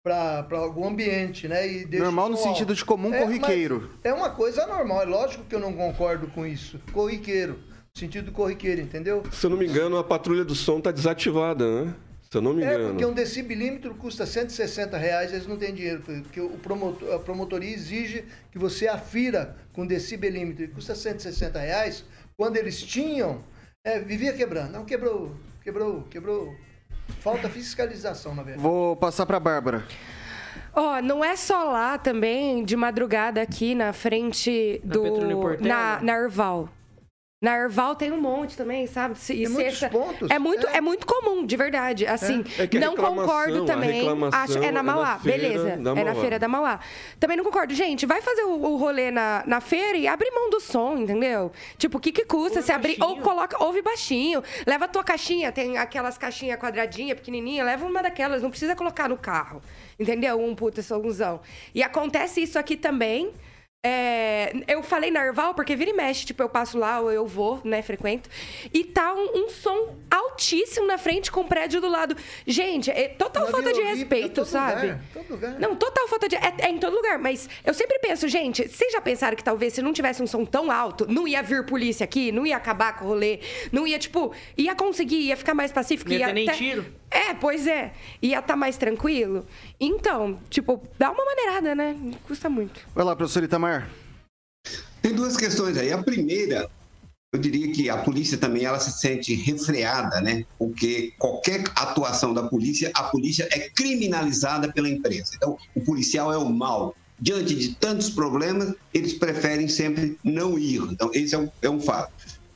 para 0.04 0.46
algum 0.52 0.88
ambiente, 0.88 1.48
né? 1.48 1.68
E 1.68 1.86
Normal 1.86 2.30
no 2.30 2.38
sentido 2.38 2.74
de 2.74 2.84
comum 2.84 3.14
É, 3.14 3.22
corriqueiro. 3.22 3.90
É 4.04 4.14
uma 4.14 4.30
coisa 4.30 4.66
normal. 4.66 5.02
É 5.02 5.06
lógico 5.06 5.44
que 5.44 5.56
eu 5.56 5.60
não 5.60 5.74
concordo 5.74 6.28
com 6.28 6.46
isso. 6.46 6.80
Corriqueiro. 6.94 7.60
Sentido 7.94 8.32
corriqueiro, 8.32 8.80
entendeu? 8.82 9.24
Se 9.32 9.46
eu 9.46 9.50
não 9.50 9.58
me 9.58 9.68
engano, 9.68 9.98
a 9.98 10.04
patrulha 10.04 10.46
do 10.46 10.56
som 10.56 10.80
tá 10.80 10.92
desativada, 10.92 11.86
né? 11.86 11.96
Se 12.30 12.38
eu 12.38 12.42
não 12.44 12.54
me 12.54 12.64
É, 12.64 12.76
engano. 12.76 12.90
porque 12.90 13.06
um 13.06 13.14
decibelímetro 13.14 13.96
custa 13.96 14.24
160 14.26 14.96
reais, 14.98 15.34
eles 15.34 15.48
não 15.48 15.58
têm 15.58 15.74
dinheiro, 15.74 16.02
porque 16.02 16.40
o 16.40 16.50
promotor, 16.60 17.16
a 17.16 17.20
promotoria 17.20 17.74
exige 17.74 18.24
que 18.52 18.60
você 18.60 18.88
afira 18.88 19.56
com 19.74 19.86
decibelímetro, 19.86 20.64
e 20.64 20.68
custa 20.68 20.94
160 20.94 21.60
reais. 21.60 22.06
Quando 22.38 22.58
eles 22.58 22.82
tinham, 22.84 23.44
é, 23.84 24.00
vivia 24.00 24.32
quebrando. 24.34 24.72
Não, 24.74 24.86
quebrou, 24.86 25.36
quebrou, 25.64 26.04
quebrou. 26.04 26.54
Falta 27.22 27.50
fiscalização, 27.50 28.36
na 28.36 28.44
verdade. 28.44 28.62
Vou 28.62 28.96
passar 28.96 29.26
pra 29.26 29.40
Bárbara. 29.40 29.84
Ó, 30.76 31.02
não 31.02 31.26
é 31.26 31.36
só 31.36 31.64
lá 31.64 31.98
também, 31.98 32.64
de 32.64 32.76
madrugada 32.76 33.42
aqui 33.42 33.74
na 33.74 33.92
frente 33.92 34.80
Na 34.84 34.94
do. 34.94 35.02
Petrônio 35.02 35.42
Portela? 35.42 35.68
Na, 35.68 36.00
na 36.04 36.14
Erval. 36.14 36.70
Na 37.42 37.56
Erval 37.58 37.96
tem 37.96 38.12
um 38.12 38.20
monte 38.20 38.58
também, 38.58 38.86
sabe? 38.86 39.18
Se- 39.18 39.34
Tem 39.34 39.48
muitos 39.48 39.80
pontos, 39.86 40.30
É 40.30 40.38
muito, 40.38 40.68
é. 40.68 40.76
é. 40.78 40.82
muito 40.82 41.08
comum, 41.08 41.46
de 41.46 41.56
verdade. 41.56 42.06
Assim, 42.06 42.44
É 42.58 42.68
que 42.68 42.78
a 42.78 42.82
não 42.82 42.98
concordo 42.98 43.64
também. 43.66 44.06
Acho, 44.34 44.58
é 44.58 44.62
na 44.64 44.68
é 44.68 44.72
na 44.74 44.84
Mauá, 44.84 45.20
feira 45.20 45.38
beleza. 45.38 45.64
da 45.78 45.92
É 45.92 45.94
na 45.94 46.04
Mauá. 46.04 46.16
feira 46.22 46.38
da 46.40 46.48
Mauá. 46.50 46.80
Também 47.18 47.38
não 47.38 47.46
concordo. 47.46 47.74
Gente, 47.74 48.06
vai 48.06 48.22
fazer 48.22 48.44
o, 48.44 48.62
o 48.62 48.76
rolê 48.76 49.10
na, 49.10 49.42
na 49.48 49.62
feira 49.62 49.98
e 49.98 50.06
abre 50.06 50.30
mão 50.32 50.50
do 50.50 50.60
som, 50.60 50.98
entendeu? 50.98 51.50
Tipo, 51.78 51.98
o 51.98 52.02
que, 52.02 52.12
que 52.12 52.26
custa 52.26 52.62
você 52.62 52.74
abrir. 52.74 52.98
Ou 53.02 53.22
coloca, 53.22 53.64
ouve 53.64 53.82
baixinho. 53.82 54.44
Leva 54.68 54.84
a 54.84 54.88
tua 54.90 55.04
caixinha, 55.06 55.50
tem 55.50 55.78
aquelas 55.78 56.18
caixinhas 56.18 56.60
quadradinhas, 56.60 57.18
pequenininha, 57.18 57.64
leva 57.64 57.86
uma 57.86 58.04
daquelas, 58.04 58.42
não 58.44 58.50
precisa 58.50 58.76
colocar 58.76 59.08
no 59.08 59.16
carro. 59.18 59.62
Entendeu? 59.98 60.38
Um 60.42 60.54
puta 60.54 60.82
somzão. 60.82 61.40
E 61.74 61.82
acontece 61.82 62.42
isso 62.44 62.60
aqui 62.60 62.76
também. 62.76 63.32
É, 63.82 64.52
eu 64.68 64.84
falei 64.84 65.10
na 65.10 65.26
Erval 65.26 65.54
porque 65.54 65.74
vira 65.74 65.90
e 65.92 65.94
mexe, 65.94 66.26
tipo, 66.26 66.44
eu 66.44 66.50
passo 66.50 66.78
lá 66.78 67.00
ou 67.00 67.10
eu 67.10 67.26
vou, 67.26 67.62
né, 67.64 67.82
frequento, 67.82 68.30
e 68.74 68.84
tá 68.84 69.14
um, 69.14 69.46
um 69.46 69.50
som 69.50 69.96
altíssimo 70.12 70.86
na 70.86 70.98
frente 70.98 71.32
com 71.32 71.40
o 71.42 71.46
prédio 71.46 71.80
do 71.80 71.88
lado. 71.88 72.14
Gente, 72.46 72.92
é 72.92 73.08
total 73.08 73.46
Na 73.46 73.52
falta 73.52 73.72
de 73.72 73.80
respeito, 73.82 74.36
todo 74.36 74.46
sabe? 74.46 74.82
lugar, 74.88 75.02
todo 75.14 75.30
lugar. 75.30 75.60
Não, 75.60 75.76
total 75.78 76.10
falta 76.10 76.28
de. 76.28 76.36
É, 76.36 76.54
é 76.60 76.70
em 76.70 76.78
todo 76.78 76.94
lugar, 76.94 77.18
mas 77.20 77.48
eu 77.64 77.74
sempre 77.74 77.98
penso, 78.00 78.28
gente, 78.28 78.68
vocês 78.68 78.92
já 78.92 79.00
pensaram 79.00 79.38
que 79.38 79.44
talvez 79.44 79.72
se 79.72 79.82
não 79.82 79.94
tivesse 79.94 80.22
um 80.22 80.28
som 80.28 80.44
tão 80.44 80.70
alto, 80.70 81.10
não 81.10 81.26
ia 81.26 81.42
vir 81.42 81.66
polícia 81.66 82.04
aqui, 82.04 82.34
não 82.34 82.46
ia 82.46 82.58
acabar 82.58 82.98
com 83.00 83.06
o 83.06 83.08
rolê, 83.08 83.40
não 83.72 83.88
ia, 83.88 83.98
tipo, 83.98 84.34
ia 84.58 84.76
conseguir, 84.76 85.22
ia 85.22 85.38
ficar 85.38 85.54
mais 85.54 85.72
pacífico. 85.72 86.10
Não 86.10 86.18
ia 86.18 86.20
ia 86.20 86.28
ter 86.28 86.34
nem 86.34 86.50
até- 86.50 86.58
tiro. 86.58 86.86
É, 87.12 87.34
pois 87.34 87.66
é. 87.66 87.94
Ia 88.22 88.40
estar 88.40 88.56
mais 88.56 88.78
tranquilo. 88.78 89.46
Então, 89.80 90.40
tipo, 90.50 90.82
dá 90.98 91.12
uma 91.12 91.26
maneirada, 91.26 91.76
né? 91.76 91.96
Não 92.00 92.14
custa 92.20 92.50
muito. 92.50 92.82
Vai 92.94 93.04
lá, 93.04 93.16
professor 93.16 93.44
Itamar. 93.44 93.90
Tem 95.02 95.14
duas 95.14 95.36
questões 95.36 95.78
aí. 95.78 95.92
A 95.92 96.04
primeira, 96.04 96.70
eu 97.34 97.40
diria 97.40 97.72
que 97.72 97.90
a 97.90 97.98
polícia 97.98 98.38
também 98.38 98.66
ela 98.66 98.80
se 98.80 98.92
sente 99.00 99.34
refreada, 99.34 100.22
né? 100.22 100.46
Porque 100.58 101.14
qualquer 101.18 101.64
atuação 101.76 102.34
da 102.34 102.44
polícia, 102.44 102.92
a 102.94 103.04
polícia 103.04 103.48
é 103.52 103.70
criminalizada 103.70 104.72
pela 104.72 104.90
imprensa. 104.90 105.34
Então, 105.36 105.58
o 105.74 105.82
policial 105.82 106.32
é 106.32 106.38
o 106.38 106.50
mal. 106.50 106.96
Diante 107.20 107.54
de 107.56 107.76
tantos 107.76 108.10
problemas, 108.10 108.74
eles 108.94 109.14
preferem 109.14 109.68
sempre 109.68 110.18
não 110.24 110.58
ir. 110.58 110.82
Então, 110.84 111.12
esse 111.14 111.36
é 111.36 111.38
um, 111.38 111.50
é 111.62 111.70
um 111.70 111.80
fato. 111.80 112.12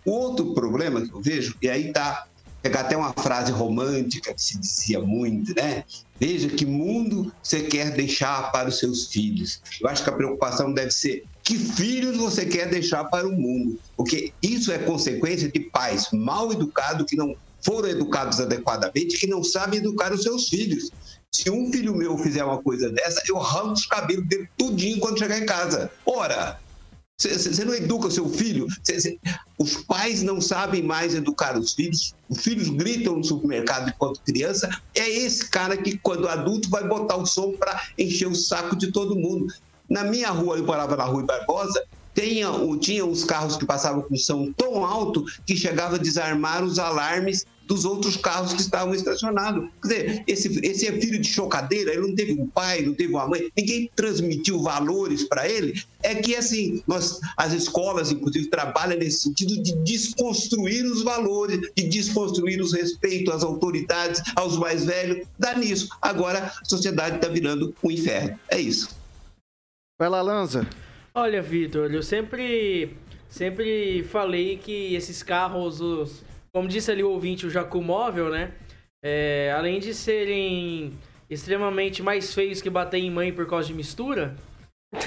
O 0.05 0.11
outro 0.11 0.53
problema 0.53 1.01
que 1.01 1.13
eu 1.13 1.21
vejo, 1.21 1.55
e 1.61 1.69
aí 1.69 1.91
tá 1.91 2.27
pegar 2.63 2.79
até 2.79 2.95
uma 2.95 3.11
frase 3.11 3.51
romântica 3.51 4.33
que 4.33 4.41
se 4.41 4.57
dizia 4.57 5.01
muito, 5.01 5.53
né? 5.53 5.83
Veja 6.17 6.47
que 6.47 6.65
mundo 6.65 7.31
você 7.43 7.63
quer 7.63 7.91
deixar 7.91 8.53
para 8.53 8.69
os 8.69 8.79
seus 8.79 9.07
filhos. 9.07 9.61
Eu 9.81 9.89
acho 9.89 10.01
que 10.01 10.09
a 10.09 10.13
preocupação 10.13 10.73
deve 10.73 10.91
ser 10.91 11.25
que 11.43 11.57
filhos 11.57 12.15
você 12.15 12.45
quer 12.45 12.69
deixar 12.69 13.03
para 13.03 13.27
o 13.27 13.33
mundo, 13.33 13.77
porque 13.97 14.31
isso 14.41 14.71
é 14.71 14.77
consequência 14.77 15.51
de 15.51 15.59
pais 15.59 16.07
mal 16.13 16.53
educados 16.53 17.05
que 17.05 17.17
não 17.17 17.35
foram 17.61 17.89
educados 17.89 18.39
adequadamente, 18.39 19.17
que 19.17 19.27
não 19.27 19.43
sabem 19.43 19.79
educar 19.79 20.13
os 20.13 20.23
seus 20.23 20.47
filhos. 20.47 20.89
Se 21.29 21.49
um 21.49 21.69
filho 21.71 21.95
meu 21.95 22.17
fizer 22.17 22.45
uma 22.45 22.61
coisa 22.61 22.89
dessa, 22.89 23.21
eu 23.27 23.37
arranco 23.37 23.73
os 23.73 23.85
cabelos 23.85 24.25
dele 24.27 24.47
tudinho 24.57 24.99
quando 24.99 25.19
chegar 25.19 25.37
em 25.37 25.45
casa. 25.45 25.91
Ora, 26.05 26.59
você 27.19 27.63
não 27.63 27.73
educa 27.73 28.07
o 28.07 28.11
seu 28.11 28.27
filho? 28.29 28.67
Cê- 28.83 28.99
cê- 28.99 29.19
os 29.57 29.77
pais 29.85 30.23
não 30.23 30.41
sabem 30.41 30.81
mais 30.81 31.13
educar 31.13 31.57
os 31.57 31.73
filhos. 31.73 32.13
Os 32.27 32.41
filhos 32.41 32.69
gritam 32.69 33.15
no 33.15 33.23
supermercado 33.23 33.89
enquanto 33.89 34.21
criança. 34.23 34.69
É 34.95 35.07
esse 35.09 35.49
cara 35.49 35.77
que, 35.77 35.97
quando 35.99 36.27
adulto, 36.27 36.69
vai 36.69 36.87
botar 36.87 37.17
o 37.17 37.25
som 37.25 37.53
para 37.53 37.79
encher 37.97 38.27
o 38.27 38.35
saco 38.35 38.75
de 38.75 38.91
todo 38.91 39.15
mundo. 39.15 39.45
Na 39.89 40.03
minha 40.03 40.29
rua, 40.29 40.57
eu 40.57 40.65
morava 40.65 40.95
na 40.95 41.03
Rua 41.03 41.23
Barbosa, 41.23 41.83
tinha, 42.15 42.47
tinha 42.79 43.05
uns 43.05 43.23
carros 43.23 43.57
que 43.57 43.65
passavam 43.65 44.01
com 44.03 44.15
som 44.15 44.51
tão 44.57 44.85
alto 44.85 45.23
que 45.45 45.55
chegava 45.55 45.95
a 45.95 45.99
desarmar 45.99 46.63
os 46.63 46.79
alarmes 46.79 47.45
dos 47.73 47.85
outros 47.85 48.15
carros 48.15 48.53
que 48.53 48.61
estavam 48.61 48.93
estacionados. 48.93 49.67
Quer 49.81 49.87
dizer, 49.87 50.23
esse, 50.27 50.59
esse 50.63 50.87
é 50.87 50.91
filho 50.91 51.19
de 51.19 51.27
chocadeira, 51.27 51.91
ele 51.91 52.01
não 52.01 52.15
teve 52.15 52.33
um 52.33 52.47
pai, 52.47 52.83
não 52.83 52.93
teve 52.93 53.11
uma 53.13 53.27
mãe, 53.27 53.51
ninguém 53.57 53.89
transmitiu 53.95 54.61
valores 54.61 55.23
para 55.23 55.49
ele. 55.49 55.81
É 56.03 56.13
que, 56.15 56.35
assim, 56.35 56.83
nós, 56.85 57.19
as 57.35 57.53
escolas, 57.53 58.11
inclusive, 58.11 58.47
trabalham 58.47 58.99
nesse 58.99 59.21
sentido 59.21 59.61
de 59.63 59.73
desconstruir 59.77 60.85
os 60.85 61.01
valores, 61.01 61.59
de 61.75 61.83
desconstruir 61.83 62.61
os 62.61 62.73
respeitos 62.73 63.33
às 63.33 63.43
autoridades, 63.43 64.21
aos 64.35 64.57
mais 64.57 64.85
velhos. 64.85 65.25
Dá 65.39 65.55
nisso. 65.55 65.89
Agora, 66.01 66.53
a 66.61 66.65
sociedade 66.65 67.15
está 67.15 67.27
virando 67.27 67.73
um 67.83 67.89
inferno. 67.89 68.37
É 68.49 68.59
isso. 68.59 68.89
Vai 69.97 70.09
lá, 70.09 70.21
Lanza. 70.21 70.67
Olha, 71.15 71.41
Vitor, 71.41 71.91
eu 71.91 72.03
sempre, 72.03 72.95
sempre 73.29 74.03
falei 74.03 74.57
que 74.57 74.93
esses 74.95 75.23
carros, 75.23 75.79
os, 75.79 76.23
como 76.53 76.67
disse 76.67 76.91
ali 76.91 77.03
o 77.03 77.09
ouvinte, 77.09 77.47
o 77.47 77.49
Jacu 77.49 77.81
Móvel, 77.81 78.29
né? 78.29 78.53
É, 79.03 79.51
além 79.57 79.79
de 79.79 79.93
serem 79.93 80.93
extremamente 81.29 82.03
mais 82.03 82.33
feios 82.33 82.61
que 82.61 82.69
bater 82.69 82.99
em 82.99 83.09
mãe 83.09 83.33
por 83.33 83.47
causa 83.47 83.67
de 83.67 83.73
mistura, 83.73 84.35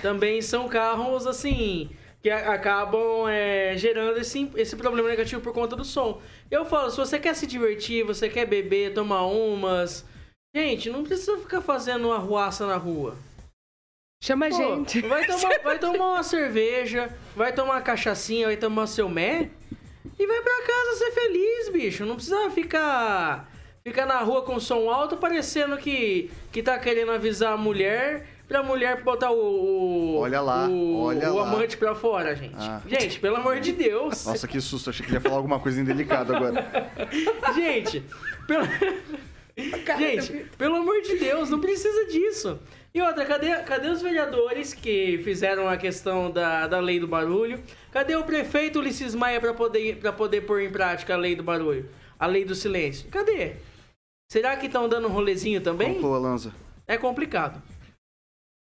também 0.02 0.42
são 0.42 0.68
carros, 0.68 1.24
assim, 1.24 1.88
que 2.20 2.28
acabam 2.28 3.28
é, 3.28 3.76
gerando 3.76 4.18
esse, 4.18 4.50
esse 4.56 4.74
problema 4.74 5.08
negativo 5.08 5.40
por 5.40 5.52
conta 5.52 5.76
do 5.76 5.84
som. 5.84 6.20
Eu 6.50 6.64
falo, 6.64 6.90
se 6.90 6.96
você 6.96 7.18
quer 7.18 7.34
se 7.34 7.46
divertir, 7.46 8.04
você 8.04 8.28
quer 8.28 8.44
beber, 8.44 8.92
tomar 8.92 9.24
umas... 9.26 10.04
Gente, 10.54 10.90
não 10.90 11.04
precisa 11.04 11.38
ficar 11.38 11.60
fazendo 11.60 12.10
arruaça 12.10 12.66
na 12.66 12.76
rua. 12.76 13.16
Chama 14.20 14.46
a 14.46 14.50
gente. 14.50 15.00
Vai 15.02 15.24
tomar, 15.28 15.58
vai 15.62 15.78
tomar 15.78 16.12
uma 16.14 16.22
cerveja, 16.22 17.14
vai 17.36 17.52
tomar 17.52 17.74
uma 17.74 17.82
cachaçinha, 17.82 18.46
vai 18.46 18.56
tomar 18.56 18.88
seu 18.88 19.08
mé 19.08 19.50
e 20.18 20.26
vai 20.26 20.40
pra 20.42 20.62
casa 20.62 20.96
ser 20.98 21.10
feliz, 21.12 21.68
bicho. 21.70 22.04
Não 22.04 22.14
precisa 22.16 22.50
ficar 22.50 23.50
ficar 23.84 24.04
na 24.06 24.18
rua 24.20 24.42
com 24.42 24.58
som 24.58 24.90
alto 24.90 25.16
parecendo 25.16 25.76
que, 25.76 26.28
que 26.50 26.60
tá 26.62 26.76
querendo 26.78 27.12
avisar 27.12 27.52
a 27.52 27.56
mulher 27.56 28.26
pra 28.48 28.60
mulher 28.62 29.02
botar 29.04 29.30
o, 29.30 29.36
o- 29.36 30.18
Olha 30.18 30.40
lá, 30.40 30.68
o, 30.68 31.02
olha 31.04 31.32
o 31.32 31.36
lá. 31.36 31.60
gente 31.60 31.76
pra 31.76 31.94
fora, 31.94 32.34
gente. 32.34 32.56
Ah. 32.58 32.80
Gente, 32.86 33.20
pelo 33.20 33.36
amor 33.36 33.60
de 33.60 33.70
Deus. 33.72 34.26
Nossa, 34.26 34.48
que 34.48 34.60
susto. 34.60 34.90
Achei 34.90 35.04
que 35.04 35.10
ele 35.12 35.16
ia 35.18 35.20
falar 35.20 35.36
alguma 35.36 35.60
coisa 35.60 35.80
indelicada 35.80 36.36
agora. 36.36 36.90
Gente, 37.54 38.02
pelo... 38.46 38.64
Gente, 39.98 40.46
pelo 40.58 40.76
amor 40.76 41.00
de 41.02 41.16
Deus, 41.16 41.48
não 41.48 41.60
precisa 41.60 42.06
disso. 42.06 42.58
E 42.94 43.00
outra, 43.00 43.24
cadê, 43.24 43.54
cadê 43.62 43.88
os 43.88 44.02
vereadores 44.02 44.74
que 44.74 45.18
fizeram 45.24 45.68
a 45.68 45.76
questão 45.76 46.30
da, 46.30 46.66
da 46.66 46.78
lei 46.78 46.98
do 47.00 47.06
barulho? 47.08 47.60
Cadê 47.96 48.14
o 48.14 48.24
prefeito 48.24 48.78
Ulisses 48.78 49.14
Maia 49.14 49.40
para 49.40 49.54
poder, 49.54 49.96
pra 49.96 50.12
poder 50.12 50.42
pôr 50.42 50.60
em 50.60 50.70
prática 50.70 51.14
a 51.14 51.16
lei 51.16 51.34
do 51.34 51.42
barulho? 51.42 51.88
A 52.18 52.26
lei 52.26 52.44
do 52.44 52.54
silêncio? 52.54 53.08
Cadê? 53.08 53.54
Será 54.30 54.54
que 54.54 54.66
estão 54.66 54.86
dando 54.86 55.08
um 55.08 55.10
rolezinho 55.10 55.62
também? 55.62 55.94
Conclua, 55.94 56.18
Lanza. 56.18 56.54
É 56.86 56.98
complicado. 56.98 57.62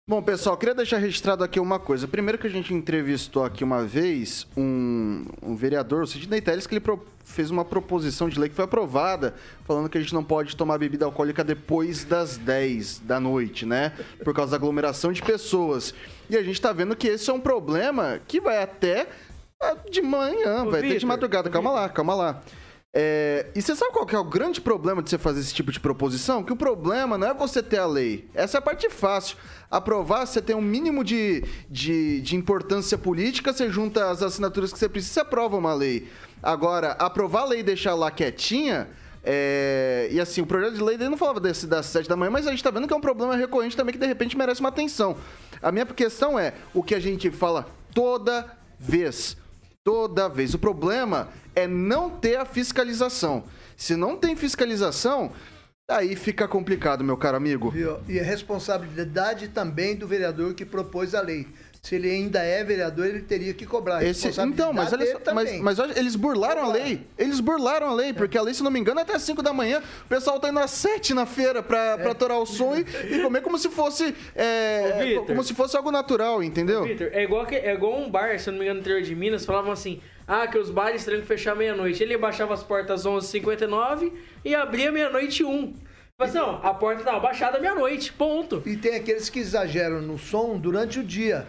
Bom, 0.08 0.22
pessoal, 0.22 0.56
queria 0.56 0.76
deixar 0.76 0.98
registrado 1.00 1.44
aqui 1.44 1.60
uma 1.60 1.80
coisa. 1.80 2.08
Primeiro 2.08 2.38
que 2.38 2.46
a 2.46 2.50
gente 2.50 2.72
entrevistou 2.72 3.44
aqui 3.44 3.64
uma 3.64 3.84
vez 3.84 4.46
um, 4.56 5.26
um 5.42 5.56
vereador, 5.56 6.04
o 6.04 6.06
Sidney 6.08 6.40
Telles, 6.42 6.68
que 6.68 6.76
ele 6.76 6.80
pro- 6.80 7.04
fez 7.24 7.50
uma 7.50 7.66
proposição 7.66 8.30
de 8.30 8.40
lei 8.40 8.48
que 8.48 8.54
foi 8.54 8.66
aprovada, 8.66 9.34
falando 9.66 9.90
que 9.90 9.98
a 9.98 10.02
gente 10.02 10.14
não 10.14 10.24
pode 10.24 10.56
tomar 10.56 10.78
bebida 10.78 11.06
alcoólica 11.06 11.44
depois 11.44 12.04
das 12.06 12.38
10 12.38 13.00
da 13.00 13.20
noite, 13.20 13.66
né? 13.66 13.94
Por 14.24 14.32
causa 14.32 14.52
da 14.52 14.58
aglomeração 14.58 15.12
de 15.12 15.24
pessoas. 15.24 15.92
E 16.30 16.38
a 16.38 16.44
gente 16.44 16.62
tá 16.62 16.72
vendo 16.72 16.96
que 16.96 17.08
esse 17.08 17.28
é 17.32 17.34
um 17.34 17.40
problema 17.42 18.20
que 18.28 18.40
vai 18.40 18.62
até 18.62 19.08
ah, 19.60 19.76
de 19.90 20.04
manhã, 20.04 20.66
Ô, 20.66 20.70
vai 20.70 20.82
até 20.86 20.98
de 21.00 21.06
madrugada. 21.08 21.50
Calma 21.50 21.72
lá, 21.72 21.90
calma 21.90 22.14
lá. 22.14 22.44
É, 22.98 23.48
e 23.54 23.62
você 23.62 23.76
sabe 23.76 23.92
qual 23.92 24.06
que 24.06 24.16
é 24.16 24.18
o 24.20 24.24
grande 24.24 24.62
problema 24.62 25.04
de 25.04 25.10
você 25.10 25.18
fazer 25.18 25.42
esse 25.42 25.54
tipo 25.54 25.70
de 25.70 25.82
proposição? 25.82 26.42
Que 26.42 26.54
o 26.54 26.56
problema 26.56 27.18
não 27.18 27.28
é 27.28 27.34
você 27.34 27.62
ter 27.62 27.78
a 27.78 27.86
lei. 27.86 28.26
Essa 28.34 28.58
é 28.58 28.60
a 28.60 28.62
parte 28.62 28.90
fácil. 28.90 29.36
Aprovar, 29.70 30.26
você 30.26 30.42
tem 30.42 30.56
um 30.56 30.62
mínimo 30.62 31.04
de, 31.04 31.44
de, 31.70 32.22
de 32.22 32.38
importância 32.38 32.98
política, 32.98 33.52
você 33.52 33.70
junta 33.70 34.10
as 34.10 34.24
assinaturas 34.24 34.72
que 34.72 34.80
você 34.80 34.88
precisa, 34.88 35.16
você 35.16 35.20
aprova 35.20 35.58
uma 35.58 35.74
lei. 35.74 36.08
Agora, 36.42 36.92
aprovar 36.94 37.42
a 37.42 37.46
lei 37.48 37.60
e 37.60 37.64
deixar 37.64 37.96
lá 37.96 38.10
quietinha. 38.10 38.88
é, 39.22 40.08
E 40.10 40.18
assim, 40.18 40.40
o 40.40 40.46
projeto 40.46 40.76
de 40.76 40.82
lei 40.82 40.98
dele 40.98 41.10
não 41.10 41.18
falava 41.18 41.42
desse 41.42 41.68
das 41.68 41.88
7 41.88 42.08
da 42.08 42.16
manhã, 42.16 42.32
mas 42.32 42.48
a 42.48 42.52
gente 42.52 42.64
tá 42.64 42.72
vendo 42.72 42.88
que 42.88 42.94
é 42.94 42.98
um 42.98 43.02
problema 43.02 43.36
recorrente 43.36 43.76
também 43.76 43.92
que 43.92 44.00
de 44.00 44.08
repente 44.08 44.38
merece 44.38 44.62
uma 44.62 44.70
atenção. 44.70 45.18
A 45.62 45.70
minha 45.70 45.86
questão 45.86 46.40
é 46.40 46.54
o 46.74 46.82
que 46.82 46.96
a 46.96 47.00
gente 47.02 47.30
fala 47.30 47.68
toda 47.94 48.50
vez. 48.80 49.36
Toda 49.84 50.30
vez. 50.30 50.54
O 50.54 50.60
problema 50.60 51.28
é 51.56 51.68
não 51.68 52.10
ter 52.10 52.36
a 52.38 52.46
fiscalização. 52.46 53.44
Se 53.78 53.96
não 53.96 54.18
tem 54.18 54.36
fiscalização, 54.36 55.32
Aí 55.88 56.16
fica 56.16 56.48
complicado, 56.48 57.04
meu 57.04 57.16
caro 57.16 57.38
amigo. 57.38 57.70
Viu? 57.70 58.00
E 58.10 58.20
a 58.20 58.24
responsabilidade 58.24 59.50
também 59.50 59.96
do 59.96 60.08
vereador 60.08 60.56
que 60.56 60.66
propôs 60.66 61.14
a 61.14 61.22
lei. 61.22 61.46
Se 61.80 61.94
ele 61.94 62.10
ainda 62.10 62.40
é 62.42 62.64
vereador, 62.64 63.06
ele 63.06 63.22
teria 63.22 63.54
que 63.54 63.64
cobrar. 63.68 64.04
Esse, 64.04 64.30
então, 64.42 64.74
mas 64.74 64.92
olha 64.92 65.06
só, 65.06 65.32
mas, 65.36 65.62
mas 65.62 65.78
olha, 65.78 65.94
eles 66.00 66.16
burlaram 66.16 66.64
a 66.64 66.74
lei. 66.74 67.06
Eles 67.16 67.40
burlaram 67.40 67.88
a 67.88 67.94
lei, 67.94 68.12
porque 68.12 68.36
a 68.36 68.42
lei, 68.42 68.56
se 68.56 68.64
não 68.64 68.72
me 68.72 68.80
engano, 68.80 69.00
é 69.00 69.04
até 69.04 69.20
5 69.20 69.44
da 69.44 69.54
manhã. 69.54 69.84
O 70.04 70.08
pessoal 70.10 70.40
tá 70.40 70.50
indo 70.50 70.60
às 70.60 70.72
7 70.72 71.14
na 71.14 71.28
feira 71.28 71.62
pra, 71.62 72.00
pra 72.00 72.16
torar 72.16 72.40
o 72.40 72.46
som 72.48 72.76
e, 72.76 72.82
e 73.14 73.22
comer 73.22 73.42
como 73.44 73.60
se 73.60 73.70
fosse. 73.70 74.16
é, 74.36 75.20
Ô, 75.20 75.26
como 75.26 75.44
se 75.44 75.54
fosse 75.54 75.78
algo 75.78 75.92
natural, 75.92 76.42
entendeu? 76.42 76.86
Vitor, 76.86 77.10
é 77.12 77.22
igual, 77.24 77.46
que, 77.46 77.54
é 77.54 77.76
igual 77.76 78.00
um 78.00 78.10
bar, 78.10 78.40
se 78.40 78.50
eu 78.50 78.54
não 78.54 78.58
me 78.58 78.66
engano, 78.66 78.80
no 78.80 78.82
interior 78.82 79.04
de 79.04 79.14
Minas, 79.14 79.46
falavam 79.46 79.72
assim, 79.72 80.02
ah, 80.28 80.48
que 80.48 80.58
os 80.58 80.70
bares 80.70 81.04
teriam 81.06 81.22
que 81.22 81.28
fechar 81.28 81.56
meia-noite. 81.56 82.02
Ele 82.02 82.18
baixava 82.18 82.54
as 82.54 82.64
portas 82.64 83.06
às 83.06 83.12
11h59 83.12 84.12
e 84.44 84.56
abria 84.56 84.92
meia-noite 84.92 85.44
1. 85.44 85.74
Mas 86.18 86.34
não, 86.34 86.66
a 86.66 86.74
porta 86.74 87.04
tava 87.04 87.20
baixada 87.20 87.60
meia-noite, 87.60 88.14
ponto. 88.14 88.64
E 88.66 88.78
tem 88.78 88.96
aqueles 88.96 89.30
que 89.30 89.40
exageram 89.40 90.02
no 90.02 90.18
som 90.18 90.58
durante 90.58 91.00
o 91.00 91.04
dia. 91.04 91.46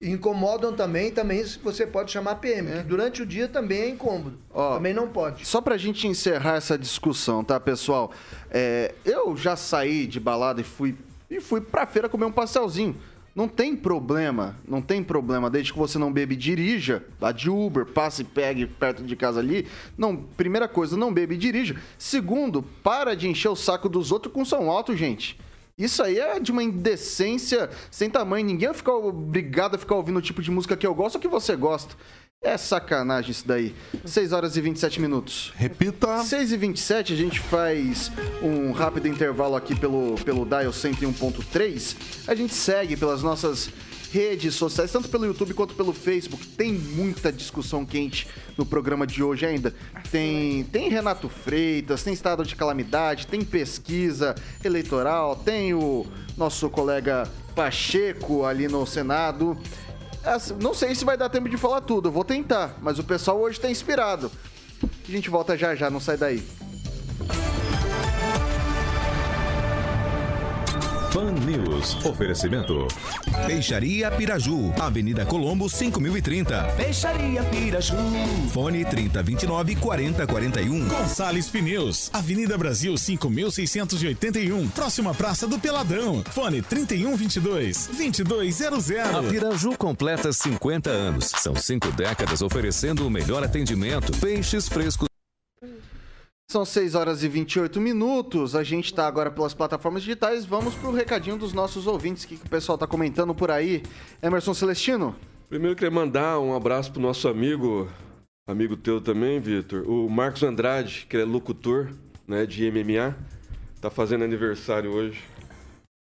Incomodam 0.00 0.74
também, 0.74 1.10
também 1.10 1.42
você 1.62 1.86
pode 1.86 2.12
chamar 2.12 2.34
PM, 2.34 2.70
que 2.70 2.82
durante 2.82 3.22
o 3.22 3.26
dia 3.26 3.48
também 3.48 3.80
é 3.80 3.88
incômodo. 3.88 4.38
Ó, 4.52 4.74
também 4.74 4.92
não 4.92 5.08
pode. 5.08 5.46
Só 5.46 5.62
pra 5.62 5.78
gente 5.78 6.06
encerrar 6.06 6.56
essa 6.56 6.76
discussão, 6.76 7.42
tá, 7.42 7.58
pessoal? 7.58 8.12
É, 8.50 8.94
eu 9.06 9.34
já 9.34 9.56
saí 9.56 10.06
de 10.06 10.20
balada 10.20 10.60
e 10.60 10.64
fui, 10.64 10.94
e 11.30 11.40
fui 11.40 11.62
pra 11.62 11.86
feira 11.86 12.10
comer 12.10 12.26
um 12.26 12.32
pastelzinho. 12.32 12.94
Não 13.36 13.46
tem 13.46 13.76
problema, 13.76 14.58
não 14.66 14.80
tem 14.80 15.04
problema, 15.04 15.50
desde 15.50 15.70
que 15.70 15.78
você 15.78 15.98
não 15.98 16.10
bebe 16.10 16.32
e 16.32 16.38
dirija, 16.38 17.04
vá 17.20 17.32
de 17.32 17.50
Uber, 17.50 17.84
passe 17.84 18.22
e 18.22 18.24
pegue 18.24 18.66
perto 18.66 19.02
de 19.04 19.14
casa 19.14 19.40
ali. 19.40 19.66
Não, 19.98 20.16
primeira 20.16 20.66
coisa, 20.66 20.96
não 20.96 21.12
bebe 21.12 21.34
e 21.34 21.38
dirija. 21.38 21.76
Segundo, 21.98 22.62
para 22.62 23.14
de 23.14 23.28
encher 23.28 23.50
o 23.50 23.54
saco 23.54 23.90
dos 23.90 24.10
outros 24.10 24.32
com 24.32 24.42
som 24.42 24.70
alto, 24.70 24.96
gente. 24.96 25.38
Isso 25.76 26.02
aí 26.02 26.18
é 26.18 26.40
de 26.40 26.50
uma 26.50 26.62
indecência 26.62 27.68
sem 27.90 28.08
tamanho. 28.08 28.46
Ninguém 28.46 28.68
vai 28.68 28.76
ficar 28.78 28.94
obrigado 28.94 29.74
a 29.74 29.78
ficar 29.78 29.96
ouvindo 29.96 30.18
o 30.18 30.22
tipo 30.22 30.40
de 30.40 30.50
música 30.50 30.74
que 30.74 30.86
eu 30.86 30.94
gosto 30.94 31.16
ou 31.16 31.20
que 31.20 31.28
você 31.28 31.54
gosta. 31.54 31.94
É 32.46 32.56
sacanagem 32.56 33.32
isso 33.32 33.44
daí. 33.44 33.74
6 34.04 34.32
horas 34.32 34.56
e 34.56 34.60
27 34.60 35.00
minutos. 35.00 35.52
Repita. 35.56 36.22
6 36.22 36.52
e 36.52 36.56
27 36.56 37.12
a 37.12 37.16
gente 37.16 37.40
faz 37.40 38.12
um 38.40 38.70
rápido 38.70 39.08
intervalo 39.08 39.56
aqui 39.56 39.74
pelo, 39.74 40.14
pelo 40.24 40.46
Dial 40.46 40.70
101.3. 40.70 41.96
A 42.28 42.36
gente 42.36 42.54
segue 42.54 42.96
pelas 42.96 43.20
nossas 43.20 43.68
redes 44.12 44.54
sociais, 44.54 44.92
tanto 44.92 45.08
pelo 45.08 45.26
YouTube 45.26 45.54
quanto 45.54 45.74
pelo 45.74 45.92
Facebook. 45.92 46.46
Tem 46.46 46.72
muita 46.72 47.32
discussão 47.32 47.84
quente 47.84 48.28
no 48.56 48.64
programa 48.64 49.08
de 49.08 49.24
hoje 49.24 49.44
ainda. 49.44 49.74
Tem, 50.12 50.62
tem 50.70 50.88
Renato 50.88 51.28
Freitas, 51.28 52.04
tem 52.04 52.14
estado 52.14 52.44
de 52.44 52.54
calamidade, 52.54 53.26
tem 53.26 53.42
pesquisa 53.42 54.36
eleitoral, 54.64 55.34
tem 55.34 55.74
o 55.74 56.06
nosso 56.36 56.70
colega 56.70 57.28
Pacheco 57.56 58.44
ali 58.44 58.68
no 58.68 58.86
Senado. 58.86 59.58
Assim, 60.26 60.54
Não 60.60 60.74
sei 60.74 60.94
se 60.94 61.04
vai 61.04 61.16
dar 61.16 61.28
tempo 61.28 61.48
de 61.48 61.56
falar 61.56 61.80
tudo, 61.80 62.10
vou 62.10 62.24
tentar, 62.24 62.76
mas 62.82 62.98
o 62.98 63.04
pessoal 63.04 63.38
hoje 63.40 63.60
tá 63.60 63.70
inspirado. 63.70 64.30
A 64.82 65.10
gente 65.10 65.30
volta 65.30 65.56
já 65.56 65.74
já, 65.74 65.88
não 65.88 66.00
sai 66.00 66.16
daí. 66.16 66.42
Pan 71.12 71.32
News. 71.32 72.04
Oferecimento. 72.04 72.86
Peixaria 73.46 74.10
Piraju, 74.10 74.72
Avenida 74.80 75.24
Colombo 75.24 75.68
5030. 75.68 76.62
Peixaria 76.76 77.42
Piraju. 77.44 77.96
Fone 78.52 78.84
3029 78.84 79.76
4041. 79.76 80.88
Gonçalves 80.88 81.48
Pneus, 81.48 82.10
Avenida 82.12 82.56
Brasil 82.58 82.96
5681, 82.96 84.68
próxima 84.68 85.14
Praça 85.14 85.46
do 85.46 85.58
Peladão. 85.58 86.22
Fone 86.30 86.62
3122 86.62 87.88
2200. 87.88 88.90
A 89.14 89.22
Piraju 89.22 89.76
completa 89.76 90.32
50 90.32 90.90
anos. 90.90 91.32
São 91.36 91.54
cinco 91.56 91.90
décadas 91.92 92.42
oferecendo 92.42 93.06
o 93.06 93.10
melhor 93.10 93.42
atendimento. 93.42 94.12
Peixes 94.18 94.68
frescos. 94.68 95.15
São 96.48 96.64
6 96.64 96.94
horas 96.94 97.24
e 97.24 97.28
28 97.28 97.80
minutos. 97.80 98.54
A 98.54 98.62
gente 98.62 98.94
tá 98.94 99.06
agora 99.08 99.32
pelas 99.32 99.52
plataformas 99.52 100.02
digitais. 100.02 100.44
Vamos 100.44 100.76
pro 100.76 100.92
recadinho 100.92 101.36
dos 101.36 101.52
nossos 101.52 101.88
ouvintes. 101.88 102.22
O 102.22 102.28
que, 102.28 102.36
que 102.36 102.46
o 102.46 102.48
pessoal 102.48 102.78
tá 102.78 102.86
comentando 102.86 103.34
por 103.34 103.50
aí? 103.50 103.82
Emerson 104.22 104.54
Celestino? 104.54 105.16
Primeiro 105.48 105.72
eu 105.72 105.76
queria 105.76 105.90
mandar 105.90 106.38
um 106.38 106.54
abraço 106.54 106.92
pro 106.92 107.02
nosso 107.02 107.26
amigo, 107.26 107.88
amigo 108.48 108.76
teu 108.76 109.00
também, 109.00 109.40
Vitor, 109.40 109.88
o 109.88 110.08
Marcos 110.08 110.42
Andrade, 110.44 111.06
que 111.08 111.16
é 111.16 111.24
locutor, 111.24 111.90
né, 112.26 112.46
de 112.46 112.68
MMA, 112.70 113.16
tá 113.80 113.88
fazendo 113.90 114.22
aniversário 114.24 114.90
hoje. 114.92 115.22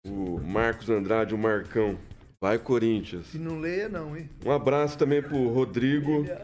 O 0.06 0.40
Marcos 0.40 0.90
Andrade, 0.90 1.34
o 1.34 1.38
Marcão. 1.38 1.96
Vai 2.40 2.58
Corinthians. 2.58 3.26
Se 3.28 3.38
não 3.38 3.60
leia, 3.60 3.88
não, 3.88 4.16
hein? 4.16 4.28
Um 4.44 4.50
abraço 4.50 4.98
também 4.98 5.22
pro 5.22 5.48
Rodrigo, 5.48 6.22
uma- 6.22 6.40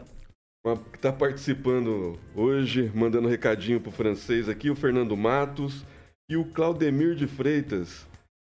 que 0.63 0.97
está 0.97 1.11
participando 1.11 2.19
hoje, 2.35 2.91
mandando 2.93 3.29
recadinho 3.29 3.79
pro 3.79 3.91
francês 3.91 4.49
aqui, 4.49 4.69
o 4.69 4.75
Fernando 4.75 5.15
Matos 5.15 5.85
e 6.29 6.35
o 6.35 6.43
Claudemir 6.45 7.15
de 7.15 7.27
Freitas. 7.27 8.05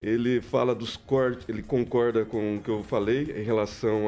Ele 0.04 0.42
fala 0.42 0.74
dos 0.74 0.98
cortes, 0.98 1.48
ele 1.48 1.62
concorda 1.62 2.26
com 2.26 2.58
o 2.58 2.62
que 2.62 2.70
eu 2.70 2.82
falei 2.82 3.32
em 3.40 3.44
relação 3.44 4.08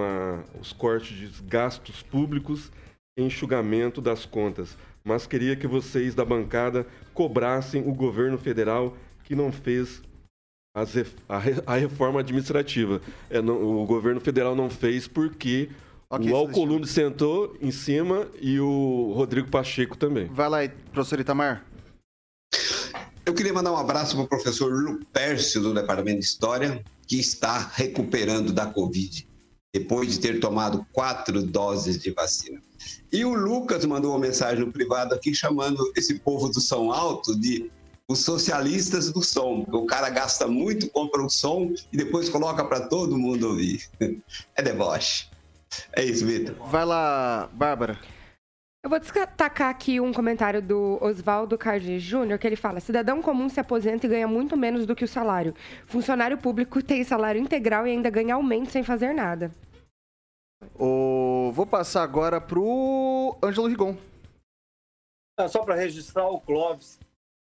aos 0.58 0.74
cortes 0.74 1.16
de 1.16 1.44
gastos 1.44 2.02
públicos 2.02 2.72
e 3.16 3.22
enxugamento 3.22 4.02
das 4.02 4.26
contas, 4.26 4.76
mas 5.04 5.28
queria 5.28 5.56
que 5.56 5.68
vocês 5.68 6.16
da 6.16 6.26
bancada 6.26 6.88
cobrassem 7.14 7.88
o 7.88 7.94
governo 7.94 8.40
federal 8.40 8.98
que 9.24 9.36
não 9.36 9.52
fez 9.52 10.02
as 10.76 10.98
a, 11.30 11.38
a 11.68 11.76
reforma 11.76 12.22
administrativa. 12.22 13.00
É, 13.30 13.40
não- 13.40 13.62
o 13.62 13.86
governo 13.86 14.20
federal 14.20 14.56
não 14.56 14.72
fez 14.72 15.08
porque 15.08 15.70
Ok, 16.14 16.32
o 16.32 16.36
Alcolumbre 16.36 16.88
sentou 16.88 17.58
em 17.60 17.72
cima 17.72 18.28
e 18.40 18.60
o 18.60 19.14
Rodrigo 19.16 19.50
Pacheco 19.50 19.98
também. 19.98 20.28
Vai 20.28 20.48
lá, 20.48 20.58
professor 20.92 21.20
Itamar. 21.20 21.66
Eu 23.26 23.34
queria 23.34 23.52
mandar 23.52 23.72
um 23.72 23.78
abraço 23.78 24.16
para 24.16 24.26
o 24.26 24.28
professor 24.28 24.72
Lupércio, 24.72 25.60
do 25.60 25.74
Departamento 25.74 26.20
de 26.20 26.26
História, 26.26 26.86
que 27.08 27.20
está 27.20 27.58
recuperando 27.74 28.54
da 28.54 28.68
Covid, 28.68 29.28
depois 29.74 30.12
de 30.12 30.20
ter 30.20 30.40
tomado 30.40 30.86
quatro 30.94 31.42
doses 31.42 31.98
de 31.98 32.12
vacina. 32.12 32.62
E 33.12 33.26
o 33.26 33.34
Lucas 33.34 33.84
mandou 33.84 34.12
uma 34.12 34.20
mensagem 34.20 34.64
no 34.64 34.72
privado 34.72 35.16
aqui 35.16 35.34
chamando 35.34 35.92
esse 35.98 36.20
povo 36.20 36.48
do 36.48 36.62
som 36.62 36.92
alto 36.92 37.36
de 37.36 37.72
os 38.08 38.20
socialistas 38.20 39.12
do 39.12 39.24
som. 39.24 39.66
O 39.72 39.88
cara 39.88 40.12
gasta 40.12 40.48
muito, 40.48 40.92
compra 40.92 41.24
o 41.24 41.30
som 41.30 41.74
e 41.92 41.98
depois 41.98 42.30
coloca 42.30 42.64
para 42.64 42.82
todo 42.82 43.18
mundo 43.18 43.48
ouvir. 43.48 43.82
É 44.56 44.62
deboche. 44.62 45.33
É 45.96 46.04
isso, 46.04 46.26
Vitor. 46.26 46.56
Vai 46.68 46.86
lá, 46.86 47.50
Bárbara. 47.54 47.98
Eu 48.84 48.90
vou 48.90 49.00
destacar 49.00 49.70
aqui 49.70 50.02
um 50.02 50.12
comentário 50.12 50.62
do 50.62 50.98
Oswaldo 51.02 51.58
Cardi 51.58 52.00
Júnior, 52.00 52.38
que 52.38 52.46
ele 52.46 52.58
fala: 52.58 52.82
cidadão 52.82 53.22
comum 53.22 53.48
se 53.48 53.58
aposenta 53.58 54.06
e 54.06 54.10
ganha 54.10 54.28
muito 54.28 54.58
menos 54.58 54.86
do 54.86 54.94
que 54.94 55.06
o 55.06 55.08
salário. 55.08 55.54
Funcionário 55.86 56.38
público 56.38 56.84
tem 56.84 57.02
salário 57.06 57.40
integral 57.40 57.88
e 57.88 57.92
ainda 57.92 58.10
ganha 58.10 58.36
aumento 58.36 58.72
sem 58.72 58.84
fazer 58.84 59.14
nada. 59.14 59.52
O... 60.78 61.52
Vou 61.54 61.66
passar 61.66 62.04
agora 62.04 62.42
pro 62.42 63.38
Ângelo 63.42 63.68
Rigon. 63.68 63.96
É 65.40 65.48
só 65.48 65.64
para 65.64 65.76
registrar 65.76 66.28
o 66.28 66.42
Clóvis, 66.42 67.00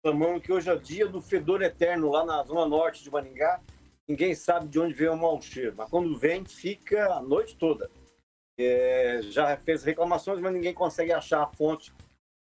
falando 0.02 0.40
que 0.40 0.54
hoje 0.54 0.70
é 0.70 0.76
dia 0.78 1.08
do 1.08 1.22
fedor 1.22 1.62
eterno 1.62 2.12
lá 2.12 2.26
na 2.26 2.44
zona 2.44 2.66
norte 2.66 3.04
de 3.04 3.12
Maringá. 3.12 3.60
Ninguém 4.08 4.34
sabe 4.36 4.68
de 4.68 4.80
onde 4.80 4.94
vem 4.94 5.10
o 5.10 5.18
mau 5.18 5.42
cheiro, 5.42 5.74
mas 5.76 5.90
quando 5.90 6.18
vem, 6.18 6.46
fica 6.46 7.14
a 7.14 7.22
noite 7.22 7.58
toda. 7.58 7.90
É, 8.58 9.20
já 9.24 9.58
fez 9.58 9.84
reclamações, 9.84 10.40
mas 10.40 10.54
ninguém 10.54 10.74
consegue 10.74 11.12
achar 11.12 11.44
a 11.44 11.48
fonte 11.48 11.94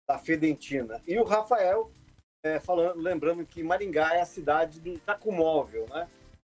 da 0.07 0.17
fedentina. 0.17 1.01
E 1.07 1.19
o 1.19 1.23
Rafael 1.23 1.91
é, 2.43 2.59
falando, 2.59 2.99
lembrando 3.01 3.45
que 3.45 3.63
Maringá 3.63 4.15
é 4.15 4.21
a 4.21 4.25
cidade 4.25 4.79
do 4.79 4.99
jacumóvel, 5.05 5.85
né? 5.89 6.07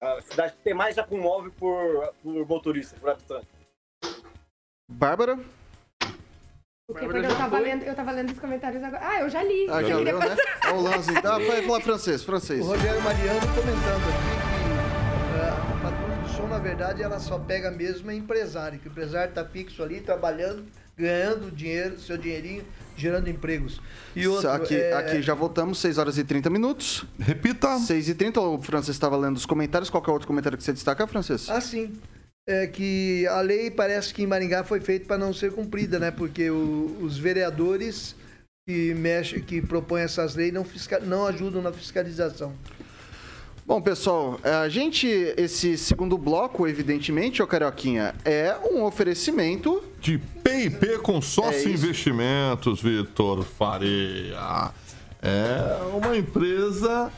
A 0.02 0.22
cidade 0.22 0.54
que 0.54 0.64
tem 0.64 0.74
mais 0.74 0.96
jacumóvel 0.96 1.52
por, 1.52 2.14
por 2.22 2.48
motorista, 2.48 3.00
por 3.00 3.10
habitante. 3.10 3.48
Bárbara? 4.90 5.38
Porque, 6.88 7.06
porque 7.06 7.26
eu, 7.26 7.38
tava 7.38 7.60
lendo, 7.60 7.84
eu 7.84 7.96
tava 7.96 8.12
lendo 8.12 8.32
os 8.32 8.40
comentários 8.40 8.82
agora. 8.82 9.06
Ah, 9.06 9.20
eu 9.20 9.30
já 9.30 9.44
li. 9.44 9.68
Ah, 9.70 9.84
já 9.84 9.98
leu, 9.98 10.20
né? 10.20 10.36
Olha 10.66 10.74
o 10.74 10.82
lance. 10.82 11.10
Ah, 11.18 11.38
vai 11.38 11.62
falar 11.64 11.82
francês, 11.82 12.24
francês. 12.24 12.62
O 12.62 12.70
Rogério 12.70 13.02
Mariano 13.02 13.42
comentando 13.42 14.32
aqui 14.32 14.37
na 16.58 16.64
verdade, 16.64 17.04
ela 17.04 17.20
só 17.20 17.38
pega 17.38 17.70
mesmo 17.70 18.10
a 18.10 18.14
empresário, 18.16 18.80
que 18.80 18.88
o 18.88 18.92
empresário 18.92 19.32
tá 19.32 19.46
fixo 19.46 19.84
ali, 19.84 20.02
trabalhando, 20.02 20.64
ganhando 20.98 21.52
dinheiro, 21.52 22.00
seu 22.00 22.18
dinheirinho, 22.18 22.64
gerando 22.96 23.30
empregos. 23.30 23.80
E 24.16 24.28
outro, 24.28 24.50
aqui, 24.50 24.76
é, 24.76 24.92
aqui 24.94 25.22
já 25.22 25.36
voltamos, 25.36 25.78
6 25.78 26.00
horas 26.00 26.18
e 26.18 26.24
30 26.24 26.50
minutos. 26.50 27.06
Repita. 27.20 27.78
6 27.78 28.10
e 28.10 28.16
30, 28.16 28.42
o 28.42 28.60
Francês 28.60 28.96
estava 28.96 29.16
lendo 29.16 29.38
os 29.38 29.46
comentários. 29.46 29.88
Qual 29.92 30.02
que 30.02 30.10
é 30.10 30.12
o 30.12 30.14
outro 30.14 30.28
comentário 30.28 30.58
que 30.58 30.64
você 30.64 30.74
destaca, 30.74 31.06
Francês? 31.06 31.48
Ah, 31.48 31.62
sim. 31.62 31.94
É 32.50 32.66
que 32.66 33.28
a 33.28 33.42
lei 33.42 33.70
parece 33.70 34.12
que 34.12 34.24
em 34.24 34.28
Maringá 34.28 34.64
foi 34.64 34.80
feita 34.80 35.06
para 35.06 35.18
não 35.20 35.32
ser 35.34 35.52
cumprida, 35.52 36.00
né? 36.00 36.10
Porque 36.10 36.50
o- 36.50 36.98
os 37.02 37.20
vereadores 37.20 38.16
que 38.68 38.96
mexe, 38.96 39.42
que 39.42 39.62
propõem 39.62 40.02
essas 40.04 40.34
leis 40.34 40.52
não, 40.52 40.64
fiscal, 40.66 41.02
não 41.02 41.28
ajudam 41.28 41.62
na 41.62 41.72
fiscalização. 41.72 42.54
Bom, 43.68 43.82
pessoal, 43.82 44.40
a 44.46 44.70
gente, 44.70 45.06
esse 45.36 45.78
segundo 45.78 46.18
bloco, 46.18 46.66
evidentemente, 46.70 47.44
ô 47.44 47.48
Carioquinha, 47.48 48.16
é 48.24 48.56
um 48.72 48.82
oferecimento 48.86 49.84
de 50.00 50.18
PIP 50.18 51.00
Consórcio 51.00 51.70
É. 51.70 51.74
Investimentos, 51.74 52.82
Vitor 52.82 53.44
Faria. 53.44 54.72
É 55.22 55.82
uma 55.94 56.16
empresa 56.16 57.12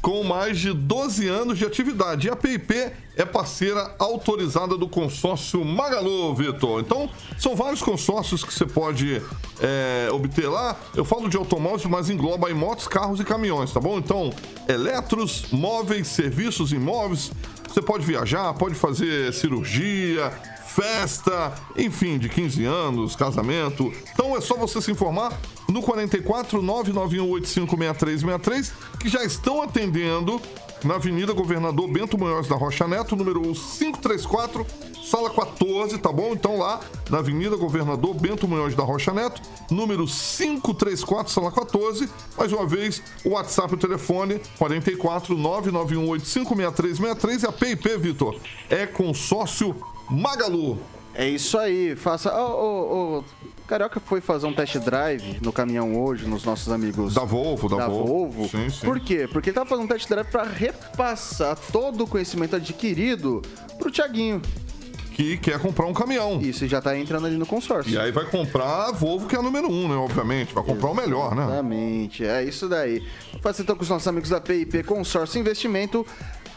com 0.00 0.22
mais 0.22 0.58
de 0.58 0.72
12 0.72 1.26
anos 1.28 1.58
de 1.58 1.64
atividade. 1.64 2.28
E 2.28 2.30
a 2.30 2.36
PIP 2.36 2.92
é 3.16 3.24
parceira 3.24 3.94
autorizada 3.98 4.76
do 4.76 4.88
consórcio 4.88 5.64
Magalu, 5.64 6.34
Vitor. 6.34 6.80
Então, 6.80 7.10
são 7.36 7.56
vários 7.56 7.82
consórcios 7.82 8.44
que 8.44 8.54
você 8.54 8.64
pode 8.64 9.20
é, 9.60 10.08
obter 10.12 10.48
lá. 10.48 10.76
Eu 10.94 11.04
falo 11.04 11.28
de 11.28 11.36
automóveis, 11.36 11.84
mas 11.86 12.08
engloba 12.08 12.46
aí 12.46 12.54
motos, 12.54 12.86
carros 12.86 13.18
e 13.18 13.24
caminhões, 13.24 13.72
tá 13.72 13.80
bom? 13.80 13.98
Então, 13.98 14.32
eletros, 14.68 15.46
móveis, 15.50 16.06
serviços 16.06 16.72
imóveis. 16.72 17.32
Você 17.68 17.82
pode 17.82 18.06
viajar, 18.06 18.54
pode 18.54 18.74
fazer 18.74 19.32
cirurgia, 19.32 20.32
festa, 20.68 21.52
enfim, 21.76 22.16
de 22.18 22.28
15 22.28 22.64
anos, 22.64 23.16
casamento. 23.16 23.92
Então 24.12 24.36
é 24.36 24.40
só 24.40 24.56
você 24.56 24.80
se 24.80 24.92
informar 24.92 25.36
no 25.68 25.82
44 25.82 26.62
991856363 26.62 28.70
que 29.00 29.08
já 29.08 29.24
estão 29.24 29.60
atendendo 29.62 30.40
na 30.84 30.94
Avenida 30.94 31.32
Governador 31.32 31.88
Bento 31.88 32.16
Munhoz 32.18 32.46
da 32.46 32.54
Rocha 32.54 32.86
Neto, 32.86 33.16
número 33.16 33.42
534, 33.42 34.64
sala 35.04 35.28
14, 35.30 35.98
tá 35.98 36.12
bom? 36.12 36.30
Então 36.32 36.56
lá 36.58 36.78
na 37.10 37.18
Avenida 37.18 37.56
Governador 37.56 38.14
Bento 38.14 38.46
Munhoz 38.46 38.76
da 38.76 38.84
Rocha 38.84 39.12
Neto, 39.12 39.42
número 39.70 40.06
534, 40.06 41.32
sala 41.32 41.50
14. 41.50 42.08
Mais 42.36 42.52
uma 42.52 42.66
vez, 42.66 43.02
o 43.24 43.30
WhatsApp 43.30 43.72
e 43.72 43.76
o 43.76 43.78
telefone 43.78 44.40
44 44.58 45.34
991856363 45.36 47.42
e 47.42 47.46
a 47.46 47.52
PIP, 47.52 47.96
Vitor, 47.96 48.36
é 48.70 48.86
consórcio 48.86 49.74
Magalu. 50.10 50.78
É 51.14 51.28
isso 51.28 51.58
aí, 51.58 51.96
faça. 51.96 52.32
Ô, 52.32 52.46
ô, 52.46 53.18
ô, 53.18 53.24
Carioca 53.66 53.98
foi 53.98 54.20
fazer 54.20 54.46
um 54.46 54.52
test 54.52 54.78
drive 54.78 55.38
no 55.42 55.52
caminhão 55.52 56.00
hoje, 56.00 56.28
nos 56.28 56.44
nossos 56.44 56.72
amigos. 56.72 57.14
Da 57.14 57.24
Volvo, 57.24 57.68
da 57.68 57.88
Volvo. 57.88 58.48
Sim, 58.48 58.70
sim. 58.70 58.86
Por 58.86 59.00
quê? 59.00 59.28
Porque 59.30 59.50
ele 59.50 59.54
tava 59.54 59.68
fazendo 59.68 59.84
um 59.84 59.88
test 59.88 60.08
drive 60.08 60.28
pra 60.28 60.44
repassar 60.44 61.58
todo 61.72 62.04
o 62.04 62.06
conhecimento 62.06 62.54
adquirido 62.54 63.42
pro 63.78 63.90
Tiaguinho. 63.90 64.40
Que 65.18 65.36
quer 65.36 65.58
comprar 65.58 65.86
um 65.86 65.92
caminhão. 65.92 66.40
Isso, 66.40 66.64
e 66.64 66.68
já 66.68 66.80
tá 66.80 66.96
entrando 66.96 67.26
ali 67.26 67.36
no 67.36 67.44
consórcio. 67.44 67.92
E 67.92 67.98
aí 67.98 68.12
vai 68.12 68.24
comprar 68.26 68.86
a 68.86 68.92
Volvo, 68.92 69.26
que 69.26 69.34
é 69.34 69.38
a 69.40 69.42
número 69.42 69.68
um, 69.68 69.88
né? 69.88 69.96
Obviamente. 69.96 70.54
Vai 70.54 70.62
comprar 70.62 70.90
o 70.90 70.94
melhor, 70.94 71.34
né? 71.34 71.42
Exatamente, 71.42 72.24
é 72.24 72.44
isso 72.44 72.68
daí. 72.68 73.04
Faça 73.42 73.60
então 73.60 73.74
com 73.74 73.82
os 73.82 73.88
nossos 73.88 74.06
amigos 74.06 74.28
da 74.28 74.40
PIP 74.40 74.84
Consórcio 74.84 75.40
Investimento. 75.40 76.06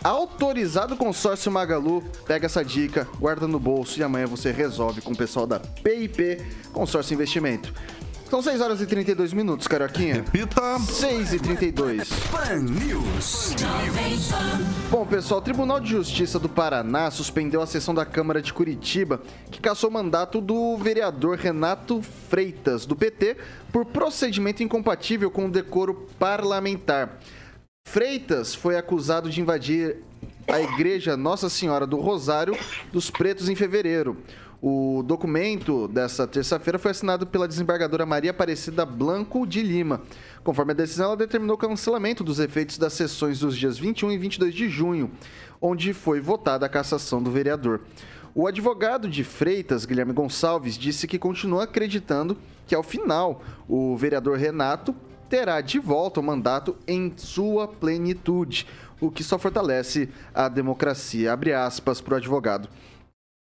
Autorizado 0.04 0.97
consórcio 0.97 1.52
Magalu, 1.52 2.04
pega 2.26 2.47
essa 2.47 2.66
dica, 2.66 3.08
guarda 3.20 3.47
no 3.47 3.60
bolso 3.60 3.99
e 3.99 4.04
amanhã 4.04 4.26
você 4.26 4.52
resolve 4.52 4.99
com 4.99 5.12
o 5.12 5.18
pessoal 5.18 5.45
da 5.45 5.60
PIP 5.60 6.43
Consórcio 6.74 7.14
Investimento. 7.14 7.72
São 8.28 8.41
6 8.41 8.62
horas 8.62 8.82
e 8.82 8.86
32 8.88 9.34
minutos, 9.34 9.68
Carioquinha. 9.68 10.16
Repita. 10.16 10.80
6 10.80 11.34
e 11.34 11.39
32. 11.39 12.10
Pan 12.32 12.62
News. 12.62 13.54
Bom, 14.89 15.06
pessoal, 15.06 15.41
o 15.41 15.43
Tribunal 15.43 15.82
de 15.82 15.89
Justiça 15.89 16.39
do 16.39 16.47
Paraná 16.47 17.12
suspendeu 17.12 17.62
a 17.62 17.68
sessão 17.68 17.93
da 17.93 18.06
Câmara 18.06 18.41
de 18.41 18.54
Curitiba, 18.54 19.22
que 19.52 19.60
cassou 19.60 19.89
o 19.89 19.93
mandato 19.93 20.39
do 20.39 20.78
vereador 20.78 21.38
Renato 21.38 22.02
Freitas, 22.30 22.86
do 22.86 22.95
PT, 22.95 23.36
por 23.70 23.86
procedimento 23.86 24.64
incompatível 24.64 25.30
com 25.30 25.47
o 25.47 25.52
decoro 25.52 26.08
parlamentar. 26.18 27.20
Freitas 27.91 28.55
foi 28.55 28.77
acusado 28.77 29.29
de 29.29 29.41
invadir 29.41 29.97
a 30.47 30.61
igreja 30.61 31.17
Nossa 31.17 31.49
Senhora 31.49 31.86
do 31.86 31.97
Rosário 31.97 32.57
dos 32.89 33.11
Pretos 33.11 33.49
em 33.49 33.55
fevereiro. 33.55 34.15
O 34.61 35.03
documento 35.05 35.89
dessa 35.89 36.25
terça-feira 36.25 36.79
foi 36.79 36.91
assinado 36.91 37.27
pela 37.27 37.49
desembargadora 37.49 38.05
Maria 38.05 38.32
Aparecida 38.32 38.86
Blanco 38.86 39.45
de 39.45 39.61
Lima. 39.61 40.03
Conforme 40.41 40.71
a 40.71 40.75
decisão, 40.75 41.07
ela 41.07 41.17
determinou 41.17 41.57
o 41.57 41.59
cancelamento 41.59 42.23
dos 42.23 42.39
efeitos 42.39 42.77
das 42.77 42.93
sessões 42.93 43.39
dos 43.39 43.57
dias 43.57 43.77
21 43.77 44.13
e 44.13 44.17
22 44.17 44.53
de 44.53 44.69
junho, 44.69 45.11
onde 45.59 45.93
foi 45.93 46.21
votada 46.21 46.65
a 46.65 46.69
cassação 46.69 47.21
do 47.21 47.29
vereador. 47.29 47.82
O 48.34 48.47
advogado 48.47 49.09
de 49.09 49.25
Freitas, 49.25 49.84
Guilherme 49.84 50.13
Gonçalves, 50.13 50.77
disse 50.77 51.09
que 51.09 51.19
continua 51.19 51.65
acreditando 51.65 52.38
que, 52.65 52.73
ao 52.73 52.84
final, 52.84 53.43
o 53.67 53.97
vereador 53.97 54.38
Renato 54.38 54.95
terá 55.32 55.61
de 55.61 55.79
volta 55.79 56.19
o 56.19 56.23
mandato 56.23 56.75
em 56.86 57.13
sua 57.15 57.65
plenitude, 57.65 58.67
o 58.99 59.09
que 59.09 59.23
só 59.23 59.39
fortalece 59.39 60.09
a 60.34 60.49
democracia. 60.49 61.32
Abre 61.32 61.53
aspas 61.53 62.01
para 62.01 62.15
o 62.15 62.17
advogado. 62.17 62.67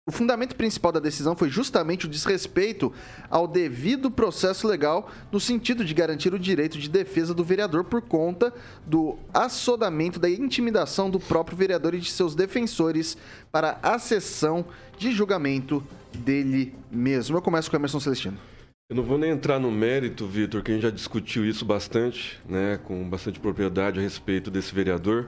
O 0.07 0.11
fundamento 0.11 0.55
principal 0.55 0.93
da 0.93 1.01
decisão 1.01 1.35
foi 1.35 1.49
justamente 1.49 2.05
o 2.05 2.09
desrespeito 2.09 2.93
ao 3.29 3.45
devido 3.45 4.09
processo 4.09 4.67
legal, 4.67 5.11
no 5.29 5.39
sentido 5.39 5.83
de 5.83 5.93
garantir 5.93 6.33
o 6.33 6.39
direito 6.39 6.77
de 6.77 6.87
defesa 6.87 7.33
do 7.33 7.43
vereador 7.43 7.83
por 7.83 8.01
conta 8.01 8.53
do 8.85 9.17
assodamento 9.33 10.17
da 10.17 10.29
intimidação 10.29 11.09
do 11.09 11.19
próprio 11.19 11.57
vereador 11.57 11.93
e 11.93 11.99
de 11.99 12.09
seus 12.09 12.35
defensores 12.35 13.17
para 13.51 13.79
a 13.83 13.99
sessão 13.99 14.63
de 14.97 15.11
julgamento 15.11 15.83
dele 16.13 16.73
mesmo. 16.89 17.35
Eu 17.35 17.41
começo 17.41 17.69
com 17.69 17.75
o 17.75 17.79
Emerson 17.79 17.99
Celestino. 17.99 18.54
Eu 18.87 18.95
não 18.95 19.03
vou 19.03 19.17
nem 19.17 19.31
entrar 19.31 19.59
no 19.59 19.71
mérito, 19.71 20.27
Vitor, 20.27 20.61
que 20.61 20.69
a 20.69 20.73
gente 20.75 20.83
já 20.83 20.91
discutiu 20.91 21.43
isso 21.43 21.65
bastante, 21.65 22.39
né, 22.47 22.77
com 22.83 23.09
bastante 23.09 23.39
propriedade 23.39 23.99
a 23.99 24.01
respeito 24.01 24.51
desse 24.51 24.75
vereador. 24.75 25.27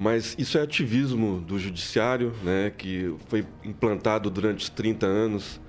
Mas 0.00 0.34
isso 0.36 0.58
é 0.58 0.62
ativismo 0.62 1.40
do 1.40 1.56
judiciário, 1.56 2.32
né, 2.42 2.72
que 2.76 3.14
foi 3.28 3.46
implantado 3.62 4.28
durante 4.28 4.64
os 4.64 4.70
30 4.70 5.06
anos 5.06 5.60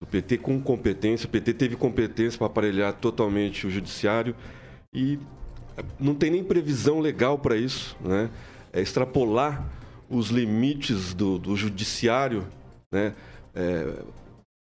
do 0.00 0.06
PT 0.06 0.38
com 0.38 0.60
competência. 0.60 1.26
O 1.26 1.30
PT 1.30 1.54
teve 1.54 1.74
competência 1.74 2.38
para 2.38 2.46
aparelhar 2.46 2.92
totalmente 2.92 3.66
o 3.66 3.70
judiciário 3.70 4.36
e 4.94 5.18
não 5.98 6.14
tem 6.14 6.30
nem 6.30 6.44
previsão 6.44 7.00
legal 7.00 7.38
para 7.38 7.56
isso, 7.56 7.96
né? 8.00 8.30
É 8.72 8.80
extrapolar 8.80 9.68
os 10.08 10.28
limites 10.28 11.14
do, 11.14 11.38
do 11.38 11.56
judiciário, 11.56 12.46
né? 12.92 13.14
É, 13.54 14.02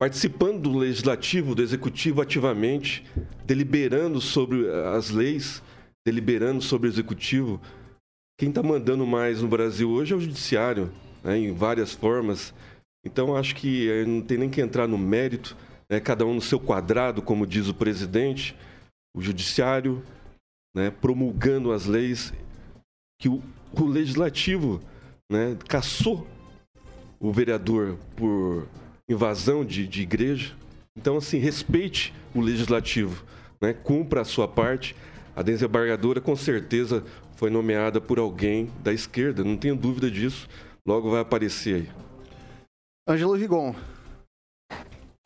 participando 0.01 0.63
do 0.63 0.79
legislativo, 0.79 1.55
do 1.55 1.63
executivo 1.63 2.23
ativamente, 2.23 3.05
deliberando 3.45 4.19
sobre 4.19 4.67
as 4.97 5.11
leis, 5.11 5.63
deliberando 6.07 6.63
sobre 6.63 6.89
o 6.89 6.91
executivo. 6.91 7.61
Quem 8.39 8.49
está 8.49 8.63
mandando 8.63 9.07
mais 9.07 9.43
no 9.43 9.49
Brasil 9.49 9.91
hoje 9.91 10.15
é 10.15 10.17
o 10.17 10.21
judiciário, 10.21 10.91
né, 11.23 11.37
em 11.37 11.53
várias 11.53 11.93
formas. 11.93 12.55
Então 13.05 13.37
acho 13.37 13.55
que 13.55 13.91
eh, 13.91 14.07
não 14.07 14.23
tem 14.23 14.39
nem 14.39 14.49
que 14.49 14.63
entrar 14.63 14.89
no 14.89 14.97
mérito, 14.97 15.55
né, 15.91 16.01
cada 16.01 16.25
um 16.25 16.33
no 16.33 16.41
seu 16.41 16.59
quadrado, 16.59 17.21
como 17.21 17.47
diz 17.47 17.69
o 17.69 17.75
presidente, 17.75 18.57
o 19.15 19.21
judiciário, 19.21 20.03
né, 20.75 20.91
promulgando 20.91 21.73
as 21.73 21.85
leis 21.85 22.33
que 23.21 23.29
o, 23.29 23.43
o 23.79 23.85
legislativo 23.85 24.81
né, 25.31 25.59
caçou 25.69 26.27
o 27.19 27.31
vereador 27.31 27.99
por 28.17 28.67
invasão 29.11 29.65
de, 29.65 29.87
de 29.87 30.03
igreja. 30.03 30.55
Então, 30.97 31.17
assim, 31.17 31.39
respeite 31.39 32.15
o 32.35 32.41
legislativo, 32.41 33.25
né? 33.61 33.73
cumpra 33.73 34.21
a 34.21 34.25
sua 34.25 34.47
parte. 34.47 34.95
A 35.35 35.43
desembargadora, 35.43 36.21
com 36.21 36.37
certeza, 36.37 37.05
foi 37.37 37.51
nomeada 37.51 38.01
por 38.01 38.19
alguém 38.19 38.67
da 38.83 38.93
esquerda, 38.93 39.43
não 39.43 39.57
tenho 39.57 39.77
dúvida 39.77 40.11
disso. 40.11 40.49
Logo 40.87 41.11
vai 41.11 41.21
aparecer 41.21 41.75
aí. 41.75 41.91
Ângelo 43.09 43.35
Rigon. 43.35 43.75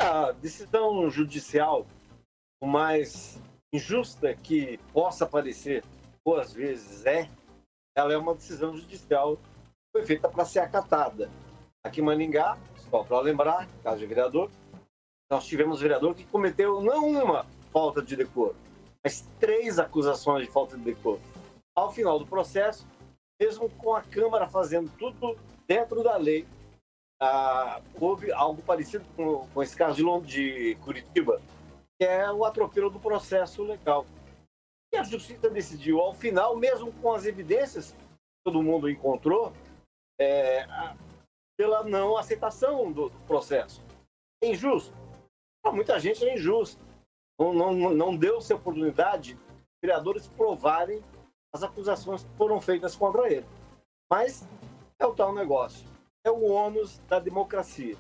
A 0.01 0.33
decisão 0.33 1.11
judicial, 1.11 1.87
o 2.63 2.67
mais 2.67 3.41
injusta 3.73 4.35
que 4.35 4.79
possa 4.93 5.27
parecer, 5.27 5.83
ou 6.25 6.39
às 6.39 6.53
vezes 6.53 7.05
é, 7.07 7.29
ela 7.97 8.13
é 8.13 8.17
uma 8.17 8.35
decisão 8.35 8.77
judicial 8.77 9.37
que 9.37 9.99
foi 9.99 10.07
feita 10.07 10.29
para 10.29 10.45
ser 10.45 10.61
acatada. 10.61 11.31
Aqui 11.85 12.01
em 12.01 12.05
Maningá, 12.05 12.57
só 12.91 13.03
para 13.05 13.21
lembrar, 13.21 13.69
caso 13.83 13.99
de 13.99 14.07
vereador, 14.07 14.51
nós 15.31 15.47
tivemos 15.47 15.81
vereador 15.81 16.15
que 16.15 16.25
cometeu 16.25 16.81
não 16.81 17.09
uma 17.09 17.47
falta 17.73 18.03
de 18.03 18.17
decoro, 18.17 18.55
mas 19.03 19.29
três 19.41 19.79
acusações 19.79 20.47
de 20.47 20.53
falta 20.53 20.77
de 20.77 20.85
decoro. 20.85 21.21
Ao 21.77 21.91
final 21.91 22.19
do 22.19 22.27
processo, 22.27 22.87
mesmo 23.41 23.69
com 23.71 23.95
a 23.95 24.03
Câmara 24.03 24.49
fazendo 24.49 24.91
tudo 24.97 25.37
dentro 25.67 26.03
da 26.03 26.17
lei, 26.17 26.47
ah, 27.21 27.81
houve 27.99 28.33
algo 28.33 28.63
parecido 28.63 29.05
com, 29.17 29.47
com 29.49 29.63
esse 29.63 29.77
caso 29.77 29.97
de, 29.97 30.03
Lond- 30.03 30.27
de 30.27 30.77
Curitiba, 30.77 31.41
que 31.99 32.07
é 32.07 32.31
o 32.31 32.45
atropelo 32.45 32.91
do 32.91 33.01
processo 33.01 33.63
legal. 33.63 34.07
E 34.93 34.97
a 34.97 35.03
justiça 35.03 35.51
decidiu, 35.51 36.01
ao 36.01 36.15
final, 36.15 36.57
mesmo 36.57 36.93
com 36.93 37.13
as 37.13 37.25
evidências 37.25 37.93
que 37.93 37.99
todo 38.45 38.63
mundo 38.63 38.89
encontrou, 38.89 39.53
é, 40.21 40.65
pela 41.57 41.85
não 41.85 42.17
aceitação 42.17 42.93
do, 42.93 43.11
processo. 43.27 43.83
É 44.43 44.49
injusto? 44.49 44.93
Para 45.63 45.73
muita 45.73 45.99
gente 45.99 46.25
é 46.25 46.35
injusto. 46.35 46.83
não, 47.39 47.53
não, 47.53 47.95
não 47.95 48.17
deu-se 48.17 48.53
oportunidade 48.53 49.35
de 49.35 49.41
vereadores 49.83 50.27
provarem 50.27 51.03
as 51.55 51.63
acusações 51.63 52.25
que 52.25 52.37
foram 52.37 52.61
feitas 52.61 52.97
contra 52.97 53.33
ele. 53.33 53.47
Mas 54.11 54.47
é 54.99 55.07
o 55.07 55.15
tal 55.15 55.33
negócio. 55.33 55.87
É 56.25 56.31
o 56.31 56.43
ônus 56.45 56.99
da 57.09 57.19
democracia. 57.19 57.97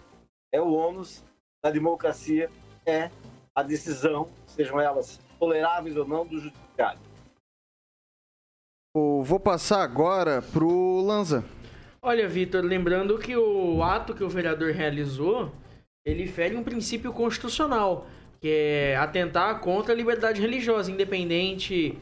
É 0.52 0.60
o 0.60 0.72
ônus 0.72 1.24
da 1.62 1.70
democracia, 1.70 2.50
é 2.86 3.10
a 3.54 3.62
decisão, 3.62 4.28
sejam 4.46 4.80
elas 4.80 5.18
toleráveis 5.38 5.96
ou 5.96 6.06
não, 6.06 6.26
do 6.26 6.38
judiciário. 6.38 7.00
Vou 8.94 9.40
passar 9.40 9.82
agora 9.82 10.42
pro 10.42 11.00
Lanza. 11.00 11.44
Olha, 12.06 12.28
Vitor, 12.28 12.62
lembrando 12.62 13.16
que 13.16 13.34
o 13.34 13.82
ato 13.82 14.12
que 14.12 14.22
o 14.22 14.28
vereador 14.28 14.72
realizou, 14.72 15.50
ele 16.04 16.26
fere 16.26 16.54
um 16.54 16.62
princípio 16.62 17.10
constitucional, 17.14 18.06
que 18.42 18.46
é 18.46 18.96
atentar 18.96 19.58
contra 19.60 19.94
a 19.94 19.96
liberdade 19.96 20.38
religiosa, 20.38 20.92
independente 20.92 21.96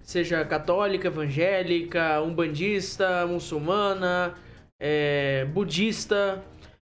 seja 0.00 0.44
católica, 0.44 1.08
evangélica, 1.08 2.22
umbandista, 2.22 3.26
muçulmana, 3.26 4.36
é, 4.78 5.44
budista, 5.46 6.40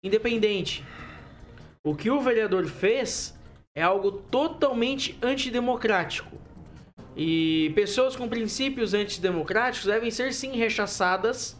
independente. 0.03 0.85
O 1.83 1.97
que 1.97 2.11
o 2.11 2.21
vereador 2.21 2.67
fez 2.67 3.35
é 3.75 3.81
algo 3.81 4.13
totalmente 4.13 5.17
antidemocrático. 5.23 6.37
E 7.17 7.73
pessoas 7.75 8.15
com 8.15 8.29
princípios 8.29 8.93
antidemocráticos 8.93 9.87
devem 9.87 10.11
ser 10.11 10.35
sim 10.35 10.55
rechaçadas 10.55 11.57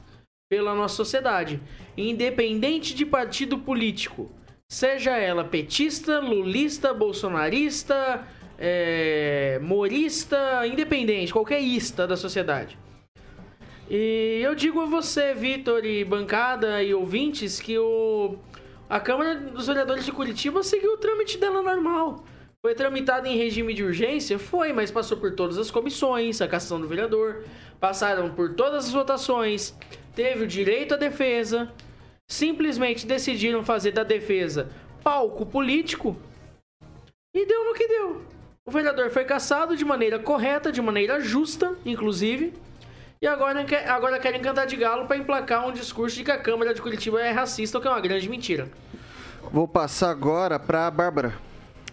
pela 0.49 0.75
nossa 0.75 0.95
sociedade, 0.95 1.61
independente 1.97 2.95
de 2.95 3.05
partido 3.05 3.59
político, 3.59 4.31
seja 4.67 5.17
ela 5.17 5.45
petista, 5.45 6.21
lulista, 6.21 6.95
bolsonarista, 6.95 8.27
é, 8.59 9.59
morista, 9.63 10.67
independente, 10.67 11.33
qualquer 11.33 11.61
ista 11.61 12.07
da 12.07 12.17
sociedade. 12.17 12.79
E 13.91 14.41
eu 14.43 14.55
digo 14.55 14.81
a 14.81 14.87
você, 14.87 15.35
Vitor, 15.35 15.85
e 15.85 16.03
bancada 16.05 16.83
e 16.83 16.95
ouvintes, 16.95 17.61
que 17.61 17.79
o, 17.79 18.37
a 18.89 18.99
Câmara 18.99 19.35
dos 19.35 19.67
Vereadores 19.67 20.05
de 20.05 20.13
Curitiba 20.13 20.63
seguiu 20.63 20.95
o 20.95 20.99
trâmite 20.99 21.39
dela 21.39 21.63
normal. 21.63 22.25
Foi 22.61 22.75
tramitada 22.75 23.29
em 23.29 23.37
regime 23.37 23.73
de 23.73 23.85
urgência? 23.85 24.39
Foi, 24.39 24.73
mas 24.73 24.91
passou 24.91 25.17
por 25.17 25.35
todas 25.35 25.59
as 25.59 25.71
comissões, 25.71 26.41
a 26.41 26.49
cassação 26.49 26.81
do 26.81 26.89
vereador, 26.89 27.45
passaram 27.79 28.31
por 28.31 28.55
todas 28.55 28.87
as 28.87 28.93
votações, 28.93 29.75
teve 30.19 30.43
o 30.43 30.49
direito 30.49 30.95
à 30.95 30.97
defesa, 30.97 31.71
simplesmente 32.27 33.07
decidiram 33.07 33.65
fazer 33.65 33.93
da 33.93 34.03
defesa 34.03 34.69
palco 35.01 35.47
político 35.47 36.17
e 37.33 37.47
deu 37.47 37.65
no 37.65 37.73
que 37.73 37.87
deu. 37.87 38.25
O 38.67 38.71
vereador 38.73 39.11
foi 39.11 39.25
cassado 39.25 39.77
de 39.77 39.85
maneira 39.85 40.19
correta, 40.19 40.73
de 40.73 40.83
maneira 40.83 41.21
justa, 41.21 41.79
inclusive, 41.87 42.53
e 43.23 43.29
agora, 43.29 43.65
agora 43.87 44.19
querem 44.19 44.43
cantar 44.43 44.67
de 44.67 44.75
galo 44.75 45.07
para 45.07 45.17
emplacar 45.17 45.69
um 45.69 45.73
discurso 45.73 46.17
de 46.17 46.25
que 46.25 46.33
a 46.33 46.39
Câmara 46.39 46.75
de 46.75 46.83
Curitiba 46.83 47.23
é 47.23 47.31
racista, 47.31 47.79
o 47.79 47.81
que 47.81 47.87
é 47.87 47.91
uma 47.91 48.01
grande 48.01 48.29
mentira. 48.29 48.69
Vou 49.53 49.69
passar 49.69 50.11
agora 50.11 50.59
para 50.59 50.89
a 50.89 50.91
Bárbara. 50.91 51.48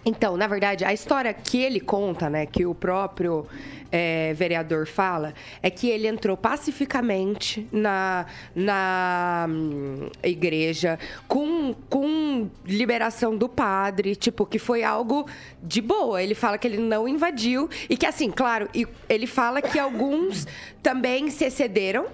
Então, 0.05 0.37
na 0.37 0.45
verdade, 0.45 0.85
a 0.85 0.93
história 0.93 1.33
que 1.33 1.57
ele 1.57 1.79
conta, 1.79 2.29
né, 2.29 2.45
que 2.45 2.63
o 2.63 2.75
próprio 2.75 3.47
é, 3.91 4.33
vereador 4.35 4.85
fala, 4.85 5.33
é 5.63 5.69
que 5.71 5.89
ele 5.89 6.07
entrou 6.07 6.37
pacificamente 6.37 7.67
na, 7.71 8.27
na 8.53 9.47
hum, 9.49 10.07
igreja 10.21 10.99
com, 11.27 11.73
com 11.89 12.47
liberação 12.63 13.35
do 13.35 13.49
padre, 13.49 14.15
tipo, 14.15 14.45
que 14.45 14.59
foi 14.59 14.83
algo 14.83 15.27
de 15.63 15.81
boa. 15.81 16.21
Ele 16.21 16.35
fala 16.35 16.59
que 16.59 16.67
ele 16.67 16.77
não 16.77 17.07
invadiu 17.07 17.67
e 17.89 17.97
que, 17.97 18.05
assim, 18.05 18.29
claro, 18.29 18.69
ele 19.09 19.25
fala 19.25 19.59
que 19.59 19.79
alguns 19.79 20.45
também 20.83 21.31
se 21.31 21.45
excederam 21.45 22.05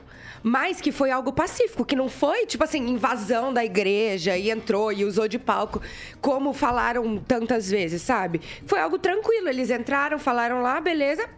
mas 0.44 0.82
que 0.82 0.92
foi 0.92 1.12
algo 1.12 1.32
pacífico, 1.32 1.86
que 1.86 1.96
não 1.96 2.10
foi, 2.10 2.46
tipo 2.46 2.64
assim, 2.64 2.80
invasão 2.88 3.54
da 3.54 3.64
igreja 3.64 4.38
e 4.38 4.50
entrou 4.50 4.92
e 4.92 5.06
usou 5.06 5.28
de 5.28 5.38
palco, 5.38 5.82
como 6.20 6.54
falaram 6.54 7.18
tantas 7.18 7.70
vezes, 7.70 8.02
sabe? 8.02 8.42
Foi 8.66 8.80
algo 8.80 8.98
tranquilo. 8.98 9.50
Eles 9.50 9.70
entraram, 9.70 10.18
falaram 10.18 10.62
lá, 10.62 10.80
beleza. 10.80 11.30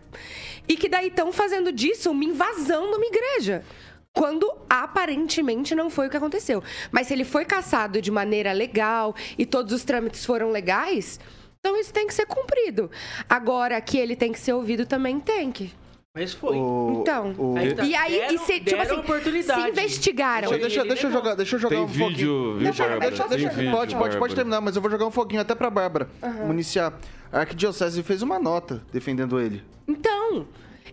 E 0.68 0.78
que 0.78 0.88
daí 0.88 1.08
estão 1.08 1.32
fazendo 1.32 1.72
disso 1.72 2.12
uma 2.12 2.24
invasão 2.24 2.90
numa 2.90 3.06
igreja 3.06 3.64
quando 4.14 4.50
aparentemente 4.70 5.74
não 5.74 5.90
foi 5.90 6.08
o 6.08 6.10
que 6.10 6.18
aconteceu. 6.18 6.64
Mas 6.92 7.08
se 7.08 7.14
ele 7.14 7.26
foi 7.26 7.46
caçado 7.46 8.02
de 8.02 8.12
maneira 8.12 8.52
legal 8.54 9.16
e 9.38 9.46
todos 9.46 9.74
os 9.74 9.84
trâmites 9.84 10.24
foram 10.24 10.52
legais, 10.52 11.20
então 11.60 11.76
isso 11.80 11.92
tem 11.92 12.06
que 12.06 12.14
ser 12.14 12.28
cumprido. 12.28 12.92
Agora 13.28 13.80
que 13.82 13.98
ele 13.98 14.16
tem 14.16 14.32
que 14.32 14.40
ser 14.40 14.54
ouvido 14.54 14.86
também 14.86 15.20
tem 15.20 15.52
que. 15.52 15.74
Mas 16.16 16.32
foi. 16.32 16.56
O, 16.56 17.00
então. 17.02 17.34
o... 17.40 17.58
e 17.58 17.96
aí, 17.96 18.12
deram, 18.12 18.36
e 18.36 18.38
se, 18.38 18.60
tipo 18.60 18.80
assim, 18.80 18.94
oportunidade. 18.94 19.62
se 19.64 19.70
investigaram. 19.70 20.50
Deixa, 20.50 20.62
deixa, 20.62 20.86
deixa 20.86 21.08
eu 21.08 21.12
jogar, 21.12 21.34
deixa 21.34 21.56
eu 21.56 21.60
jogar 21.60 21.76
Tem 21.76 21.84
um 21.84 21.88
vídeo, 21.88 22.06
foguinho. 22.06 22.54
viu, 22.54 22.64
Deixa, 22.66 22.88
Bárbara? 22.88 23.10
deixa, 23.10 23.28
vídeo, 23.50 23.72
pode, 23.72 23.96
pode, 23.96 24.18
pode 24.18 24.36
terminar, 24.36 24.62
mas 24.62 24.76
eu 24.76 24.82
vou 24.84 24.92
jogar 24.92 25.08
um 25.08 25.12
foguinho 25.12 25.42
até 25.42 25.56
pra 25.56 25.72
Bárbara 25.72 26.08
municiar. 26.46 26.94
A 27.32 27.40
Arquidiocese 27.40 28.04
fez 28.04 28.22
uma 28.22 28.38
nota 28.40 28.84
defendendo 28.94 29.40
ele. 29.40 29.64
Então, 29.88 30.46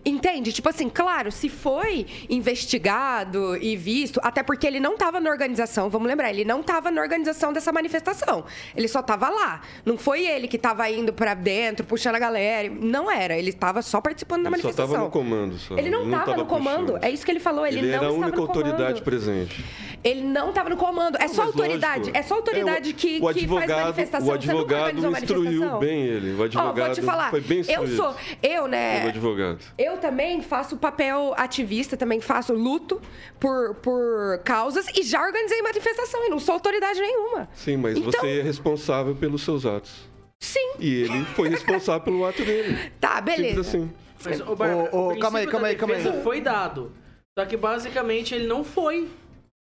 Entende? 0.03 0.51
Tipo 0.51 0.69
assim, 0.69 0.89
claro, 0.89 1.31
se 1.31 1.47
foi 1.47 2.07
investigado 2.29 3.55
e 3.57 3.75
visto, 3.75 4.19
até 4.23 4.43
porque 4.43 4.65
ele 4.67 4.79
não 4.79 4.93
estava 4.93 5.19
na 5.19 5.29
organização, 5.29 5.89
vamos 5.89 6.07
lembrar, 6.07 6.29
ele 6.29 6.43
não 6.45 6.61
estava 6.61 6.89
na 6.91 7.01
organização 7.01 7.53
dessa 7.53 7.71
manifestação. 7.71 8.43
Ele 8.75 8.87
só 8.87 8.99
estava 9.01 9.29
lá. 9.29 9.61
Não 9.85 9.97
foi 9.97 10.25
ele 10.25 10.47
que 10.47 10.55
estava 10.55 10.89
indo 10.89 11.13
para 11.13 11.33
dentro, 11.33 11.85
puxando 11.85 12.15
a 12.15 12.19
galera. 12.19 12.69
Não 12.69 13.09
era, 13.11 13.35
ele 13.37 13.49
estava 13.49 13.81
só 13.81 14.01
participando 14.01 14.43
da 14.43 14.49
Ele 14.49 14.57
só 14.57 14.63
manifestação. 14.67 14.85
estava 14.91 15.05
no 15.05 15.11
comando. 15.11 15.57
Só. 15.57 15.77
Ele 15.77 15.89
não 15.89 16.05
estava 16.05 16.35
no 16.37 16.45
comando, 16.45 16.85
puxando. 16.93 17.03
é 17.03 17.09
isso 17.11 17.25
que 17.25 17.31
ele 17.31 17.39
falou. 17.39 17.65
Ele, 17.65 17.79
Ele 17.79 17.87
não 17.87 17.93
era 17.93 18.05
a 18.05 18.09
estava 18.09 18.25
única 18.27 18.41
autoridade 18.41 19.01
presente. 19.01 19.63
Ele 20.03 20.21
não 20.23 20.49
estava 20.49 20.69
no 20.69 20.77
comando. 20.77 21.15
É 21.21 21.27
só 21.27 21.45
Mas 21.45 21.47
autoridade. 21.55 21.99
lógico. 21.99 22.17
É 22.17 22.23
só 22.23 22.33
autoridade 22.35 22.89
É, 22.89 22.91
o- 22.91 22.95
que, 22.95 23.07
o 23.07 23.11
que 23.11 23.19
faz 23.21 23.37
advogado- 23.37 23.81
manifestação. 23.81 24.27
O 24.27 24.31
Você 24.41 24.47
nunca 24.53 24.85
advogado 24.87 24.97
instruiu 24.97 25.43
manifestação? 25.43 25.79
bem 25.79 26.03
ele. 26.05 26.33
O 26.33 26.43
advogado 26.43 26.85
vou 26.87 26.95
te 26.95 27.01
falar. 27.03 27.29
foi 27.29 27.41
bem 27.41 27.57
eu 27.59 27.61
instruído. 27.83 27.95
sou. 27.97 28.15
Eu, 28.41 28.67
né? 28.67 29.05
O 29.05 29.09
advogado. 29.09 29.59
Eu 29.81 29.97
também 29.97 30.41
faço 30.41 30.77
papel 30.77 31.33
ativista, 31.37 31.97
também 31.97 32.21
faço 32.21 32.53
luto 32.53 33.01
por, 33.39 33.75
por 33.75 34.39
causas 34.43 34.85
e 34.95 35.01
já 35.03 35.21
organizei 35.25 35.61
manifestação 35.61 36.25
e 36.25 36.29
não 36.29 36.39
sou 36.39 36.53
autoridade 36.53 36.99
nenhuma. 36.99 37.49
Sim, 37.55 37.77
mas 37.77 37.97
Então- 37.97 38.11
você 38.11 38.39
é 38.39 38.41
responsável 38.43 39.15
pelos 39.15 39.43
seus 39.43 39.65
atos. 39.65 40.09
Sim. 40.39 40.73
E 40.79 41.03
ele 41.03 41.23
foi 41.35 41.49
responsável 41.49 42.01
pelo 42.01 42.25
ato 42.25 42.43
dele. 42.43 42.91
Tá, 42.99 43.19
beleza. 43.21 43.63
Simples 43.63 43.67
assim. 43.67 43.93
Mas, 44.23 44.41
ô, 44.41 44.55
Bárbara, 44.55 44.89
Ô, 44.95 44.97
ô, 45.09 45.13
o 45.13 45.19
calma 45.19 45.39
aí, 45.39 45.47
calma 45.47 45.67
aí, 45.67 45.75
calma 45.75 45.95
aí. 45.95 46.21
foi 46.23 46.41
dado. 46.41 46.91
Só 47.37 47.45
que 47.45 47.57
basicamente 47.57 48.35
ele 48.35 48.45
não 48.45 48.63
foi. 48.63 49.09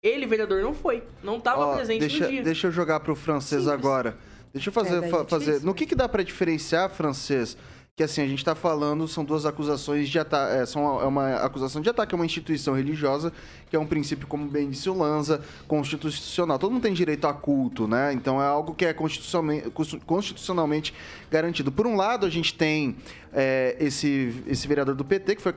Ele, 0.03 0.27
vereador, 0.27 0.63
não 0.63 0.75
foi. 0.75 1.03
Não 1.23 1.37
estava 1.37 1.67
Ó, 1.67 1.77
presente 1.77 2.01
deixa, 2.01 2.25
no 2.25 2.31
dia. 2.31 2.43
deixa 2.43 2.67
eu 2.67 2.71
jogar 2.73 3.01
pro 3.01 3.15
francês 3.15 3.69
agora. 3.69 4.17
Deixa 4.53 4.69
eu 4.69 4.73
fazer. 4.73 5.05
É, 5.05 5.09
fa- 5.09 5.21
é 5.21 5.25
fazer. 5.25 5.45
difícil, 5.47 5.67
No 5.67 5.75
que, 5.75 5.87
que 5.87 5.95
dá 5.95 6.09
pra 6.09 6.23
diferenciar, 6.23 6.91
francês? 6.91 7.57
Que 7.97 8.05
assim, 8.05 8.23
a 8.23 8.27
gente 8.27 8.45
tá 8.45 8.55
falando, 8.55 9.07
são 9.07 9.25
duas 9.25 9.45
acusações 9.45 10.09
de 10.09 10.19
ataque. 10.19 10.57
É, 10.57 10.67
são, 10.67 11.01
é 11.01 11.05
uma 11.05 11.35
acusação 11.37 11.83
de 11.83 11.91
ataque 11.91 12.15
a 12.15 12.17
uma 12.17 12.25
instituição 12.25 12.75
religiosa, 12.75 13.33
que 13.69 13.77
é 13.77 13.79
um 13.79 13.87
princípio, 13.87 14.27
como 14.27 14.47
bem 14.47 14.71
disse 14.71 14.89
o 14.89 14.97
Lanza, 14.97 15.43
constitucional. 15.69 16.59
Todo 16.59 16.73
mundo 16.73 16.83
tem 16.83 16.95
direito 16.95 17.27
a 17.27 17.35
culto, 17.35 17.87
né? 17.87 18.13
Então 18.13 18.41
é 18.41 18.47
algo 18.47 18.75
que 18.75 18.87
é 18.87 18.93
constitucionalmente, 18.95 19.71
constitucionalmente 20.07 20.95
garantido. 21.31 21.71
Por 21.71 21.87
um 21.87 21.95
lado, 21.95 22.25
a 22.25 22.31
gente 22.31 22.55
tem 22.55 22.97
é, 23.33 23.77
esse, 23.79 24.43
esse 24.47 24.67
vereador 24.67 24.95
do 24.95 25.05
PT, 25.05 25.37
que 25.37 25.43
foi 25.43 25.53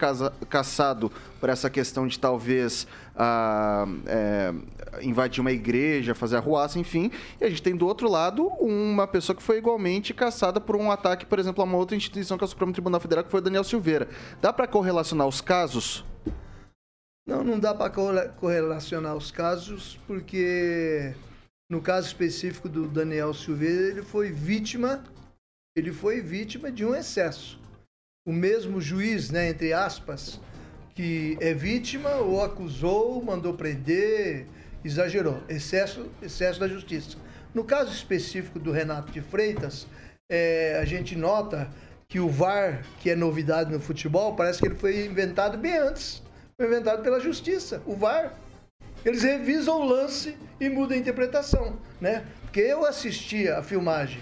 caçado 0.50 1.12
por 1.40 1.50
essa 1.50 1.70
questão 1.70 2.08
de 2.08 2.20
talvez 2.20 2.88
ah, 3.16 3.86
é, 4.06 4.54
invadir 5.02 5.42
uma 5.42 5.52
igreja, 5.52 6.16
fazer 6.16 6.38
arruaça, 6.38 6.80
enfim. 6.80 7.12
E 7.40 7.46
a 7.46 7.50
gente 7.50 7.62
tem 7.62 7.76
do 7.76 7.88
outro 7.88 8.10
lado 8.10 8.48
uma 8.60 9.08
pessoa 9.08 9.36
que 9.36 9.44
foi 9.44 9.58
igualmente 9.58 10.14
caçada 10.14 10.60
por 10.60 10.76
um 10.76 10.92
ataque, 10.92 11.26
por 11.26 11.40
exemplo, 11.40 11.62
a 11.62 11.66
uma 11.66 11.78
outra 11.78 11.96
instituição 11.96 12.38
que 12.38 12.44
é 12.44 12.48
o 12.48 12.50
Supremo 12.50 12.74
Tribunal 12.74 13.00
Federal, 13.00 13.24
que 13.24 13.32
foi 13.32 13.40
o 13.40 13.44
Daniel 13.44 13.64
Silveira. 13.64 14.08
Dá 14.42 14.52
para 14.52 14.68
correlacionar 14.68 15.28
os 15.28 15.42
casos? 15.42 16.06
Não, 17.26 17.44
não 17.44 17.58
dá 17.58 17.74
para 17.74 17.90
correlacionar 18.30 19.16
os 19.16 19.32
casos, 19.32 19.98
porque 20.06 21.14
no 21.70 21.82
caso 21.82 22.08
específico 22.08 22.68
do 22.68 22.88
Daniel 22.88 23.34
Silveira, 23.34 23.88
ele 23.88 24.04
foi 24.04 24.32
vítima, 24.32 25.04
ele 25.76 25.92
foi 25.92 26.22
vítima 26.22 26.72
de 26.72 26.86
um 26.86 26.94
excesso. 26.94 27.60
O 28.28 28.34
mesmo 28.34 28.80
juiz, 28.82 29.32
né, 29.32 29.50
entre 29.50 29.74
aspas, 29.74 30.40
que 30.94 31.38
é 31.42 31.54
vítima, 31.54 32.18
o 32.18 32.42
acusou, 32.42 33.24
mandou 33.24 33.54
prender, 33.54 34.48
exagerou, 34.84 35.42
excesso, 35.48 36.10
excesso 36.22 36.60
da 36.60 36.68
justiça. 36.68 37.18
No 37.54 37.64
caso 37.64 37.92
específico 37.92 38.60
do 38.60 38.72
Renato 38.72 39.12
de 39.12 39.22
Freitas, 39.22 39.88
é, 40.30 40.80
a 40.82 40.86
gente 40.86 41.16
nota 41.16 41.70
que 42.08 42.20
o 42.20 42.30
VAR, 42.30 42.84
que 43.00 43.10
é 43.10 43.16
novidade 43.16 43.72
no 43.72 43.80
futebol, 43.80 44.36
parece 44.36 44.60
que 44.60 44.68
ele 44.68 44.76
foi 44.76 45.06
inventado 45.06 45.58
bem 45.58 45.78
antes. 45.78 46.22
Foi 46.58 46.68
inventado 46.68 47.02
pela 47.02 47.20
justiça, 47.20 47.82
o 47.86 47.96
VAR. 47.96 48.34
Eles 49.06 49.24
revisam 49.24 49.82
o 49.82 49.86
lance 49.86 50.38
e 50.60 50.70
mudam 50.70 50.96
a 50.96 51.00
interpretação, 51.00 51.78
né? 52.00 52.26
Porque 52.42 52.62
eu 52.62 52.86
assisti 52.86 53.50
a 53.50 53.62
filmagem 53.62 54.22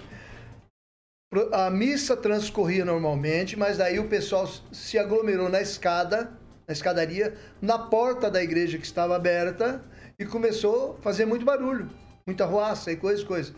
A 1.51 1.69
missa 1.69 2.17
transcorria 2.17 2.83
normalmente, 2.83 3.57
mas 3.57 3.77
daí 3.77 3.99
o 3.99 4.07
pessoal 4.07 4.49
se 4.71 4.97
aglomerou 4.97 5.49
na 5.49 5.61
escada, 5.61 6.31
na 6.67 6.73
escadaria, 6.73 7.35
na 7.61 7.77
porta 7.77 8.29
da 8.29 8.41
igreja 8.41 8.77
que 8.77 8.85
estava 8.85 9.15
aberta 9.15 9.83
e 10.21 10.25
começou 10.25 10.97
a 10.99 11.01
fazer 11.01 11.25
muito 11.25 11.43
barulho, 11.43 11.89
muita 12.27 12.45
ruaça 12.45 12.91
e 12.91 12.95
coisas, 12.95 13.23
coisas. 13.23 13.53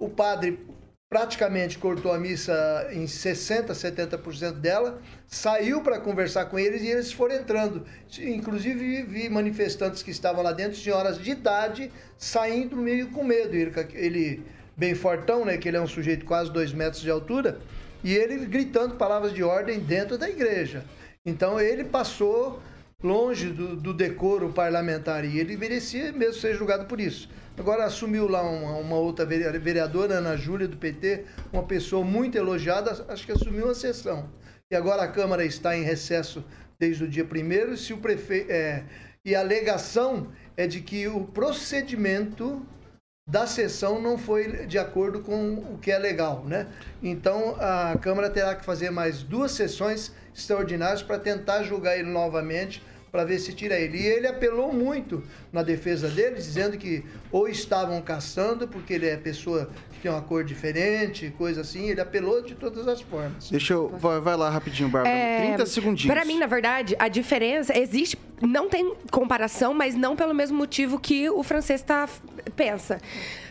O 0.00 0.08
padre 0.08 0.64
praticamente 1.10 1.76
cortou 1.76 2.12
a 2.12 2.18
missa 2.18 2.88
em 2.92 3.04
60%, 3.04 3.66
70% 3.70 4.52
dela, 4.52 5.00
saiu 5.26 5.80
para 5.80 6.00
conversar 6.00 6.46
com 6.46 6.58
eles 6.58 6.82
e 6.82 6.88
eles 6.88 7.12
foram 7.12 7.34
entrando. 7.34 7.84
Inclusive 8.18 9.02
vi 9.02 9.28
manifestantes 9.28 10.02
que 10.02 10.10
estavam 10.10 10.42
lá 10.42 10.52
dentro, 10.52 10.78
senhoras 10.78 11.18
de 11.18 11.32
idade, 11.32 11.90
saindo 12.16 12.76
meio 12.76 13.10
com 13.10 13.24
medo. 13.24 13.54
Ele, 13.92 14.42
bem 14.76 14.94
fortão, 14.94 15.44
né, 15.44 15.56
que 15.56 15.68
ele 15.68 15.76
é 15.76 15.80
um 15.80 15.86
sujeito 15.86 16.24
quase 16.24 16.52
dois 16.52 16.72
metros 16.72 17.02
de 17.02 17.10
altura, 17.10 17.60
e 18.02 18.14
ele 18.14 18.46
gritando 18.46 18.94
palavras 18.94 19.32
de 19.32 19.42
ordem 19.42 19.80
dentro 19.80 20.16
da 20.16 20.28
igreja. 20.28 20.84
Então 21.26 21.60
ele 21.60 21.84
passou 21.84 22.60
longe 23.04 23.50
do, 23.50 23.76
do 23.76 23.92
decoro 23.92 24.50
parlamentar 24.50 25.26
e 25.26 25.38
ele 25.38 25.58
merecia 25.58 26.10
mesmo 26.10 26.40
ser 26.40 26.54
julgado 26.54 26.86
por 26.86 26.98
isso. 26.98 27.28
Agora 27.56 27.84
assumiu 27.84 28.26
lá 28.26 28.42
uma, 28.42 28.78
uma, 28.78 28.96
outra 28.96 29.26
vereadora, 29.26 30.14
Ana 30.14 30.36
Júlia, 30.36 30.66
do 30.66 30.78
PT, 30.78 31.24
uma 31.52 31.62
pessoa 31.62 32.02
muito 32.02 32.36
elogiada, 32.36 33.04
acho 33.08 33.26
que 33.26 33.32
assumiu 33.32 33.70
a 33.70 33.74
sessão. 33.74 34.28
E 34.72 34.74
agora 34.74 35.02
a 35.02 35.08
Câmara 35.08 35.44
está 35.44 35.76
em 35.76 35.82
recesso 35.82 36.42
desde 36.80 37.04
o 37.04 37.08
dia 37.08 37.24
primeiro. 37.24 37.76
Se 37.76 37.92
o 37.92 37.98
prefeito. 37.98 38.50
É, 38.50 38.82
e 39.24 39.34
a 39.34 39.40
alegação 39.40 40.32
é 40.56 40.66
de 40.66 40.80
que 40.80 41.06
o 41.06 41.24
procedimento 41.24 42.66
da 43.28 43.46
sessão 43.46 44.00
não 44.00 44.18
foi 44.18 44.66
de 44.66 44.78
acordo 44.78 45.20
com 45.20 45.54
o 45.54 45.78
que 45.78 45.90
é 45.90 45.98
legal, 45.98 46.44
né? 46.44 46.66
Então 47.02 47.56
a 47.58 47.96
Câmara 47.98 48.28
terá 48.28 48.54
que 48.54 48.64
fazer 48.64 48.90
mais 48.90 49.22
duas 49.22 49.52
sessões 49.52 50.12
extraordinárias 50.34 51.02
para 51.02 51.18
tentar 51.18 51.62
julgar 51.62 51.98
ele 51.98 52.10
novamente 52.10 52.82
para 53.14 53.24
ver 53.24 53.38
se 53.38 53.52
tira 53.52 53.78
ele. 53.78 53.96
E 53.96 54.06
ele 54.08 54.26
apelou 54.26 54.72
muito 54.72 55.22
na 55.52 55.62
defesa 55.62 56.08
dele, 56.08 56.34
dizendo 56.34 56.76
que 56.76 57.04
ou 57.30 57.46
estavam 57.48 58.02
caçando, 58.02 58.66
porque 58.66 58.92
ele 58.92 59.06
é 59.06 59.16
pessoa 59.16 59.70
tem 60.04 60.12
uma 60.12 60.20
cor 60.20 60.44
diferente, 60.44 61.32
coisa 61.38 61.62
assim. 61.62 61.88
Ele 61.88 62.00
apelou 62.00 62.42
de 62.42 62.54
todas 62.54 62.86
as 62.86 63.00
formas. 63.00 63.48
Deixa 63.50 63.72
eu. 63.72 63.88
Vai, 63.88 64.20
vai 64.20 64.36
lá 64.36 64.50
rapidinho, 64.50 64.90
Bárbara. 64.90 65.14
É, 65.14 65.46
30 65.54 65.66
segundinhos. 65.66 66.14
Para 66.14 66.26
mim, 66.26 66.38
na 66.38 66.46
verdade, 66.46 66.94
a 66.98 67.08
diferença 67.08 67.76
existe. 67.76 68.18
Não 68.42 68.68
tem 68.68 68.94
comparação, 69.10 69.72
mas 69.72 69.94
não 69.94 70.14
pelo 70.14 70.34
mesmo 70.34 70.58
motivo 70.58 71.00
que 71.00 71.30
o 71.30 71.42
francês 71.42 71.80
tá, 71.80 72.06
pensa. 72.54 73.00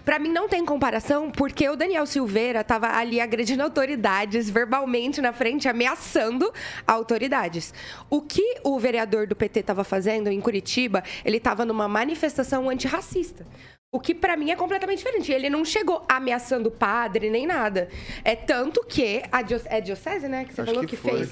Para 0.05 0.19
mim 0.19 0.29
não 0.29 0.47
tem 0.47 0.63
comparação, 0.63 1.31
porque 1.31 1.67
o 1.67 1.75
Daniel 1.75 2.05
Silveira 2.05 2.59
estava 2.59 2.87
ali 2.97 3.19
agredindo 3.19 3.63
autoridades 3.63 4.49
verbalmente 4.49 5.21
na 5.21 5.33
frente, 5.33 5.67
ameaçando 5.67 6.53
autoridades. 6.85 7.73
O 8.09 8.21
que 8.21 8.57
o 8.63 8.77
vereador 8.77 9.25
do 9.25 9.35
PT 9.35 9.61
estava 9.61 9.83
fazendo 9.83 10.27
em 10.27 10.39
Curitiba, 10.39 11.03
ele 11.25 11.37
estava 11.37 11.65
numa 11.65 11.87
manifestação 11.87 12.69
antirracista. 12.69 13.47
O 13.93 13.99
que 13.99 14.15
para 14.15 14.35
mim 14.35 14.49
é 14.49 14.55
completamente 14.55 14.97
diferente. 14.97 15.31
Ele 15.31 15.51
não 15.51 15.63
chegou 15.63 16.03
ameaçando 16.09 16.67
o 16.69 16.71
padre 16.71 17.29
nem 17.29 17.45
nada. 17.45 17.89
É 18.23 18.35
tanto 18.35 18.83
que 18.83 19.21
a 19.31 19.43
diocese, 19.43 19.69
é 19.69 19.79
diocese, 19.79 20.27
né? 20.27 20.45
Que 20.45 20.55
você 20.55 20.61
Acho 20.61 20.71
falou 20.71 20.87
que, 20.87 20.97
que 20.97 21.09
fez. 21.09 21.29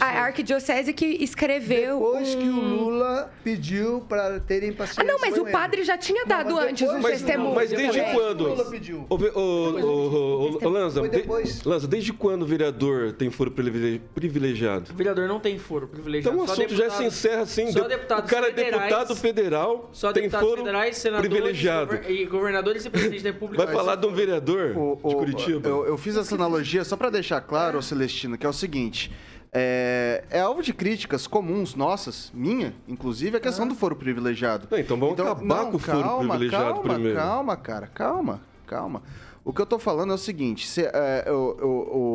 A 0.00 0.06
arquidiocese 0.22 0.92
que 0.92 1.06
escreveu. 1.06 2.00
Depois 2.00 2.34
um... 2.34 2.40
que 2.40 2.48
o 2.48 2.60
Lula 2.60 3.32
pediu 3.44 4.00
para 4.08 4.40
terem 4.40 4.72
paciência. 4.72 5.00
Ah, 5.00 5.06
não, 5.06 5.20
mas 5.20 5.38
o 5.38 5.46
padre 5.46 5.84
já 5.84 5.96
tinha 5.96 6.26
dado 6.26 6.50
não, 6.50 6.58
antes 6.58 6.88
o 6.88 7.00
testemunho. 7.00 7.54
Mas 7.54 7.70
desde 7.70 8.02
quando? 8.12 8.40
O 8.40 8.48
Lula 8.48 8.64
pediu. 8.64 9.06
O, 9.08 9.14
o, 9.14 10.64
o, 10.64 10.68
Lanza, 10.68 11.08
de, 11.08 11.24
Lanza, 11.64 11.86
desde 11.86 12.12
quando 12.12 12.42
o 12.42 12.46
vereador 12.46 13.12
tem 13.12 13.30
foro 13.30 13.52
privilegiado? 13.52 14.90
O 14.90 14.96
vereador 14.96 15.28
não 15.28 15.38
tem 15.38 15.56
foro 15.56 15.86
privilegiado. 15.86 16.36
Então 16.36 16.48
o 16.48 16.50
assunto 16.50 16.74
já 16.74 16.90
se 16.90 17.04
encerra 17.04 17.42
assim. 17.42 17.70
Só 17.70 17.86
o 17.86 18.22
cara 18.24 18.48
é 18.48 18.50
deputado 18.50 19.14
federal, 19.14 19.88
só 19.92 20.12
tem 20.12 20.28
foro 20.28 20.56
federais, 20.56 21.00
privilegiado 21.20 21.75
e 22.08 22.26
governadores 22.26 22.84
e 22.84 22.90
presidentes 22.90 23.22
da 23.22 23.30
República. 23.30 23.64
Vai 23.64 23.74
falar 23.74 23.96
de 23.96 24.06
um 24.06 24.12
vereador 24.12 24.76
o, 24.76 24.98
o, 25.02 25.08
de 25.08 25.14
Curitiba? 25.14 25.68
Eu, 25.68 25.86
eu, 25.86 25.98
fiz 25.98 26.16
essa 26.16 26.34
analogia 26.34 26.84
só 26.84 26.96
para 26.96 27.10
deixar 27.10 27.40
claro, 27.40 27.82
Celestino, 27.82 28.36
que 28.38 28.46
é 28.46 28.48
o 28.48 28.52
seguinte. 28.52 29.10
É, 29.52 30.24
é, 30.28 30.40
alvo 30.40 30.62
de 30.62 30.74
críticas 30.74 31.26
comuns 31.26 31.74
nossas, 31.74 32.30
minha, 32.34 32.74
inclusive, 32.86 33.36
a 33.36 33.40
questão 33.40 33.64
ah. 33.64 33.68
do 33.68 33.74
foro 33.74 33.96
privilegiado. 33.96 34.68
então 34.76 34.98
vamos 34.98 35.14
então, 35.14 35.32
acabar 35.32 35.64
não, 35.64 35.70
com 35.70 35.76
o 35.76 35.80
foro 35.80 36.02
calma, 36.02 36.28
privilegiado 36.28 36.74
calma, 36.74 36.94
primeiro. 36.94 37.18
Calma, 37.18 37.56
cara, 37.56 37.86
calma, 37.86 38.40
calma. 38.66 39.02
O 39.46 39.52
que 39.52 39.62
eu 39.62 39.66
tô 39.66 39.78
falando 39.78 40.10
é 40.10 40.14
o 40.14 40.18
seguinte: 40.18 40.66
se, 40.66 40.82
é, 40.82 41.24
o, 41.30 42.14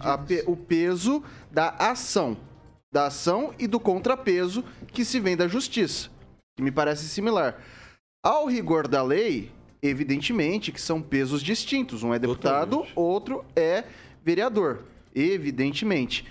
a, 0.00 0.18
o 0.46 0.56
peso 0.56 1.22
da 1.50 1.68
ação. 1.78 2.36
Da 2.92 3.06
ação 3.06 3.54
e 3.58 3.66
do 3.66 3.80
contrapeso 3.80 4.62
que 4.88 5.04
se 5.04 5.18
vem 5.18 5.36
da 5.36 5.48
justiça. 5.48 6.10
Que 6.56 6.62
me 6.62 6.70
parece 6.70 7.08
similar. 7.08 7.60
Ao 8.24 8.46
rigor 8.46 8.88
da 8.88 9.02
lei, 9.02 9.52
evidentemente 9.82 10.72
que 10.72 10.80
são 10.80 11.02
pesos 11.02 11.42
distintos. 11.42 12.02
Um 12.02 12.14
é 12.14 12.18
deputado, 12.18 12.78
Totalmente. 12.78 12.92
outro 12.96 13.44
é 13.54 13.84
vereador. 14.24 14.84
Evidentemente. 15.14 16.24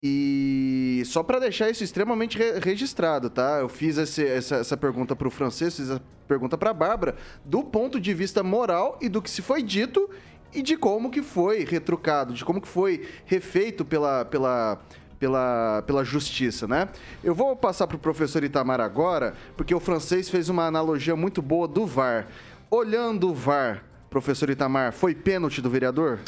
E 0.00 1.02
só 1.04 1.20
para 1.24 1.40
deixar 1.40 1.68
isso 1.68 1.82
extremamente 1.82 2.38
re 2.38 2.60
registrado, 2.60 3.28
tá? 3.28 3.58
Eu 3.58 3.68
fiz 3.68 3.98
esse, 3.98 4.24
essa, 4.24 4.56
essa 4.56 4.76
pergunta 4.76 5.16
para 5.16 5.26
o 5.26 5.30
francês, 5.32 5.76
fiz 5.76 5.90
a 5.90 6.00
pergunta 6.28 6.56
para 6.56 6.70
a 6.70 6.74
Bárbara, 6.74 7.16
do 7.44 7.64
ponto 7.64 7.98
de 7.98 8.14
vista 8.14 8.44
moral 8.44 8.96
e 9.00 9.08
do 9.08 9.20
que 9.20 9.28
se 9.28 9.42
foi 9.42 9.64
dito 9.64 10.08
e 10.54 10.62
de 10.62 10.76
como 10.76 11.10
que 11.10 11.22
foi 11.22 11.64
retrucado, 11.64 12.34
de 12.34 12.44
como 12.44 12.60
que 12.60 12.68
foi 12.68 13.08
refeito 13.26 13.84
pela, 13.84 14.24
pela, 14.24 14.80
pela, 15.22 15.84
pela 15.86 16.02
justiça, 16.02 16.66
né? 16.66 16.88
Eu 17.22 17.32
vou 17.32 17.54
passar 17.54 17.86
para 17.86 17.96
o 17.96 18.00
professor 18.00 18.42
Itamar 18.42 18.80
agora, 18.80 19.34
porque 19.56 19.72
o 19.72 19.78
francês 19.78 20.28
fez 20.28 20.48
uma 20.48 20.66
analogia 20.66 21.14
muito 21.14 21.40
boa 21.40 21.68
do 21.68 21.86
VAR. 21.86 22.26
Olhando 22.68 23.28
o 23.30 23.34
VAR, 23.34 23.84
professor 24.10 24.50
Itamar, 24.50 24.92
foi 24.92 25.14
pênalti 25.14 25.62
do 25.62 25.70
vereador? 25.70 26.18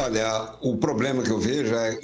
Olha, 0.00 0.54
o 0.62 0.78
problema 0.78 1.22
que 1.22 1.28
eu 1.28 1.38
vejo 1.38 1.74
é, 1.74 2.00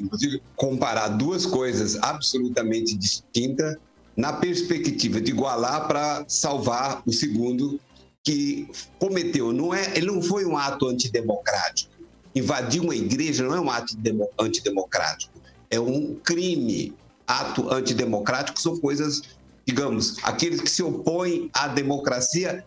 comparar 0.54 1.08
duas 1.08 1.46
coisas 1.46 1.96
absolutamente 2.02 2.94
distintas 2.94 3.76
na 4.14 4.34
perspectiva 4.34 5.22
de 5.22 5.30
igualar 5.30 5.88
para 5.88 6.22
salvar 6.28 7.02
o 7.06 7.12
segundo 7.14 7.80
que 8.22 8.68
cometeu. 8.98 9.54
Não 9.54 9.72
é, 9.72 9.96
ele 9.96 10.08
não 10.08 10.20
foi 10.20 10.44
um 10.44 10.58
ato 10.58 10.86
antidemocrático. 10.86 11.90
Invadir 12.34 12.82
uma 12.82 12.94
igreja 12.94 13.42
não 13.42 13.54
é 13.54 13.60
um 13.60 13.70
ato 13.70 13.96
antidemocrático 14.38 15.45
é 15.70 15.80
um 15.80 16.14
crime. 16.14 16.94
Ato 17.26 17.72
antidemocrático 17.72 18.60
são 18.60 18.78
coisas, 18.78 19.22
digamos, 19.66 20.16
aqueles 20.22 20.60
que 20.60 20.70
se 20.70 20.82
opõem 20.82 21.50
à 21.52 21.66
democracia 21.66 22.64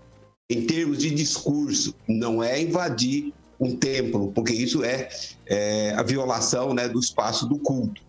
em 0.50 0.66
termos 0.66 0.98
de 0.98 1.10
discurso, 1.12 1.96
não 2.08 2.44
é 2.44 2.62
invadir 2.62 3.32
um 3.60 3.76
templo, 3.76 4.32
porque 4.34 4.54
isso 4.54 4.84
é, 4.84 5.10
é 5.46 5.94
a 5.94 6.04
violação 6.04 6.74
né, 6.74 6.90
do 6.90 7.00
espaço 7.00 7.48
do 7.48 7.58
culto. 7.60 8.02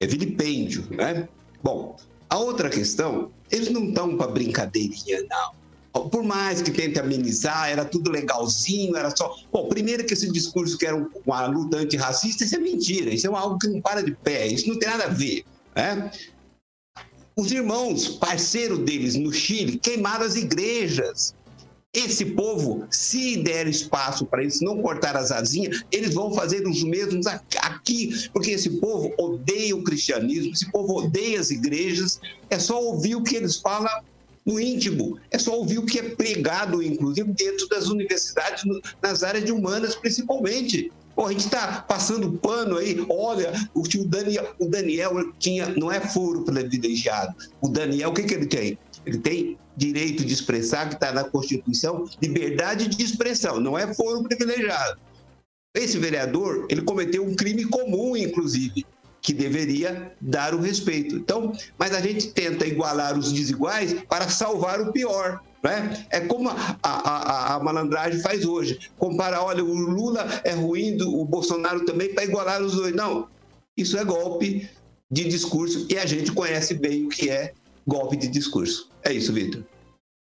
É 0.00 0.06
vilipêndio, 0.06 0.86
né? 0.90 1.28
Bom, 1.62 1.96
a 2.30 2.38
outra 2.38 2.70
questão, 2.70 3.30
eles 3.50 3.68
não 3.68 3.88
estão 3.88 4.16
para 4.16 4.30
brincadeirinha, 4.30 5.24
não 5.28 5.61
por 5.92 6.22
mais 6.22 6.62
que 6.62 6.70
tente 6.70 6.98
amenizar, 6.98 7.68
era 7.68 7.84
tudo 7.84 8.10
legalzinho, 8.10 8.96
era 8.96 9.14
só. 9.14 9.36
Bom, 9.52 9.68
primeiro 9.68 10.04
que 10.04 10.14
esse 10.14 10.30
discurso 10.32 10.78
que 10.78 10.86
era 10.86 10.96
uma 11.26 11.46
luta 11.46 11.76
antirracista, 11.76 12.44
isso 12.44 12.56
é 12.56 12.58
mentira, 12.58 13.12
isso 13.12 13.26
é 13.26 13.30
algo 13.30 13.58
que 13.58 13.68
não 13.68 13.80
para 13.80 14.02
de 14.02 14.12
pé, 14.12 14.46
isso 14.46 14.68
não 14.68 14.78
tem 14.78 14.88
nada 14.88 15.04
a 15.04 15.08
ver. 15.08 15.44
Né? 15.76 16.10
Os 17.36 17.52
irmãos, 17.52 18.08
parceiro 18.08 18.78
deles 18.78 19.16
no 19.16 19.32
Chile, 19.32 19.78
queimaram 19.78 20.24
as 20.24 20.34
igrejas. 20.34 21.34
Esse 21.94 22.24
povo, 22.24 22.86
se 22.90 23.36
der 23.36 23.66
espaço 23.66 24.24
para 24.24 24.40
eles 24.40 24.62
não 24.62 24.80
cortar 24.80 25.14
as 25.14 25.30
asinhas, 25.30 25.84
eles 25.92 26.14
vão 26.14 26.32
fazer 26.32 26.66
os 26.66 26.82
mesmos 26.82 27.26
aqui, 27.26 28.30
porque 28.32 28.52
esse 28.52 28.70
povo 28.80 29.12
odeia 29.18 29.76
o 29.76 29.84
cristianismo, 29.84 30.52
esse 30.52 30.70
povo 30.72 30.94
odeia 30.94 31.38
as 31.38 31.50
igrejas. 31.50 32.18
É 32.48 32.58
só 32.58 32.82
ouvir 32.82 33.14
o 33.14 33.22
que 33.22 33.36
eles 33.36 33.58
falam 33.58 33.90
no 34.44 34.58
íntimo. 34.58 35.18
É 35.30 35.38
só 35.38 35.56
ouvir 35.56 35.78
o 35.78 35.86
que 35.86 35.98
é 35.98 36.10
pregado, 36.10 36.82
inclusive, 36.82 37.32
dentro 37.32 37.68
das 37.68 37.88
universidades, 37.88 38.64
nas 39.00 39.22
áreas 39.22 39.44
de 39.44 39.52
humanas, 39.52 39.94
principalmente. 39.94 40.90
Pô, 41.14 41.26
a 41.26 41.32
gente 41.32 41.44
está 41.44 41.82
passando 41.82 42.32
pano 42.38 42.78
aí. 42.78 43.04
Olha, 43.08 43.52
o 43.74 43.82
Daniel, 44.06 44.54
o 44.58 44.66
Daniel 44.66 45.32
tinha, 45.38 45.68
não 45.68 45.92
é 45.92 46.00
furo 46.00 46.42
privilegiado. 46.42 47.34
O 47.60 47.68
Daniel, 47.68 48.10
o 48.10 48.14
que, 48.14 48.22
que 48.22 48.34
ele 48.34 48.46
tem? 48.46 48.78
Ele 49.04 49.18
tem 49.18 49.58
direito 49.76 50.24
de 50.24 50.32
expressar, 50.32 50.88
que 50.88 50.94
está 50.94 51.12
na 51.12 51.24
Constituição, 51.24 52.08
liberdade 52.20 52.88
de 52.88 53.02
expressão, 53.02 53.58
não 53.58 53.76
é 53.78 53.92
foro 53.94 54.22
privilegiado. 54.22 55.00
Esse 55.74 55.98
vereador, 55.98 56.66
ele 56.68 56.82
cometeu 56.82 57.24
um 57.24 57.34
crime 57.34 57.64
comum, 57.64 58.14
inclusive, 58.16 58.84
que 59.22 59.32
deveria 59.32 60.12
dar 60.20 60.52
o 60.52 60.60
respeito. 60.60 61.14
Então, 61.14 61.52
mas 61.78 61.94
a 61.94 62.00
gente 62.00 62.32
tenta 62.32 62.66
igualar 62.66 63.16
os 63.16 63.32
desiguais 63.32 63.94
para 64.08 64.28
salvar 64.28 64.80
o 64.80 64.92
pior. 64.92 65.40
Né? 65.62 66.06
É 66.10 66.20
como 66.20 66.50
a, 66.50 66.76
a, 66.82 67.54
a, 67.54 67.60
malandragem 67.60 68.20
faz 68.20 68.44
hoje. 68.44 68.90
Comparar, 68.98 69.44
olha, 69.44 69.64
o 69.64 69.72
Lula 69.72 70.26
é 70.42 70.52
ruim, 70.52 71.00
o 71.00 71.24
Bolsonaro 71.24 71.84
também, 71.84 72.12
para 72.12 72.24
igualar 72.24 72.60
os 72.60 72.74
dois. 72.74 72.92
Não, 72.92 73.28
isso 73.76 73.96
é 73.96 74.04
golpe 74.04 74.68
de 75.08 75.28
discurso 75.28 75.86
e 75.88 75.96
a 75.96 76.06
gente 76.06 76.32
conhece 76.32 76.74
bem 76.74 77.06
o 77.06 77.08
que 77.08 77.30
é 77.30 77.52
golpe 77.86 78.16
de 78.16 78.26
discurso. 78.26 78.90
É 79.04 79.12
isso, 79.12 79.32
Vitor. 79.32 79.62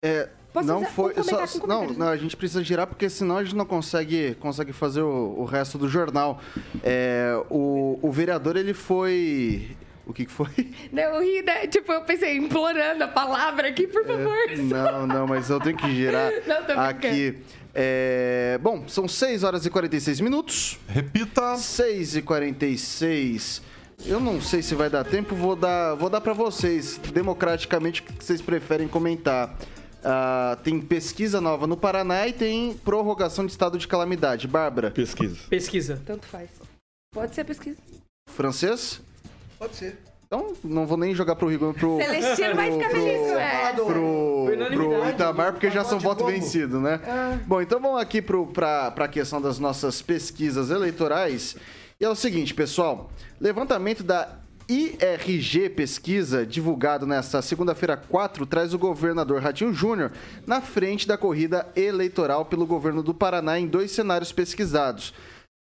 É, 0.04 0.30
não 0.64 0.86
foi. 0.86 1.14
Só, 1.24 1.68
não, 1.68 1.88
não, 1.94 2.08
a 2.08 2.18
gente 2.18 2.36
precisa 2.38 2.64
girar 2.64 2.88
porque 2.88 3.10
senão 3.10 3.38
a 3.38 3.44
gente 3.44 3.56
não 3.56 3.66
consegue, 3.66 4.36
consegue 4.40 4.72
fazer 4.72 5.02
o, 5.02 5.36
o 5.40 5.46
resto 5.46 5.78
do 5.78 5.90
jornal. 5.90 6.40
É, 6.84 7.42
o, 7.50 8.00
o 8.02 8.12
vereador 8.12 8.56
ele 8.56 8.74
foi 8.74 9.76
o 10.06 10.14
que, 10.14 10.26
que 10.26 10.32
foi? 10.32 10.50
Não, 10.94 11.02
eu 11.02 11.22
ri, 11.22 11.42
né? 11.42 11.66
Tipo, 11.66 11.92
eu 11.92 12.02
pensei, 12.02 12.38
implorando 12.38 13.04
a 13.04 13.08
palavra 13.08 13.70
aqui, 13.70 13.88
por 13.88 14.04
é, 14.04 14.06
favor. 14.06 14.38
É, 14.50 14.56
não, 14.58 15.08
não, 15.08 15.28
mas 15.28 15.50
eu 15.50 15.60
tenho 15.60 15.76
que 15.76 15.96
girar 15.96 16.32
não, 16.46 16.80
aqui. 16.84 17.38
É, 17.74 18.60
bom, 18.62 18.88
são 18.88 19.08
6 19.08 19.44
horas 19.44 19.66
e 19.66 19.70
46 19.70 20.22
minutos. 20.22 20.78
Repita. 20.88 21.58
6 21.58 22.18
e 22.18 22.22
46 22.22 23.62
eu 24.04 24.20
não 24.20 24.42
sei 24.42 24.62
se 24.62 24.76
vai 24.76 24.90
dar 24.90 25.04
tempo, 25.04 25.36
vou 25.36 25.56
dar, 25.56 25.96
vou 25.96 26.10
dar 26.10 26.20
para 26.20 26.34
vocês, 26.34 26.98
democraticamente, 27.14 28.02
o 28.02 28.04
que 28.04 28.24
vocês 28.24 28.42
preferem 28.42 28.88
comentar. 28.88 29.56
Uh, 30.06 30.56
tem 30.62 30.80
pesquisa 30.80 31.42
nova 31.42 31.66
no 31.66 31.76
Paraná 31.76 32.28
e 32.28 32.34
tem 32.34 32.74
prorrogação 32.74 33.44
de 33.44 33.52
estado 33.52 33.76
de 33.76 33.88
calamidade. 33.88 34.48
Bárbara? 34.48 34.92
Pesquisa. 34.92 35.38
Pesquisa. 35.50 36.00
Tanto 36.06 36.28
faz. 36.28 36.48
Pode 37.12 37.34
ser 37.34 37.44
pesquisa. 37.44 37.78
Francês? 38.30 39.02
Pode 39.58 39.76
ser. 39.76 39.98
Então, 40.28 40.54
não 40.64 40.86
vou 40.86 40.98
nem 40.98 41.16
jogar 41.16 41.36
pro 41.36 41.48
Rigon 41.48 41.74
pro. 41.74 41.98
Celestino 41.98 42.56
vai 42.56 42.72
ficar 42.72 42.90
feliz, 42.90 43.22
né? 43.34 43.74
Pro, 43.74 44.46
pro 44.74 45.10
Itamar, 45.10 45.54
porque 45.54 45.72
já 45.72 45.84
são 45.84 46.00
voto 46.00 46.26
vencido, 46.26 46.80
né? 46.80 47.00
Ah. 47.08 47.40
Bom, 47.46 47.62
então 47.62 47.80
vamos 47.80 48.00
aqui 48.00 48.22
pro, 48.22 48.46
pra, 48.48 48.92
pra 48.92 49.08
questão 49.08 49.42
das 49.42 49.58
nossas 49.58 50.02
pesquisas 50.02 50.70
eleitorais. 50.70 51.56
E 52.00 52.06
é 52.06 52.10
o 52.10 52.16
seguinte, 52.16 52.54
pessoal: 52.54 53.10
levantamento 53.40 54.04
da 54.04 54.40
IRG 54.68 55.70
Pesquisa, 55.70 56.44
divulgado 56.44 57.06
nesta 57.06 57.40
segunda-feira 57.40 57.96
4, 57.96 58.48
traz 58.48 58.74
o 58.74 58.80
governador 58.80 59.40
Ratinho 59.40 59.72
Júnior 59.72 60.12
na 60.48 60.60
frente 60.60 61.08
da 61.08 61.18
corrida 61.18 61.72
eleitoral 61.76 62.46
pelo 62.46 62.66
governo 62.66 63.04
do 63.04 63.14
Paraná 63.14 63.60
em 63.60 63.68
dois 63.68 63.92
cenários 63.92 64.32
pesquisados. 64.32 65.14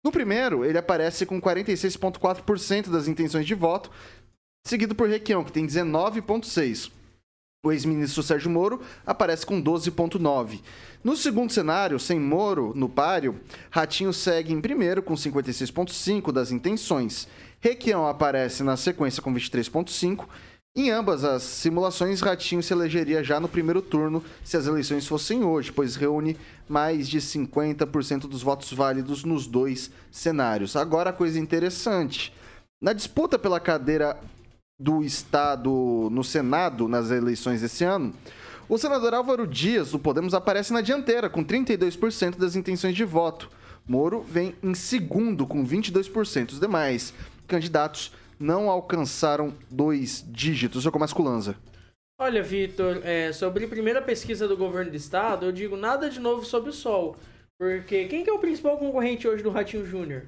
No 0.03 0.12
primeiro, 0.12 0.66
ele 0.66 0.78
aparece 0.78 1.24
com 1.24 1.39
46,4% 1.39 2.89
das 2.89 3.08
intenções 3.08 3.45
de 3.45 3.53
voto, 3.53 3.91
seguido 4.66 4.95
por 4.95 5.08
Requião, 5.08 5.43
que 5.43 5.51
tem 5.51 5.68
19,6%. 5.68 6.91
O 7.64 7.72
ex-ministro 7.72 8.22
Sérgio 8.22 8.49
Moro 8.49 8.80
aparece 9.06 9.43
com 9.43 9.60
12,9%. 9.60 10.62
No 11.03 11.16
segundo 11.16 11.51
cenário, 11.51 11.99
sem 11.99 12.20
Moro 12.20 12.74
no 12.76 12.88
páreo, 12.88 13.39
Ratinho 13.72 14.14
segue 14.14 14.53
em 14.53 14.62
primeiro 14.62 15.01
com 15.01 15.16
56,5% 15.16 16.32
das 16.32 16.51
intenções. 16.51 17.28
Requião 17.66 18.07
aparece 18.07 18.61
na 18.61 18.78
sequência 18.78 19.24
com 19.24 19.34
23,5%. 19.34 20.28
Em 20.78 20.91
ambas 20.91 21.24
as 21.24 21.41
simulações, 21.41 22.22
Ratinho 22.22 22.61
se 22.61 22.72
elegeria 22.72 23.24
já 23.24 23.39
no 23.39 23.49
primeiro 23.49 23.82
turno 23.82 24.24
se 24.43 24.55
as 24.55 24.68
eleições 24.68 25.07
fossem 25.07 25.43
hoje, 25.43 25.72
pois 25.72 25.95
reúne 25.95 26.38
mais 26.70 27.09
de 27.09 27.18
50% 27.18 28.28
dos 28.28 28.43
votos 28.43 28.72
válidos 28.72 29.24
nos 29.24 29.47
dois 29.47 29.89
cenários. 30.11 30.76
Agora, 30.76 31.09
a 31.09 31.13
coisa 31.13 31.39
interessante: 31.39 32.32
na 32.80 32.93
disputa 32.93 33.39
pela 33.39 33.59
cadeira 33.59 34.16
do 34.80 35.03
Estado 35.03 36.07
no 36.11 36.24
Senado 36.24 36.88
nas 36.88 37.09
eleições 37.09 37.61
desse 37.61 37.84
ano, 37.84 38.13
o 38.70 38.78
senador 38.78 39.16
Álvaro 39.16 39.47
Dias, 39.47 39.89
do 39.89 39.97
Podemos, 39.97 40.36
aparece 40.36 40.72
na 40.72 40.82
dianteira, 40.82 41.32
com 41.32 41.43
32% 41.43 42.38
das 42.38 42.55
intenções 42.55 42.95
de 42.95 43.03
voto. 43.03 43.49
Moro 43.88 44.22
vem 44.22 44.55
em 44.61 44.74
segundo, 44.76 45.47
com 45.47 45.66
22%. 45.66 46.53
Os 46.53 46.59
demais 46.59 47.13
candidatos 47.48 48.12
não 48.39 48.70
alcançaram 48.70 49.54
dois 49.70 50.26
dígitos. 50.28 50.86
Eu 50.86 50.91
começo 50.91 51.16
com 51.16 51.24
o 51.24 51.26
Lanza. 51.26 51.56
Olha, 52.20 52.41
Vitor, 52.41 53.02
é, 53.04 53.34
sobre 53.34 53.66
a 53.66 53.68
primeira 53.68 54.02
pesquisa 54.02 54.48
do 54.48 54.56
governo 54.56 54.91
do 54.91 54.98
estado, 54.98 55.46
eu 55.46 55.52
digo 55.52 55.76
nada 55.76 56.10
de 56.10 56.20
novo 56.20 56.46
sobre 56.46 56.70
o 56.70 56.74
sol. 56.74 57.18
Porque 57.60 58.06
quem 58.06 58.24
que 58.24 58.30
é 58.30 58.34
o 58.34 58.39
principal 58.39 58.78
concorrente 58.78 59.28
hoje 59.28 59.43
do 59.43 59.50
Ratinho 59.50 59.86
Júnior? 59.86 60.24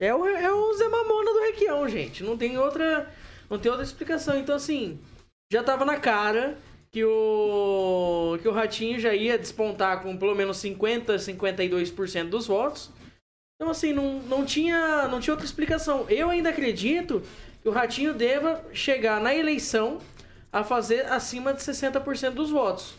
É 0.00 0.14
o, 0.14 0.26
é 0.26 0.52
o 0.52 0.74
Zé 0.74 0.88
Mamona 0.88 1.32
do 1.32 1.40
Requião, 1.40 1.88
gente. 1.88 2.24
Não 2.24 2.36
tem 2.36 2.58
outra, 2.58 3.08
não 3.48 3.58
tem 3.58 3.70
outra 3.70 3.86
explicação. 3.86 4.36
Então, 4.38 4.54
assim, 4.54 4.98
já 5.52 5.62
tava 5.62 5.84
na 5.84 5.98
cara 5.98 6.58
que 6.90 7.04
o, 7.04 8.38
que 8.42 8.48
o 8.48 8.52
Ratinho 8.52 8.98
já 8.98 9.14
ia 9.14 9.38
despontar 9.38 10.02
com 10.02 10.16
pelo 10.16 10.34
menos 10.34 10.58
50, 10.58 11.16
52% 11.16 12.28
dos 12.28 12.46
votos. 12.46 12.90
Então, 13.62 13.70
assim, 13.70 13.92
não, 13.92 14.14
não, 14.22 14.44
tinha, 14.44 15.06
não 15.06 15.20
tinha 15.20 15.32
outra 15.32 15.46
explicação. 15.46 16.04
Eu 16.08 16.30
ainda 16.30 16.48
acredito 16.48 17.22
que 17.62 17.68
o 17.68 17.70
Ratinho 17.70 18.12
deva 18.12 18.60
chegar 18.72 19.20
na 19.20 19.32
eleição 19.32 19.98
a 20.52 20.64
fazer 20.64 21.06
acima 21.06 21.54
de 21.54 21.62
60% 21.62 22.30
dos 22.30 22.50
votos. 22.50 22.94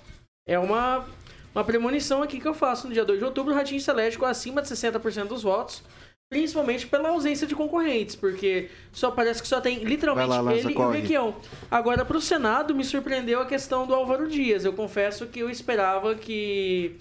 É 0.48 0.58
uma, 0.58 1.06
uma 1.54 1.66
premonição 1.66 2.24
aqui 2.24 2.40
que 2.40 2.48
eu 2.48 2.54
faço. 2.54 2.88
No 2.88 2.94
dia 2.94 3.04
2 3.04 3.20
de 3.20 3.26
outubro, 3.26 3.52
o 3.52 3.56
Ratinho 3.58 3.84
elege 3.86 4.18
com 4.18 4.26
acima 4.26 4.62
de 4.62 4.70
60% 4.70 5.26
dos 5.26 5.44
votos. 5.44 5.84
Principalmente 6.30 6.88
pela 6.88 7.10
ausência 7.10 7.46
de 7.46 7.54
concorrentes, 7.54 8.16
porque 8.16 8.70
só 8.94 9.12
parece 9.12 9.42
que 9.42 9.48
só 9.50 9.60
tem 9.60 9.84
literalmente 9.84 10.30
lá, 10.30 10.56
ele 10.56 10.74
corre. 10.74 10.86
e 10.86 11.00
o 11.00 11.02
Requião. 11.02 11.36
Agora, 11.70 12.06
para 12.06 12.16
o 12.16 12.22
Senado, 12.22 12.74
me 12.74 12.86
surpreendeu 12.86 13.42
a 13.42 13.46
questão 13.46 13.86
do 13.86 13.94
Álvaro 13.94 14.30
Dias. 14.30 14.64
Eu 14.64 14.72
confesso 14.72 15.28
que 15.28 15.42
eu 15.42 15.50
esperava 15.50 16.16
que 16.16 16.96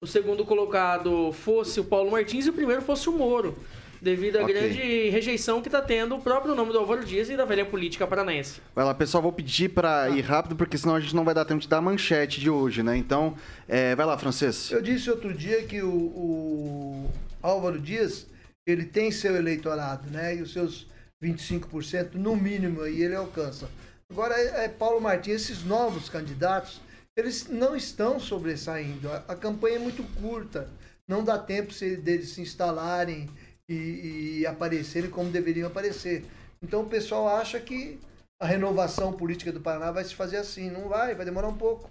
o 0.00 0.06
segundo 0.06 0.44
colocado 0.44 1.32
fosse 1.32 1.80
o 1.80 1.84
Paulo 1.84 2.10
Martins 2.10 2.46
e 2.46 2.50
o 2.50 2.52
primeiro 2.52 2.82
fosse 2.82 3.08
o 3.08 3.12
Moro, 3.12 3.58
devido 4.00 4.36
à 4.36 4.44
okay. 4.44 4.54
grande 4.54 5.10
rejeição 5.10 5.60
que 5.60 5.66
está 5.66 5.82
tendo 5.82 6.14
o 6.14 6.20
próprio 6.20 6.54
nome 6.54 6.72
do 6.72 6.78
Álvaro 6.78 7.04
Dias 7.04 7.28
e 7.28 7.36
da 7.36 7.44
velha 7.44 7.64
política 7.64 8.06
paranaense. 8.06 8.60
Vai 8.76 8.84
lá, 8.84 8.94
pessoal, 8.94 9.20
vou 9.20 9.32
pedir 9.32 9.70
para 9.70 10.02
ah. 10.02 10.10
ir 10.10 10.20
rápido, 10.20 10.54
porque 10.54 10.78
senão 10.78 10.94
a 10.94 11.00
gente 11.00 11.16
não 11.16 11.24
vai 11.24 11.34
dar 11.34 11.44
tempo 11.44 11.60
de 11.60 11.68
dar 11.68 11.78
a 11.78 11.82
manchete 11.82 12.40
de 12.40 12.48
hoje, 12.48 12.80
né? 12.80 12.96
Então, 12.96 13.36
é, 13.66 13.96
vai 13.96 14.06
lá, 14.06 14.16
Francês. 14.16 14.70
Eu 14.70 14.80
disse 14.80 15.10
outro 15.10 15.34
dia 15.34 15.64
que 15.64 15.82
o, 15.82 15.90
o 15.90 17.10
Álvaro 17.42 17.80
Dias, 17.80 18.28
ele 18.64 18.84
tem 18.84 19.10
seu 19.10 19.34
eleitorado, 19.34 20.08
né? 20.10 20.36
E 20.36 20.42
os 20.42 20.52
seus 20.52 20.86
25% 21.20 22.14
no 22.14 22.36
mínimo 22.36 22.82
aí 22.82 23.02
ele 23.02 23.16
alcança. 23.16 23.68
Agora 24.08 24.36
é, 24.36 24.66
é 24.66 24.68
Paulo 24.68 25.00
Martins, 25.00 25.42
esses 25.42 25.64
novos 25.64 26.08
candidatos, 26.08 26.80
eles 27.18 27.48
não 27.48 27.74
estão 27.74 28.20
sobressaindo. 28.20 29.10
A, 29.10 29.16
a 29.28 29.34
campanha 29.34 29.76
é 29.76 29.80
muito 29.80 30.04
curta, 30.20 30.70
não 31.06 31.24
dá 31.24 31.36
tempo 31.36 31.72
se, 31.72 31.96
deles 31.96 32.30
se 32.30 32.40
instalarem 32.40 33.28
e, 33.68 34.38
e 34.38 34.46
aparecerem 34.46 35.10
como 35.10 35.28
deveriam 35.28 35.66
aparecer. 35.66 36.24
Então 36.62 36.82
o 36.82 36.88
pessoal 36.88 37.26
acha 37.28 37.58
que 37.58 37.98
a 38.40 38.46
renovação 38.46 39.12
política 39.12 39.52
do 39.52 39.60
Paraná 39.60 39.90
vai 39.90 40.04
se 40.04 40.14
fazer 40.14 40.36
assim. 40.36 40.70
Não 40.70 40.88
vai, 40.88 41.16
vai 41.16 41.24
demorar 41.24 41.48
um 41.48 41.56
pouco. 41.56 41.90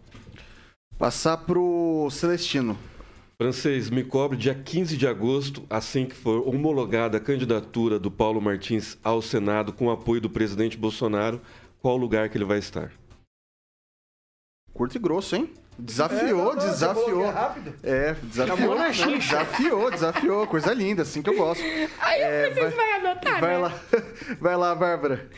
Passar 0.98 1.38
pro 1.38 2.08
Celestino. 2.10 2.78
Francês, 3.40 3.90
me 3.90 4.04
cobre 4.04 4.38
dia 4.38 4.56
15 4.56 4.98
de 4.98 5.06
agosto, 5.06 5.64
assim 5.70 6.06
que 6.06 6.16
for 6.16 6.48
homologada 6.48 7.18
a 7.18 7.22
candidatura 7.22 8.00
do 8.00 8.10
Paulo 8.10 8.42
Martins 8.42 8.98
ao 9.04 9.22
Senado 9.22 9.74
com 9.74 9.88
o 9.88 9.92
apoio 9.92 10.22
do 10.22 10.30
presidente 10.30 10.76
Bolsonaro, 10.78 11.40
qual 11.80 11.98
lugar 11.98 12.30
que 12.30 12.38
ele 12.38 12.46
vai 12.46 12.58
estar? 12.58 12.92
Curto 14.78 14.96
e 14.96 15.00
grosso, 15.00 15.36
hein? 15.36 15.52
Desafiou, 15.80 16.52
é, 16.52 16.56
não, 16.56 16.56
desafiou. 16.56 17.26
É, 17.26 17.30
rápido. 17.32 17.74
é, 17.84 18.16
desafiou. 18.22 18.78
Desafiou, 19.18 19.92
desafiou. 19.92 20.48
Coisa 20.48 20.72
linda, 20.72 21.02
assim 21.02 21.24
que 21.24 21.32
eu 21.32 21.36
gosto. 21.36 21.64
Aí 22.00 22.22
é, 22.22 22.52
vocês 22.52 22.76
vai, 22.76 22.88
vai 22.88 22.92
anotar, 23.00 23.42
vai 23.42 23.54
né? 23.54 23.58
Lá, 23.58 23.74
vai 24.40 24.56
lá, 24.56 24.76
Bárbara. 24.76 25.30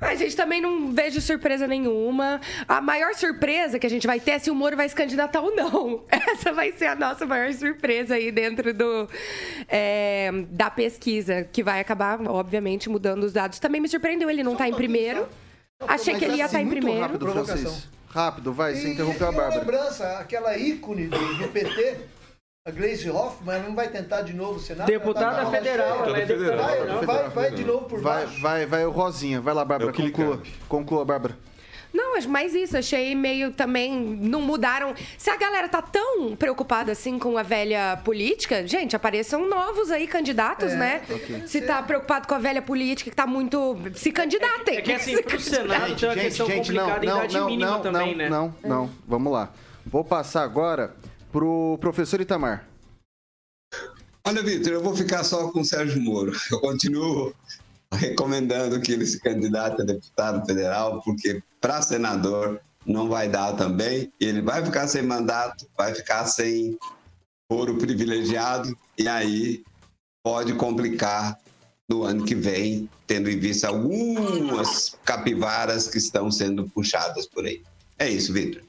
A 0.00 0.14
gente 0.14 0.34
também 0.34 0.62
não 0.62 0.90
vejo 0.90 1.20
surpresa 1.20 1.66
nenhuma. 1.66 2.40
A 2.66 2.80
maior 2.80 3.14
surpresa 3.14 3.78
que 3.78 3.86
a 3.86 3.90
gente 3.90 4.06
vai 4.06 4.18
ter 4.18 4.32
é 4.32 4.38
se 4.38 4.50
o 4.50 4.54
Moro 4.54 4.74
vai 4.74 4.88
se 4.88 4.94
candidatar 4.94 5.42
ou 5.42 5.54
não. 5.54 6.04
Essa 6.08 6.50
vai 6.50 6.72
ser 6.72 6.86
a 6.86 6.96
nossa 6.96 7.26
maior 7.26 7.52
surpresa 7.52 8.14
aí 8.14 8.32
dentro 8.32 8.72
do, 8.72 9.06
é, 9.68 10.30
da 10.48 10.70
pesquisa, 10.70 11.44
que 11.44 11.62
vai 11.62 11.78
acabar, 11.78 12.18
obviamente, 12.26 12.88
mudando 12.88 13.24
os 13.24 13.34
dados. 13.34 13.58
Também 13.58 13.82
me 13.82 13.88
surpreendeu 13.88 14.30
ele 14.30 14.42
não 14.42 14.52
estar 14.52 14.64
tá 14.64 14.70
em 14.70 14.74
primeiro. 14.74 15.28
Achei 15.86 16.14
que 16.14 16.24
ele 16.24 16.36
ia 16.36 16.46
estar 16.46 16.56
tá 16.56 16.62
em 16.62 16.68
primeiro. 16.68 17.00
Rápido, 17.00 17.26
Rápido, 18.12 18.52
vai, 18.52 18.74
você 18.74 18.92
interrompeu 18.92 19.26
a 19.26 19.32
Bárbara. 19.32 19.60
lembrança, 19.60 20.18
aquela 20.18 20.54
ícone 20.56 21.08
do, 21.08 21.34
do 21.38 21.48
PT, 21.48 21.96
a 22.68 22.70
Glaze 22.70 23.10
Hoffman, 23.10 23.62
não 23.62 23.74
vai 23.74 23.88
tentar 23.88 24.20
de 24.20 24.34
novo 24.34 24.56
o 24.56 24.60
Senado? 24.60 24.86
Deputada 24.86 25.46
tá 25.46 25.50
federal, 25.50 26.04
ela 26.04 26.18
é 26.18 26.26
deputada 26.26 26.62
vai, 26.62 26.78
federal. 26.78 27.04
Vai, 27.06 27.28
vai 27.30 27.50
de 27.52 27.64
novo 27.64 27.86
por 27.86 28.00
vai, 28.02 28.26
baixo. 28.26 28.40
Vai, 28.42 28.66
vai 28.66 28.84
o 28.84 28.90
Rosinha. 28.90 29.40
Vai 29.40 29.54
lá, 29.54 29.64
Bárbara, 29.64 29.92
conclua. 29.94 30.42
Conclua, 30.68 31.04
Bárbara. 31.06 31.38
Não, 31.92 32.14
mas 32.14 32.24
mais 32.24 32.54
isso, 32.54 32.76
achei 32.76 33.14
meio 33.14 33.52
também. 33.52 33.92
Não 34.20 34.40
mudaram. 34.40 34.94
Se 35.18 35.28
a 35.30 35.36
galera 35.36 35.68
tá 35.68 35.82
tão 35.82 36.34
preocupada 36.36 36.92
assim 36.92 37.18
com 37.18 37.36
a 37.36 37.42
velha 37.42 37.98
política, 38.04 38.66
gente, 38.66 38.96
apareçam 38.96 39.46
novos 39.48 39.90
aí 39.90 40.06
candidatos, 40.06 40.72
É, 40.72 40.76
né? 40.76 41.02
ok. 41.10 41.46
Se 41.46 41.60
tá 41.60 41.82
preocupado 41.82 42.26
com 42.26 42.34
a 42.34 42.38
velha 42.38 42.62
política 42.62 43.10
que 43.10 43.16
tá 43.16 43.26
muito. 43.26 43.76
Se 43.94 44.10
candidatem. 44.10 44.78
É 44.78 44.80
que 44.82 44.92
assim, 44.92 45.22
pro 45.22 45.38
Senado 45.40 45.88
Gente, 45.88 46.00
tem 46.00 46.08
uma 46.08 46.14
gente, 46.14 46.24
questão 46.24 46.46
gente, 46.46 46.72
complicada 46.72 47.04
em 47.04 47.08
não, 47.08 47.16
idade 47.18 47.34
não, 47.34 47.46
mínima 47.46 47.70
não, 47.70 47.80
também, 47.80 48.10
não, 48.10 48.16
né? 48.16 48.28
não, 48.28 48.54
não. 48.62 48.90
Vamos 49.06 49.32
lá. 49.32 49.52
Vou 49.84 50.04
passar 50.04 50.42
agora 50.42 50.94
pro 51.30 51.76
professor 51.80 52.20
Itamar. 52.20 52.66
Olha, 54.24 54.42
Vitor, 54.42 54.72
eu 54.72 54.82
vou 54.82 54.94
ficar 54.94 55.24
só 55.24 55.48
com 55.50 55.60
o 55.60 55.64
Sérgio 55.64 56.00
Moro. 56.00 56.32
Eu 56.50 56.60
continuo 56.60 57.34
recomendando 57.98 58.80
que 58.80 58.92
ele 58.92 59.06
se 59.06 59.20
candidate 59.20 59.80
a 59.82 59.84
deputado 59.84 60.44
federal, 60.46 61.02
porque 61.02 61.42
para 61.60 61.82
senador 61.82 62.60
não 62.86 63.08
vai 63.08 63.28
dar 63.28 63.52
também. 63.54 64.12
Ele 64.20 64.40
vai 64.40 64.64
ficar 64.64 64.88
sem 64.88 65.02
mandato, 65.02 65.66
vai 65.76 65.94
ficar 65.94 66.24
sem 66.26 66.78
foro 67.50 67.76
privilegiado, 67.76 68.76
e 68.98 69.06
aí 69.06 69.62
pode 70.24 70.54
complicar 70.54 71.38
no 71.88 72.04
ano 72.04 72.24
que 72.24 72.34
vem, 72.34 72.88
tendo 73.06 73.28
em 73.28 73.38
vista 73.38 73.68
algumas 73.68 74.96
capivaras 75.04 75.88
que 75.88 75.98
estão 75.98 76.30
sendo 76.30 76.68
puxadas 76.70 77.26
por 77.26 77.44
aí. 77.44 77.62
É 77.98 78.08
isso, 78.08 78.32
Vitor. 78.32 78.62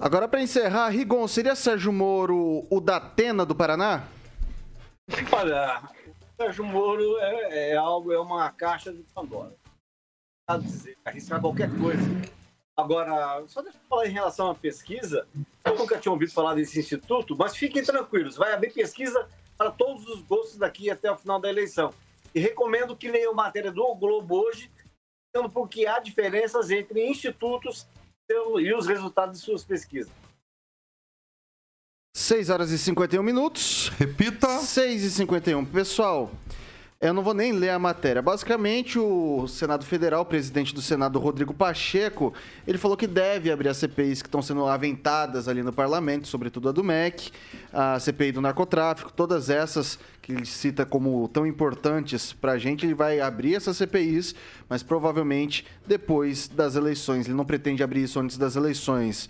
Agora, 0.00 0.26
para 0.28 0.42
encerrar, 0.42 0.88
Rigon, 0.88 1.26
seria 1.28 1.54
Sérgio 1.54 1.92
Moro 1.92 2.66
o 2.68 2.80
da 2.80 2.96
Atena 2.96 3.46
do 3.46 3.54
Paraná? 3.54 4.04
Olha, 5.32 5.82
Sérgio 6.36 6.64
Moro 6.64 7.16
é, 7.18 7.70
é 7.70 7.76
algo, 7.76 8.12
é 8.12 8.18
uma 8.18 8.50
caixa 8.50 8.92
de 8.92 9.02
Pandora. 9.14 9.54
Tá 10.46 10.58
dizer, 10.58 10.96
arriscar 11.04 11.40
qualquer 11.40 11.68
coisa. 11.78 12.02
Agora, 12.76 13.42
só 13.48 13.62
deixa 13.62 13.78
eu 13.78 13.88
falar 13.88 14.06
em 14.06 14.12
relação 14.12 14.50
à 14.50 14.54
pesquisa. 14.54 15.26
Eu 15.64 15.76
nunca 15.76 15.98
tinha 15.98 16.12
ouvido 16.12 16.32
falar 16.32 16.54
desse 16.54 16.78
instituto, 16.78 17.34
mas 17.36 17.56
fiquem 17.56 17.82
tranquilos, 17.82 18.36
vai 18.36 18.52
haver 18.52 18.72
pesquisa 18.72 19.28
para 19.56 19.70
todos 19.70 20.06
os 20.06 20.20
gostos 20.22 20.58
daqui 20.58 20.90
até 20.90 21.10
o 21.10 21.16
final 21.16 21.40
da 21.40 21.48
eleição. 21.48 21.92
E 22.34 22.38
recomendo 22.38 22.94
que 22.94 23.10
leiam 23.10 23.32
matéria 23.32 23.72
do 23.72 23.94
Globo 23.94 24.44
hoje, 24.44 24.70
porque 25.52 25.86
há 25.86 25.98
diferenças 25.98 26.70
entre 26.70 27.08
institutos 27.08 27.88
e 28.28 28.74
os 28.74 28.86
resultados 28.86 29.38
de 29.38 29.44
suas 29.44 29.64
pesquisas. 29.64 30.12
6 32.16 32.48
horas 32.48 32.70
e 32.70 32.78
51 32.78 33.22
minutos. 33.22 33.92
Repita. 33.98 34.60
6 34.60 35.02
e 35.02 35.10
51. 35.10 35.66
Pessoal, 35.66 36.32
eu 36.98 37.12
não 37.12 37.22
vou 37.22 37.34
nem 37.34 37.52
ler 37.52 37.68
a 37.68 37.78
matéria. 37.78 38.22
Basicamente, 38.22 38.98
o 38.98 39.46
Senado 39.46 39.84
Federal, 39.84 40.22
o 40.22 40.24
presidente 40.24 40.74
do 40.74 40.80
Senado, 40.80 41.18
Rodrigo 41.18 41.52
Pacheco, 41.52 42.32
ele 42.66 42.78
falou 42.78 42.96
que 42.96 43.06
deve 43.06 43.52
abrir 43.52 43.68
as 43.68 43.76
CPIs 43.76 44.22
que 44.22 44.28
estão 44.28 44.40
sendo 44.40 44.64
aventadas 44.64 45.46
ali 45.46 45.62
no 45.62 45.74
parlamento, 45.74 46.26
sobretudo 46.26 46.70
a 46.70 46.72
do 46.72 46.82
MEC, 46.82 47.30
a 47.70 48.00
CPI 48.00 48.32
do 48.32 48.40
narcotráfico, 48.40 49.12
todas 49.12 49.50
essas 49.50 49.98
que 50.22 50.32
ele 50.32 50.46
cita 50.46 50.86
como 50.86 51.28
tão 51.28 51.46
importantes 51.46 52.32
para 52.32 52.52
a 52.52 52.58
gente, 52.58 52.86
ele 52.86 52.94
vai 52.94 53.20
abrir 53.20 53.56
essas 53.56 53.76
CPIs, 53.76 54.34
mas 54.70 54.82
provavelmente 54.82 55.66
depois 55.86 56.48
das 56.48 56.76
eleições. 56.76 57.26
Ele 57.26 57.36
não 57.36 57.44
pretende 57.44 57.82
abrir 57.82 58.04
isso 58.04 58.18
antes 58.18 58.38
das 58.38 58.56
eleições. 58.56 59.28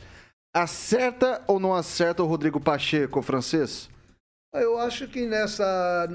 Acerta 0.56 1.44
ou 1.46 1.60
não 1.60 1.74
acerta 1.74 2.22
o 2.22 2.26
Rodrigo 2.26 2.58
Pacheco, 2.58 3.20
francês? 3.20 3.90
Eu 4.54 4.78
acho 4.78 5.06
que 5.06 5.26
nessa. 5.26 6.08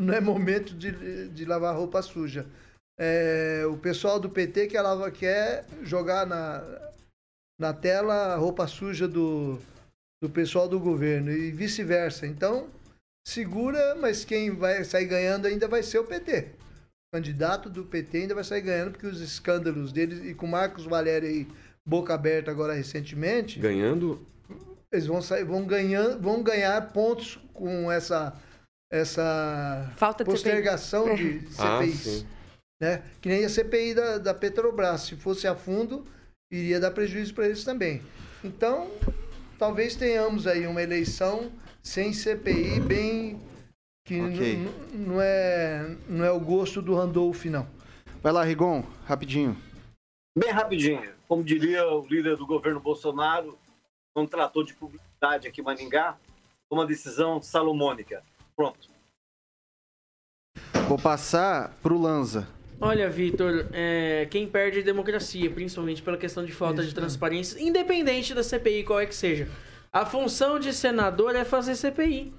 Não 0.00 0.14
é 0.14 0.22
momento 0.22 0.74
de, 0.74 1.28
de 1.28 1.44
lavar 1.44 1.76
roupa 1.76 2.00
suja. 2.00 2.46
É, 2.98 3.64
o 3.66 3.76
pessoal 3.76 4.18
do 4.18 4.30
PT 4.30 4.68
quer, 4.68 4.80
lava- 4.80 5.10
quer 5.10 5.66
jogar 5.82 6.26
na, 6.26 6.64
na 7.60 7.74
tela 7.74 8.32
a 8.32 8.36
roupa 8.36 8.66
suja 8.66 9.06
do, 9.06 9.58
do 10.22 10.30
pessoal 10.30 10.66
do 10.66 10.80
governo 10.80 11.30
e 11.30 11.50
vice-versa. 11.50 12.26
Então, 12.26 12.70
segura, 13.26 13.94
mas 13.96 14.24
quem 14.24 14.50
vai 14.50 14.82
sair 14.82 15.04
ganhando 15.04 15.46
ainda 15.46 15.68
vai 15.68 15.82
ser 15.82 15.98
o 15.98 16.04
PT. 16.06 16.52
O 17.12 17.16
candidato 17.16 17.68
do 17.68 17.84
PT 17.84 18.16
ainda 18.16 18.34
vai 18.34 18.44
sair 18.44 18.62
ganhando, 18.62 18.92
porque 18.92 19.06
os 19.06 19.20
escândalos 19.20 19.92
deles, 19.92 20.24
e 20.24 20.34
com 20.34 20.46
o 20.46 20.50
Marcos 20.50 20.86
Valério 20.86 21.28
aí, 21.28 21.46
boca 21.88 22.12
aberta 22.12 22.50
agora 22.50 22.74
recentemente, 22.74 23.58
Ganhando 23.58 24.20
eles 24.92 25.06
vão 25.06 25.20
sair, 25.22 25.44
vão 25.44 25.64
ganhar, 25.66 26.16
vão 26.18 26.42
ganhar 26.42 26.92
pontos 26.92 27.38
com 27.54 27.90
essa 27.90 28.34
essa 28.90 29.90
Falta 29.96 30.24
de 30.24 30.30
postergação 30.30 31.14
de 31.14 31.42
Ah, 31.58 31.78
CPIs, 31.80 31.94
sim. 32.00 32.26
né? 32.80 33.02
Que 33.20 33.28
nem 33.28 33.44
a 33.44 33.48
CPI 33.48 33.94
da, 33.94 34.18
da 34.18 34.34
Petrobras, 34.34 35.02
se 35.02 35.16
fosse 35.16 35.46
a 35.46 35.54
fundo, 35.54 36.06
iria 36.50 36.80
dar 36.80 36.90
prejuízo 36.90 37.34
para 37.34 37.46
eles 37.46 37.64
também. 37.64 38.00
Então, 38.42 38.90
talvez 39.58 39.94
tenhamos 39.94 40.46
aí 40.46 40.66
uma 40.66 40.82
eleição 40.82 41.52
sem 41.82 42.12
CPI 42.14 42.80
bem 42.80 43.40
que 44.06 44.18
Ok. 44.20 44.54
n- 44.54 44.68
n- 44.94 45.06
não 45.06 45.20
é 45.20 45.96
não 46.08 46.24
é 46.24 46.30
o 46.30 46.40
gosto 46.40 46.80
do 46.80 46.94
Randolph 46.94 47.44
não. 47.44 47.66
Vai 48.22 48.32
lá, 48.32 48.42
Rigon, 48.42 48.82
rapidinho. 49.04 49.54
Bem 50.36 50.50
rapidinho, 50.50 51.02
como 51.28 51.44
diria 51.44 51.86
o 51.86 52.06
líder 52.06 52.36
do 52.36 52.46
governo 52.46 52.80
Bolsonaro, 52.80 53.58
quando 54.14 54.30
tratou 54.30 54.64
de 54.64 54.72
publicidade 54.72 55.46
aqui 55.46 55.60
em 55.60 55.64
Maningá, 55.64 56.16
uma 56.70 56.86
decisão 56.86 57.40
salomônica. 57.40 58.22
Pronto. 58.56 58.88
Vou 60.88 60.98
passar 60.98 61.76
pro 61.82 62.00
Lanza. 62.00 62.48
Olha, 62.80 63.10
Vitor, 63.10 63.68
é, 63.72 64.26
quem 64.30 64.48
perde 64.48 64.78
é 64.78 64.82
a 64.82 64.84
democracia, 64.84 65.50
principalmente 65.50 66.00
pela 66.00 66.16
questão 66.16 66.44
de 66.44 66.52
falta 66.52 66.82
de 66.82 66.94
transparência, 66.94 67.60
independente 67.60 68.32
da 68.32 68.42
CPI, 68.42 68.84
qual 68.84 69.00
é 69.00 69.06
que 69.06 69.14
seja. 69.14 69.48
A 69.92 70.06
função 70.06 70.58
de 70.58 70.72
senador 70.72 71.34
é 71.34 71.44
fazer 71.44 71.74
CPI. 71.74 72.32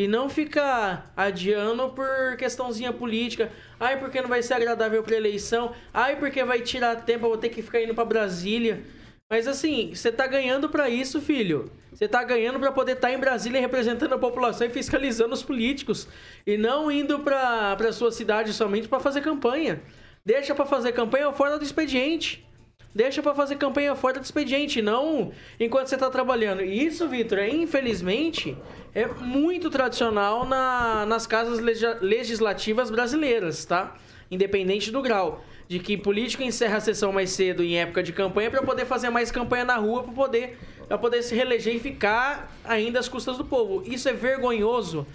E 0.00 0.08
não 0.08 0.30
ficar 0.30 1.12
adiando 1.14 1.90
por 1.90 2.34
questãozinha 2.38 2.90
política. 2.90 3.52
Ai, 3.78 4.00
porque 4.00 4.22
não 4.22 4.30
vai 4.30 4.42
ser 4.42 4.54
agradável 4.54 5.02
pra 5.02 5.14
eleição. 5.14 5.74
Ai, 5.92 6.16
porque 6.16 6.42
vai 6.42 6.62
tirar 6.62 6.96
tempo, 7.04 7.26
eu 7.26 7.28
vou 7.28 7.36
ter 7.36 7.50
que 7.50 7.60
ficar 7.60 7.82
indo 7.82 7.94
pra 7.94 8.06
Brasília. 8.06 8.82
Mas 9.30 9.46
assim, 9.46 9.94
você 9.94 10.10
tá 10.10 10.26
ganhando 10.26 10.70
pra 10.70 10.88
isso, 10.88 11.20
filho. 11.20 11.70
Você 11.92 12.08
tá 12.08 12.24
ganhando 12.24 12.58
pra 12.58 12.72
poder 12.72 12.92
estar 12.92 13.12
em 13.12 13.18
Brasília 13.18 13.60
representando 13.60 14.14
a 14.14 14.18
população 14.18 14.66
e 14.66 14.70
fiscalizando 14.70 15.34
os 15.34 15.42
políticos. 15.42 16.08
E 16.46 16.56
não 16.56 16.90
indo 16.90 17.18
pra 17.18 17.92
sua 17.92 18.10
cidade 18.10 18.54
somente 18.54 18.88
pra 18.88 19.00
fazer 19.00 19.20
campanha. 19.20 19.82
Deixa 20.24 20.54
pra 20.54 20.64
fazer 20.64 20.92
campanha 20.92 21.30
fora 21.32 21.58
do 21.58 21.64
expediente. 21.64 22.48
Deixa 22.92 23.22
pra 23.22 23.34
fazer 23.34 23.54
campanha 23.56 23.94
fora 23.94 24.18
do 24.18 24.24
expediente, 24.24 24.82
não 24.82 25.30
enquanto 25.60 25.86
você 25.86 25.96
tá 25.96 26.10
trabalhando. 26.10 26.62
E 26.62 26.84
isso, 26.86 27.06
Vitor, 27.08 27.38
é, 27.38 27.48
infelizmente, 27.48 28.56
é 28.92 29.06
muito 29.06 29.70
tradicional 29.70 30.44
na- 30.44 31.06
nas 31.06 31.24
casas 31.26 31.60
legislativas 32.00 32.90
brasileiras, 32.90 33.64
tá? 33.64 33.94
Independente 34.30 34.90
do 34.90 35.00
grau. 35.00 35.44
De 35.68 35.78
que 35.78 35.96
político 35.96 36.42
encerra 36.42 36.78
a 36.78 36.80
sessão 36.80 37.12
mais 37.12 37.30
cedo 37.30 37.62
em 37.62 37.78
época 37.78 38.02
de 38.02 38.12
campanha 38.12 38.50
para 38.50 38.60
poder 38.60 38.84
fazer 38.86 39.08
mais 39.08 39.30
campanha 39.30 39.64
na 39.64 39.76
rua, 39.76 40.02
para 40.02 40.12
poder, 40.12 40.58
pra 40.88 40.98
poder 40.98 41.22
se 41.22 41.32
reeleger 41.32 41.76
e 41.76 41.78
ficar 41.78 42.52
ainda 42.64 42.98
às 42.98 43.08
custas 43.08 43.36
do 43.38 43.44
povo. 43.44 43.84
Isso 43.86 44.08
é 44.08 44.12
vergonhoso. 44.12 45.06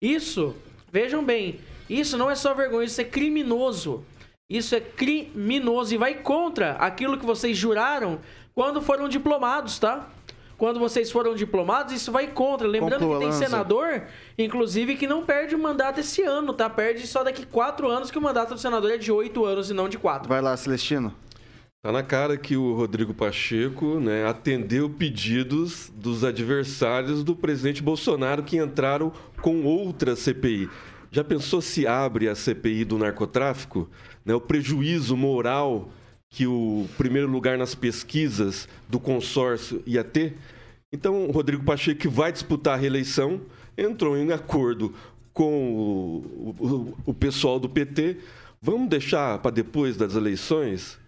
Isso, 0.00 0.54
vejam 0.92 1.24
bem, 1.24 1.58
isso 1.90 2.16
não 2.16 2.30
é 2.30 2.36
só 2.36 2.54
vergonhoso, 2.54 2.92
isso 2.92 3.00
é 3.00 3.04
criminoso. 3.04 4.04
Isso 4.48 4.74
é 4.74 4.80
criminoso 4.80 5.94
e 5.94 5.96
vai 5.96 6.14
contra 6.16 6.72
aquilo 6.72 7.18
que 7.18 7.24
vocês 7.24 7.56
juraram 7.56 8.20
quando 8.54 8.82
foram 8.82 9.08
diplomados, 9.08 9.78
tá? 9.78 10.08
Quando 10.58 10.78
vocês 10.78 11.10
foram 11.10 11.34
diplomados, 11.34 11.92
isso 11.92 12.12
vai 12.12 12.28
contra. 12.28 12.68
Lembrando 12.68 13.08
que 13.08 13.18
tem 13.18 13.32
senador, 13.32 14.02
inclusive, 14.38 14.96
que 14.96 15.06
não 15.06 15.24
perde 15.24 15.54
o 15.54 15.58
mandato 15.58 16.00
esse 16.00 16.22
ano, 16.22 16.52
tá? 16.52 16.70
Perde 16.70 17.06
só 17.06 17.24
daqui 17.24 17.44
quatro 17.44 17.88
anos, 17.88 18.10
que 18.10 18.18
o 18.18 18.22
mandato 18.22 18.54
do 18.54 18.60
senador 18.60 18.92
é 18.92 18.96
de 18.96 19.10
oito 19.10 19.44
anos 19.44 19.70
e 19.70 19.74
não 19.74 19.88
de 19.88 19.98
quatro. 19.98 20.28
Vai 20.28 20.40
lá, 20.40 20.56
Celestino. 20.56 21.12
Tá 21.82 21.92
na 21.92 22.02
cara 22.02 22.38
que 22.38 22.56
o 22.56 22.72
Rodrigo 22.72 23.12
Pacheco 23.12 24.00
né, 24.00 24.26
atendeu 24.26 24.88
pedidos 24.88 25.92
dos 25.94 26.24
adversários 26.24 27.22
do 27.22 27.36
presidente 27.36 27.82
Bolsonaro 27.82 28.42
que 28.42 28.56
entraram 28.56 29.12
com 29.42 29.64
outra 29.64 30.16
CPI. 30.16 30.70
Já 31.14 31.22
pensou 31.22 31.60
se 31.62 31.86
abre 31.86 32.28
a 32.28 32.34
CPI 32.34 32.84
do 32.84 32.98
narcotráfico? 32.98 33.88
Né, 34.24 34.34
o 34.34 34.40
prejuízo 34.40 35.16
moral 35.16 35.88
que 36.28 36.44
o 36.44 36.88
primeiro 36.98 37.28
lugar 37.30 37.56
nas 37.56 37.72
pesquisas 37.72 38.68
do 38.88 38.98
consórcio 38.98 39.80
ia 39.86 40.02
ter? 40.02 40.36
Então, 40.92 41.26
o 41.26 41.30
Rodrigo 41.30 41.62
Pacheco, 41.62 42.00
que 42.00 42.08
vai 42.08 42.32
disputar 42.32 42.74
a 42.74 42.80
reeleição, 42.80 43.40
entrou 43.78 44.16
em 44.16 44.32
acordo 44.32 44.92
com 45.32 45.72
o, 45.72 46.54
o- 46.58 46.94
o 47.06 47.14
pessoal 47.14 47.60
do 47.60 47.68
PT. 47.68 48.16
Vamos 48.60 48.88
deixar 48.88 49.38
para 49.38 49.52
depois 49.52 49.96
das 49.96 50.16
eleições? 50.16 50.98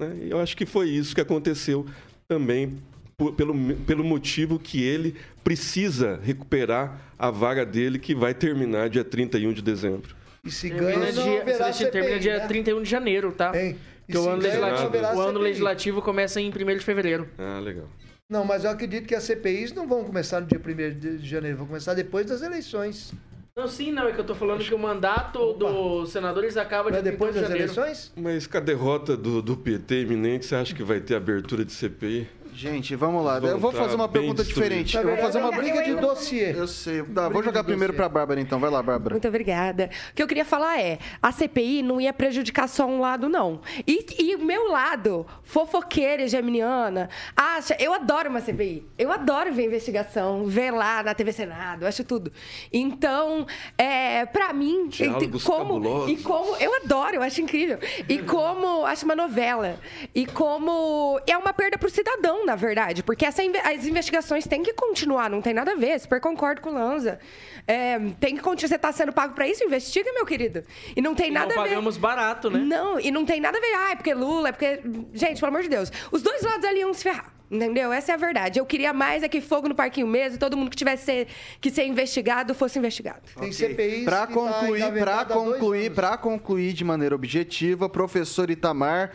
né? 0.00 0.16
Eu 0.30 0.40
acho 0.40 0.56
que 0.56 0.64
foi 0.64 0.88
isso 0.88 1.14
que 1.14 1.20
aconteceu 1.20 1.84
também 2.26 2.78
por- 3.22 3.32
pelo, 3.34 3.74
pelo 3.86 4.02
motivo 4.04 4.58
que 4.58 4.82
ele 4.82 5.14
precisa 5.44 6.18
recuperar 6.22 7.00
a 7.18 7.30
vaga 7.30 7.64
dele 7.64 7.98
que 7.98 8.14
vai 8.14 8.34
terminar 8.34 8.88
dia 8.88 9.04
31 9.04 9.52
de 9.52 9.62
dezembro. 9.62 10.14
E 10.44 10.50
se 10.50 10.68
Termina 10.70 10.92
ganha, 10.98 11.12
não 11.12 11.22
dia, 11.22 11.40
haverá 11.42 11.56
Celestino, 11.58 11.90
termina 11.90 12.14
CPI, 12.14 12.22
dia 12.22 12.38
né? 12.38 12.46
31 12.48 12.82
de 12.82 12.90
janeiro, 12.90 13.32
tá? 13.32 13.52
Hein? 13.54 13.76
Porque 14.06 14.18
o 14.18 14.28
ano, 14.28 14.42
legislativo, 14.42 14.96
o 14.96 15.20
ano 15.20 15.28
CPI. 15.32 15.42
legislativo 15.42 16.02
começa 16.02 16.40
em 16.40 16.48
1 16.50 16.76
de 16.78 16.84
fevereiro. 16.84 17.28
Ah, 17.38 17.60
legal. 17.60 17.88
Não, 18.28 18.44
mas 18.44 18.64
eu 18.64 18.70
acredito 18.70 19.06
que 19.06 19.14
as 19.14 19.22
CPIs 19.24 19.72
não 19.72 19.86
vão 19.86 20.02
começar 20.04 20.40
no 20.40 20.46
dia 20.46 20.58
1 20.60 20.98
de 21.18 21.28
janeiro, 21.28 21.58
vão 21.58 21.66
começar 21.66 21.94
depois 21.94 22.26
das 22.26 22.42
eleições. 22.42 23.12
Não, 23.54 23.68
sim, 23.68 23.92
não. 23.92 24.08
É 24.08 24.12
que 24.12 24.18
eu 24.18 24.24
tô 24.24 24.34
falando 24.34 24.64
que 24.64 24.74
o 24.74 24.78
mandato 24.78 25.52
dos 25.52 26.10
senadores 26.10 26.56
acaba 26.56 26.88
é 26.88 26.94
de 26.94 27.02
depois 27.02 27.32
31 27.34 27.34
de 27.34 27.40
das 27.40 27.48
janeiro. 27.50 27.72
eleições? 27.74 28.12
Mas 28.16 28.46
com 28.46 28.56
a 28.56 28.60
derrota 28.60 29.16
do, 29.16 29.42
do 29.42 29.56
PT 29.56 30.00
iminente, 30.02 30.46
você 30.46 30.54
acha 30.56 30.74
que 30.74 30.82
vai 30.82 31.00
ter 31.00 31.14
abertura 31.14 31.62
de 31.64 31.70
CPI? 31.72 32.26
Gente, 32.54 32.94
vamos 32.94 33.24
lá. 33.24 33.40
Vão 33.40 33.50
Eu 33.50 33.58
vou 33.58 33.72
tá 33.72 33.78
fazer 33.78 33.94
uma 33.94 34.08
pergunta 34.08 34.44
diferente. 34.44 34.96
Eu 34.96 35.04
vou 35.04 35.16
fazer 35.16 35.38
uma 35.38 35.52
É 35.54 35.56
briga 35.56 35.82
de 35.82 35.94
dossiê. 35.94 36.52
Eu 36.52 36.68
sei. 36.68 37.02
Tá, 37.02 37.28
vou 37.28 37.42
jogar 37.42 37.64
primeiro 37.64 37.92
dossiê. 37.92 37.96
pra 37.96 38.08
Bárbara 38.08 38.40
então. 38.40 38.60
Vai 38.60 38.70
lá, 38.70 38.82
Bárbara. 38.82 39.14
Muito 39.14 39.26
obrigada. 39.26 39.90
O 40.10 40.14
que 40.14 40.22
eu 40.22 40.28
queria 40.28 40.44
falar 40.44 40.78
é, 40.78 40.98
a 41.20 41.32
CPI 41.32 41.82
não 41.82 42.00
ia 42.00 42.12
prejudicar 42.12 42.68
só 42.68 42.86
um 42.86 43.00
lado, 43.00 43.28
não. 43.28 43.62
E, 43.86 44.06
e 44.18 44.36
o 44.36 44.44
meu 44.44 44.70
lado, 44.70 45.26
fofoqueira 45.42 46.24
e 46.24 46.28
geminiana, 46.28 47.08
acha... 47.34 47.74
Eu 47.80 47.94
adoro 47.94 48.28
uma 48.28 48.40
CPI. 48.40 48.86
Eu 48.98 49.10
adoro 49.10 49.52
ver 49.52 49.64
investigação, 49.64 50.44
ver 50.46 50.70
lá 50.72 51.02
na 51.02 51.14
TV 51.14 51.32
Senado, 51.32 51.82
eu 51.82 51.88
acho 51.88 52.04
tudo. 52.04 52.30
Então, 52.72 53.46
é, 53.78 54.26
pra 54.26 54.52
mim... 54.52 54.88
Diálogos 54.88 55.42
como, 55.42 55.80
cabulosos. 55.80 56.10
e 56.10 56.22
como... 56.22 56.56
Eu 56.56 56.74
adoro, 56.84 57.16
eu 57.16 57.22
acho 57.22 57.40
incrível. 57.40 57.78
E 58.08 58.18
como... 58.18 58.84
Acho 58.84 59.06
uma 59.06 59.16
novela. 59.16 59.78
E 60.14 60.26
como... 60.26 61.18
É 61.26 61.36
uma 61.36 61.52
perda 61.52 61.78
pro 61.78 61.88
cidadão, 61.88 62.41
na 62.44 62.54
verdade. 62.54 63.02
Porque 63.02 63.24
essa, 63.24 63.42
inve- 63.42 63.58
as 63.58 63.84
investigações 63.86 64.46
têm 64.46 64.62
que 64.62 64.72
continuar, 64.72 65.28
não 65.30 65.40
tem 65.42 65.52
nada 65.54 65.72
a 65.72 65.74
ver. 65.74 65.98
Super 66.00 66.20
concordo 66.20 66.60
com 66.60 66.70
o 66.70 66.74
Lanza. 66.74 67.18
É, 67.66 67.98
tem 68.20 68.36
que 68.36 68.42
continuar. 68.42 68.68
Você 68.68 68.78
tá 68.78 68.92
sendo 68.92 69.12
pago 69.12 69.34
pra 69.34 69.46
isso? 69.48 69.62
Investiga, 69.64 70.12
meu 70.12 70.24
querido. 70.26 70.62
E 70.96 71.00
não 71.00 71.14
tem 71.14 71.28
E 71.28 71.30
nada 71.32 71.54
não 71.54 71.60
a 71.60 71.64
ver. 71.64 71.70
pagamos 71.70 71.96
barato, 71.96 72.50
né? 72.50 72.58
Não, 72.58 72.98
e 73.00 73.10
não 73.10 73.24
tem 73.24 73.40
nada 73.40 73.56
a 73.58 73.60
ver. 73.60 73.74
Ah, 73.74 73.90
é 73.92 73.96
porque 73.96 74.14
Lula, 74.14 74.48
é 74.48 74.52
porque. 74.52 74.80
Gente, 75.14 75.40
pelo 75.40 75.48
amor 75.50 75.62
de 75.62 75.68
Deus. 75.68 75.90
Os 76.10 76.22
dois 76.22 76.42
lados 76.42 76.64
ali 76.64 76.80
iam 76.80 76.92
se 76.94 77.02
ferrar. 77.02 77.32
Entendeu? 77.50 77.92
Essa 77.92 78.12
é 78.12 78.14
a 78.14 78.18
verdade. 78.18 78.58
Eu 78.58 78.64
queria 78.64 78.94
mais 78.94 79.22
é 79.22 79.28
que 79.28 79.38
fogo 79.42 79.68
no 79.68 79.74
parquinho 79.74 80.06
mesmo, 80.06 80.38
todo 80.38 80.56
mundo 80.56 80.70
que 80.70 80.76
tivesse 80.76 81.04
ser- 81.04 81.26
que 81.60 81.70
ser 81.70 81.84
investigado 81.84 82.54
fosse 82.54 82.78
investigado. 82.78 83.20
Tem 83.38 83.52
CPIs 83.52 84.04
Pra 84.06 84.26
que 84.26 84.32
tá 84.32 84.40
concluir, 84.40 84.90
dois 84.90 85.24
concluir, 85.28 85.90
pra 85.92 86.16
concluir 86.16 86.72
de 86.72 86.82
maneira 86.82 87.14
objetiva, 87.14 87.90
professor 87.90 88.48
Itamar, 88.48 89.12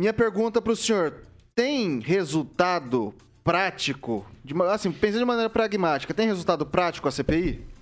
minha 0.00 0.14
pergunta 0.14 0.62
pro 0.62 0.74
senhor: 0.74 1.14
tem 1.54 2.00
resultado 2.00 3.14
prático? 3.44 4.26
De 4.44 4.54
assim, 4.70 4.90
pensando 4.92 5.20
de 5.20 5.24
maneira 5.24 5.50
pragmática, 5.50 6.14
tem 6.14 6.26
resultado 6.26 6.66
prático 6.66 7.08
a 7.08 7.12
CPI? 7.12 7.72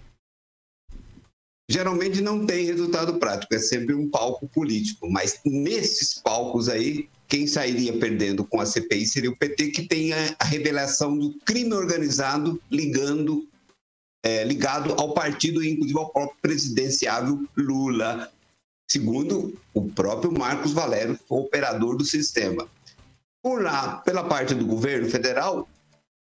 geralmente 1.71 2.21
não 2.21 2.45
tem 2.45 2.65
resultado 2.65 3.15
prático, 3.21 3.55
é 3.55 3.59
sempre 3.61 3.95
um 3.95 4.11
palco 4.11 4.49
político. 4.49 5.09
Mas 5.09 5.39
nesses 5.45 6.15
palcos 6.15 6.69
aí, 6.69 7.09
quem 7.29 7.47
sairia 7.47 7.97
perdendo 7.97 8.45
com 8.45 8.61
a 8.61 8.67
CPI 8.67 9.07
seria 9.07 9.31
o 9.31 9.37
PT, 9.37 9.69
que 9.69 9.87
tem 9.87 10.13
a, 10.13 10.35
a 10.37 10.45
revelação 10.45 11.17
do 11.17 11.33
crime 11.45 11.73
organizado 11.73 12.61
ligando, 12.69 13.47
é, 14.25 14.43
ligado 14.43 14.95
ao 14.95 15.15
partido 15.15 15.63
e 15.63 15.71
inclusive 15.71 15.97
ao 15.97 16.11
próprio 16.11 16.37
presidenciável 16.43 17.47
Lula, 17.57 18.29
segundo 18.91 19.57
o 19.73 19.89
próprio 19.89 20.37
Marcos 20.37 20.73
Valério, 20.73 21.17
operador 21.29 21.97
do 21.97 22.05
sistema. 22.05 22.69
Por 23.43 23.63
lá, 23.63 24.03
pela 24.05 24.25
parte 24.25 24.55
do 24.55 24.67
governo 24.67 25.09
federal, 25.09 25.67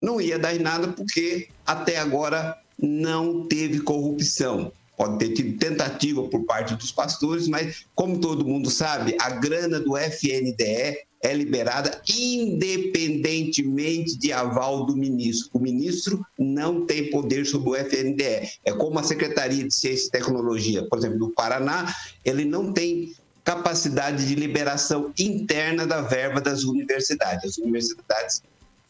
não 0.01 0.21
ia 0.21 0.39
dar 0.39 0.55
em 0.55 0.61
nada 0.61 0.87
porque 0.89 1.49
até 1.67 1.99
agora 1.99 2.57
não 2.79 3.45
teve 3.47 3.81
corrupção. 3.81 4.71
Pode 4.97 5.19
ter 5.19 5.35
tido 5.35 5.59
tentativa 5.59 6.23
por 6.25 6.45
parte 6.45 6.75
dos 6.75 6.93
pastores, 6.93 7.49
mas 7.49 7.85
como 7.95 8.21
todo 8.21 8.47
mundo 8.47 8.71
sabe, 8.71 9.17
a 9.21 9.31
grana 9.31 9.81
do 9.81 9.97
FNDE 9.97 11.09
é 11.21 11.35
liberada 11.35 12.01
independentemente 12.09 14.17
de 14.19 14.33
aval 14.33 14.87
do 14.87 14.97
ministro. 14.97 15.51
O 15.53 15.59
ministro 15.59 16.25
não 16.39 16.87
tem 16.87 17.11
poder 17.11 17.45
sobre 17.47 17.71
o 17.71 17.77
FNDE. 17.77 18.49
É 18.65 18.73
como 18.73 18.99
a 18.99 19.03
Secretaria 19.03 19.67
de 19.67 19.75
Ciência 19.75 20.07
e 20.07 20.11
Tecnologia, 20.11 20.87
por 20.89 20.99
exemplo, 20.99 21.19
do 21.19 21.31
Paraná, 21.31 21.93
ele 22.25 22.45
não 22.45 22.73
tem 22.73 23.13
capacidade 23.49 24.29
de 24.29 24.35
liberação 24.35 25.11
interna 25.19 25.87
da 25.87 26.03
verba 26.03 26.39
das 26.39 26.65
universidades. 26.65 27.47
As 27.47 27.57
universidades 27.57 28.43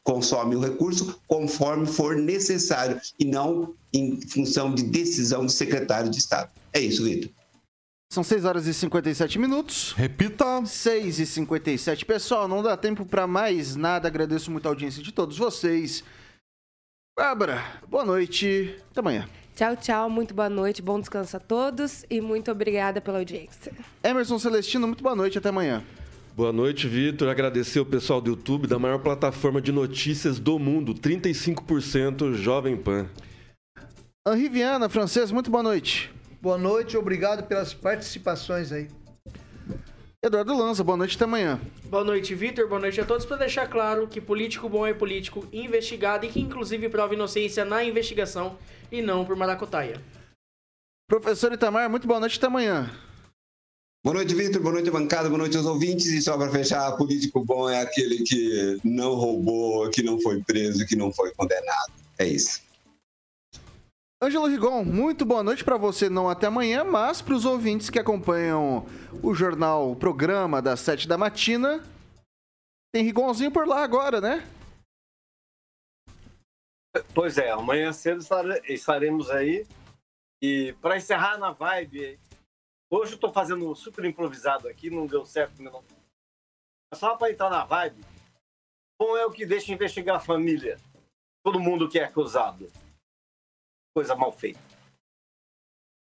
consome 0.02 0.56
o 0.56 0.60
recurso 0.60 1.20
conforme 1.28 1.86
for 1.86 2.16
necessário 2.16 3.00
e 3.20 3.24
não 3.24 3.72
em 3.94 4.20
função 4.20 4.74
de 4.74 4.82
decisão 4.82 5.46
do 5.46 5.52
secretário 5.52 6.10
de 6.10 6.18
Estado. 6.18 6.50
É 6.72 6.80
isso, 6.80 7.04
Vitor. 7.04 7.30
São 8.12 8.24
6 8.24 8.44
horas 8.44 8.66
e 8.66 8.74
57 8.74 9.38
minutos. 9.38 9.92
Repita. 9.92 10.66
6 10.66 11.20
e 11.20 11.26
57. 11.26 12.04
Pessoal, 12.04 12.48
não 12.48 12.60
dá 12.60 12.76
tempo 12.76 13.06
pra 13.06 13.28
mais 13.28 13.76
nada. 13.76 14.08
Agradeço 14.08 14.50
muito 14.50 14.66
a 14.66 14.70
audiência 14.70 15.00
de 15.00 15.12
todos 15.12 15.38
vocês. 15.38 16.02
Bárbara, 17.16 17.62
boa 17.88 18.04
noite. 18.04 18.76
Até 18.90 18.98
amanhã. 18.98 19.28
Tchau, 19.58 19.74
tchau. 19.74 20.08
Muito 20.08 20.32
boa 20.32 20.48
noite. 20.48 20.80
Bom 20.80 21.00
descanso 21.00 21.36
a 21.36 21.40
todos. 21.40 22.04
E 22.08 22.20
muito 22.20 22.48
obrigada 22.48 23.00
pela 23.00 23.18
audiência. 23.18 23.72
Emerson 24.04 24.38
Celestino, 24.38 24.86
muito 24.86 25.02
boa 25.02 25.16
noite. 25.16 25.36
Até 25.36 25.48
amanhã. 25.48 25.82
Boa 26.36 26.52
noite, 26.52 26.86
Vitor. 26.86 27.28
Agradecer 27.28 27.80
o 27.80 27.84
pessoal 27.84 28.20
do 28.20 28.30
YouTube, 28.30 28.68
da 28.68 28.78
maior 28.78 29.00
plataforma 29.00 29.60
de 29.60 29.72
notícias 29.72 30.38
do 30.38 30.60
mundo, 30.60 30.94
35% 30.94 32.34
Jovem 32.34 32.76
Pan. 32.76 33.08
Henri 34.24 34.48
Viana, 34.48 34.88
francês, 34.88 35.32
muito 35.32 35.50
boa 35.50 35.64
noite. 35.64 36.14
Boa 36.40 36.56
noite, 36.56 36.96
obrigado 36.96 37.48
pelas 37.48 37.74
participações 37.74 38.70
aí. 38.70 38.86
Eduardo 40.20 40.52
Lanza, 40.56 40.82
boa 40.82 40.96
noite. 40.96 41.14
Até 41.14 41.24
amanhã. 41.24 41.60
Boa 41.84 42.02
noite, 42.02 42.34
Vitor. 42.34 42.68
Boa 42.68 42.80
noite 42.80 43.00
a 43.00 43.04
todos. 43.04 43.24
Para 43.24 43.36
deixar 43.36 43.68
claro 43.68 44.08
que 44.08 44.20
político 44.20 44.68
bom 44.68 44.84
é 44.84 44.92
político 44.92 45.46
investigado 45.52 46.26
e 46.26 46.28
que, 46.28 46.40
inclusive, 46.40 46.88
prova 46.88 47.14
inocência 47.14 47.64
na 47.64 47.84
investigação 47.84 48.58
e 48.90 49.00
não 49.00 49.24
por 49.24 49.36
maracutaia. 49.36 50.02
Professor 51.08 51.52
Itamar, 51.52 51.88
muito 51.88 52.08
boa 52.08 52.18
noite. 52.18 52.36
Até 52.36 52.46
amanhã. 52.46 52.90
Boa 54.04 54.14
noite, 54.14 54.34
Vitor. 54.34 54.60
Boa 54.60 54.74
noite, 54.74 54.90
bancada. 54.90 55.28
Boa 55.28 55.38
noite 55.38 55.56
aos 55.56 55.66
ouvintes. 55.66 56.06
E 56.06 56.20
só 56.20 56.36
para 56.36 56.50
fechar, 56.50 56.96
político 56.96 57.44
bom 57.44 57.70
é 57.70 57.80
aquele 57.80 58.24
que 58.24 58.76
não 58.82 59.14
roubou, 59.14 59.88
que 59.88 60.02
não 60.02 60.20
foi 60.20 60.42
preso, 60.42 60.84
que 60.84 60.96
não 60.96 61.12
foi 61.12 61.32
condenado. 61.32 61.92
É 62.18 62.26
isso. 62.26 62.60
Ângelo 64.20 64.46
Rigon, 64.48 64.84
muito 64.84 65.24
boa 65.24 65.44
noite 65.44 65.64
para 65.64 65.76
você, 65.76 66.08
não 66.08 66.28
até 66.28 66.48
amanhã, 66.48 66.82
mas 66.82 67.22
para 67.22 67.34
os 67.34 67.44
ouvintes 67.44 67.88
que 67.88 68.00
acompanham 68.00 68.84
o 69.22 69.32
jornal, 69.32 69.92
o 69.92 69.96
programa 69.96 70.60
das 70.60 70.80
7 70.80 71.06
da 71.06 71.16
matina. 71.16 71.84
Tem 72.92 73.04
Rigonzinho 73.04 73.52
por 73.52 73.68
lá 73.68 73.84
agora, 73.84 74.20
né? 74.20 74.44
Pois 77.14 77.38
é, 77.38 77.50
amanhã 77.52 77.92
cedo 77.92 78.20
estare- 78.20 78.60
estaremos 78.66 79.30
aí. 79.30 79.64
E 80.42 80.72
para 80.80 80.96
encerrar 80.96 81.38
na 81.38 81.52
vibe, 81.52 82.18
hoje 82.90 83.12
eu 83.12 83.16
estou 83.16 83.32
fazendo 83.32 83.72
super 83.76 84.04
improvisado 84.04 84.66
aqui, 84.66 84.90
não 84.90 85.06
deu 85.06 85.24
certo. 85.24 85.62
Não. 85.62 85.84
Só 86.92 87.16
para 87.16 87.30
entrar 87.30 87.50
na 87.50 87.64
vibe, 87.64 88.04
bom 89.00 89.16
é 89.16 89.24
o 89.24 89.30
que 89.30 89.46
deixa 89.46 89.72
investigar 89.72 90.16
a 90.16 90.20
família. 90.20 90.76
Todo 91.44 91.60
mundo 91.60 91.88
que 91.88 92.00
é 92.00 92.04
acusado. 92.04 92.68
Coisa 93.98 94.14
mal 94.14 94.30
feita. 94.30 94.60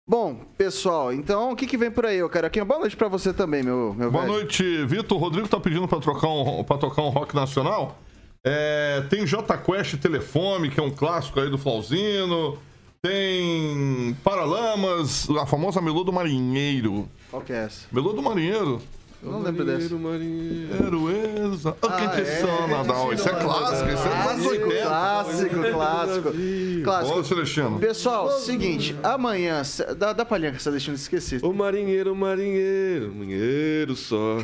Bom, 0.08 0.46
pessoal, 0.56 1.12
então 1.12 1.52
o 1.52 1.56
que, 1.56 1.66
que 1.66 1.76
vem 1.76 1.90
por 1.90 2.06
aí, 2.06 2.22
ô 2.22 2.30
Caroquinha? 2.30 2.64
Boa 2.64 2.82
noite 2.82 2.96
para 2.96 3.08
você 3.08 3.34
também, 3.34 3.64
meu, 3.64 3.96
meu 3.96 4.12
Boa 4.12 4.24
velho. 4.24 4.36
noite, 4.36 4.86
Vitor. 4.86 5.18
O 5.18 5.20
Rodrigo 5.20 5.48
tá 5.48 5.60
pedindo 5.60 5.88
pra, 5.88 6.00
trocar 6.00 6.28
um, 6.28 6.64
pra 6.64 6.78
tocar 6.78 7.02
um 7.02 7.10
rock 7.10 7.36
nacional. 7.36 7.98
É, 8.44 9.04
tem 9.10 9.26
J 9.26 9.58
Quest 9.58 9.98
Telefone, 9.98 10.70
que 10.70 10.80
é 10.80 10.84
um 10.84 10.92
clássico 10.92 11.40
aí 11.40 11.50
do 11.50 11.58
Flauzino. 11.58 12.60
Tem 13.02 14.16
Paralamas, 14.24 15.28
a 15.32 15.48
famosa 15.48 15.82
Melô 15.82 16.04
do 16.04 16.14
Marinheiro. 16.14 17.10
Qual 17.32 17.42
que 17.42 17.52
é 17.52 17.64
essa? 17.64 17.88
Melô 17.92 18.14
do 18.14 18.22
Marinheiro. 18.22 18.80
Eu 19.24 19.32
não 19.32 19.42
lembro 19.42 19.66
dessa. 19.66 19.96
Marinheiro. 19.96 21.10
Heroesa. 21.10 21.76
Oh, 21.82 21.88
Ah, 21.88 21.98
que 21.98 22.22
é? 22.22 22.24
é, 22.24 22.68
Nadal. 22.68 23.14
Isso 23.14 23.28
é 23.28 23.34
clássico, 23.34 23.90
isso 23.90 24.08
é 24.08 24.10
dos 24.10 24.28
anos 24.32 24.46
80. 24.46 24.82
Clássico, 24.86 25.56
clássico. 25.74 26.30
Ô, 26.30 26.84
Clássico. 26.84 27.24
Celestino. 27.24 27.80
Pessoal, 27.80 28.32
seguinte, 28.32 28.96
amanhã, 29.02 29.62
dá, 29.98 30.14
dá 30.14 30.24
palhinha 30.24 30.52
que 30.52 30.62
de 30.94 31.00
esquecer. 31.02 31.40
O 31.44 31.52
marinheiro, 31.52 32.14
o 32.14 32.16
marinheiro, 32.16 33.12
marinheiro 33.14 33.96
só. 33.96 34.38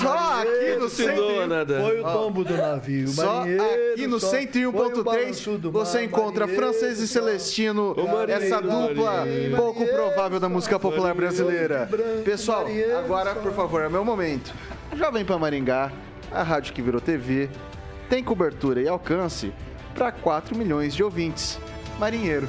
Só 0.00 0.14
marinheiro. 0.14 0.74
aqui 0.74 0.78
no 0.80 0.86
Ensinou 0.86 1.40
a 1.40 1.46
nadar. 1.46 1.80
Foi 1.82 2.00
o 2.00 2.04
tombo 2.04 2.44
do 2.44 2.56
navio. 2.56 3.08
Só 3.08 3.36
marinheiro, 3.36 3.92
aqui 3.92 4.06
no 4.06 4.20
só 4.20 4.28
foi 4.30 4.44
o 4.44 4.48
101.3 4.72 5.02
balanço 5.04 5.58
do 5.58 5.70
você 5.70 6.04
encontra 6.04 6.46
marinheiro, 6.46 6.72
Francês 6.72 6.98
e 6.98 7.06
só. 7.06 7.20
Celestino, 7.20 7.94
marinheiro, 8.06 8.32
essa 8.32 8.60
dupla 8.60 9.12
marinheiro. 9.18 9.56
pouco 9.56 9.86
provável 9.86 10.40
da 10.40 10.48
música 10.48 10.78
popular 10.78 11.14
brasileira. 11.14 11.88
Pessoal, 12.24 12.66
agora, 12.98 13.34
por 13.34 13.52
favor, 13.52 13.82
é 13.82 13.88
meu 13.88 14.04
momento. 14.04 14.54
Jovem 14.94 15.24
Pan 15.24 15.38
Maringá, 15.38 15.92
a 16.30 16.42
rádio 16.42 16.72
que 16.72 16.82
virou 16.82 17.00
TV, 17.00 17.48
tem 18.08 18.22
cobertura 18.22 18.80
e 18.80 18.88
alcance 18.88 19.52
para 19.94 20.12
4 20.12 20.56
milhões 20.56 20.94
de 20.94 21.02
ouvintes. 21.02 21.58
Marinheiro. 21.98 22.48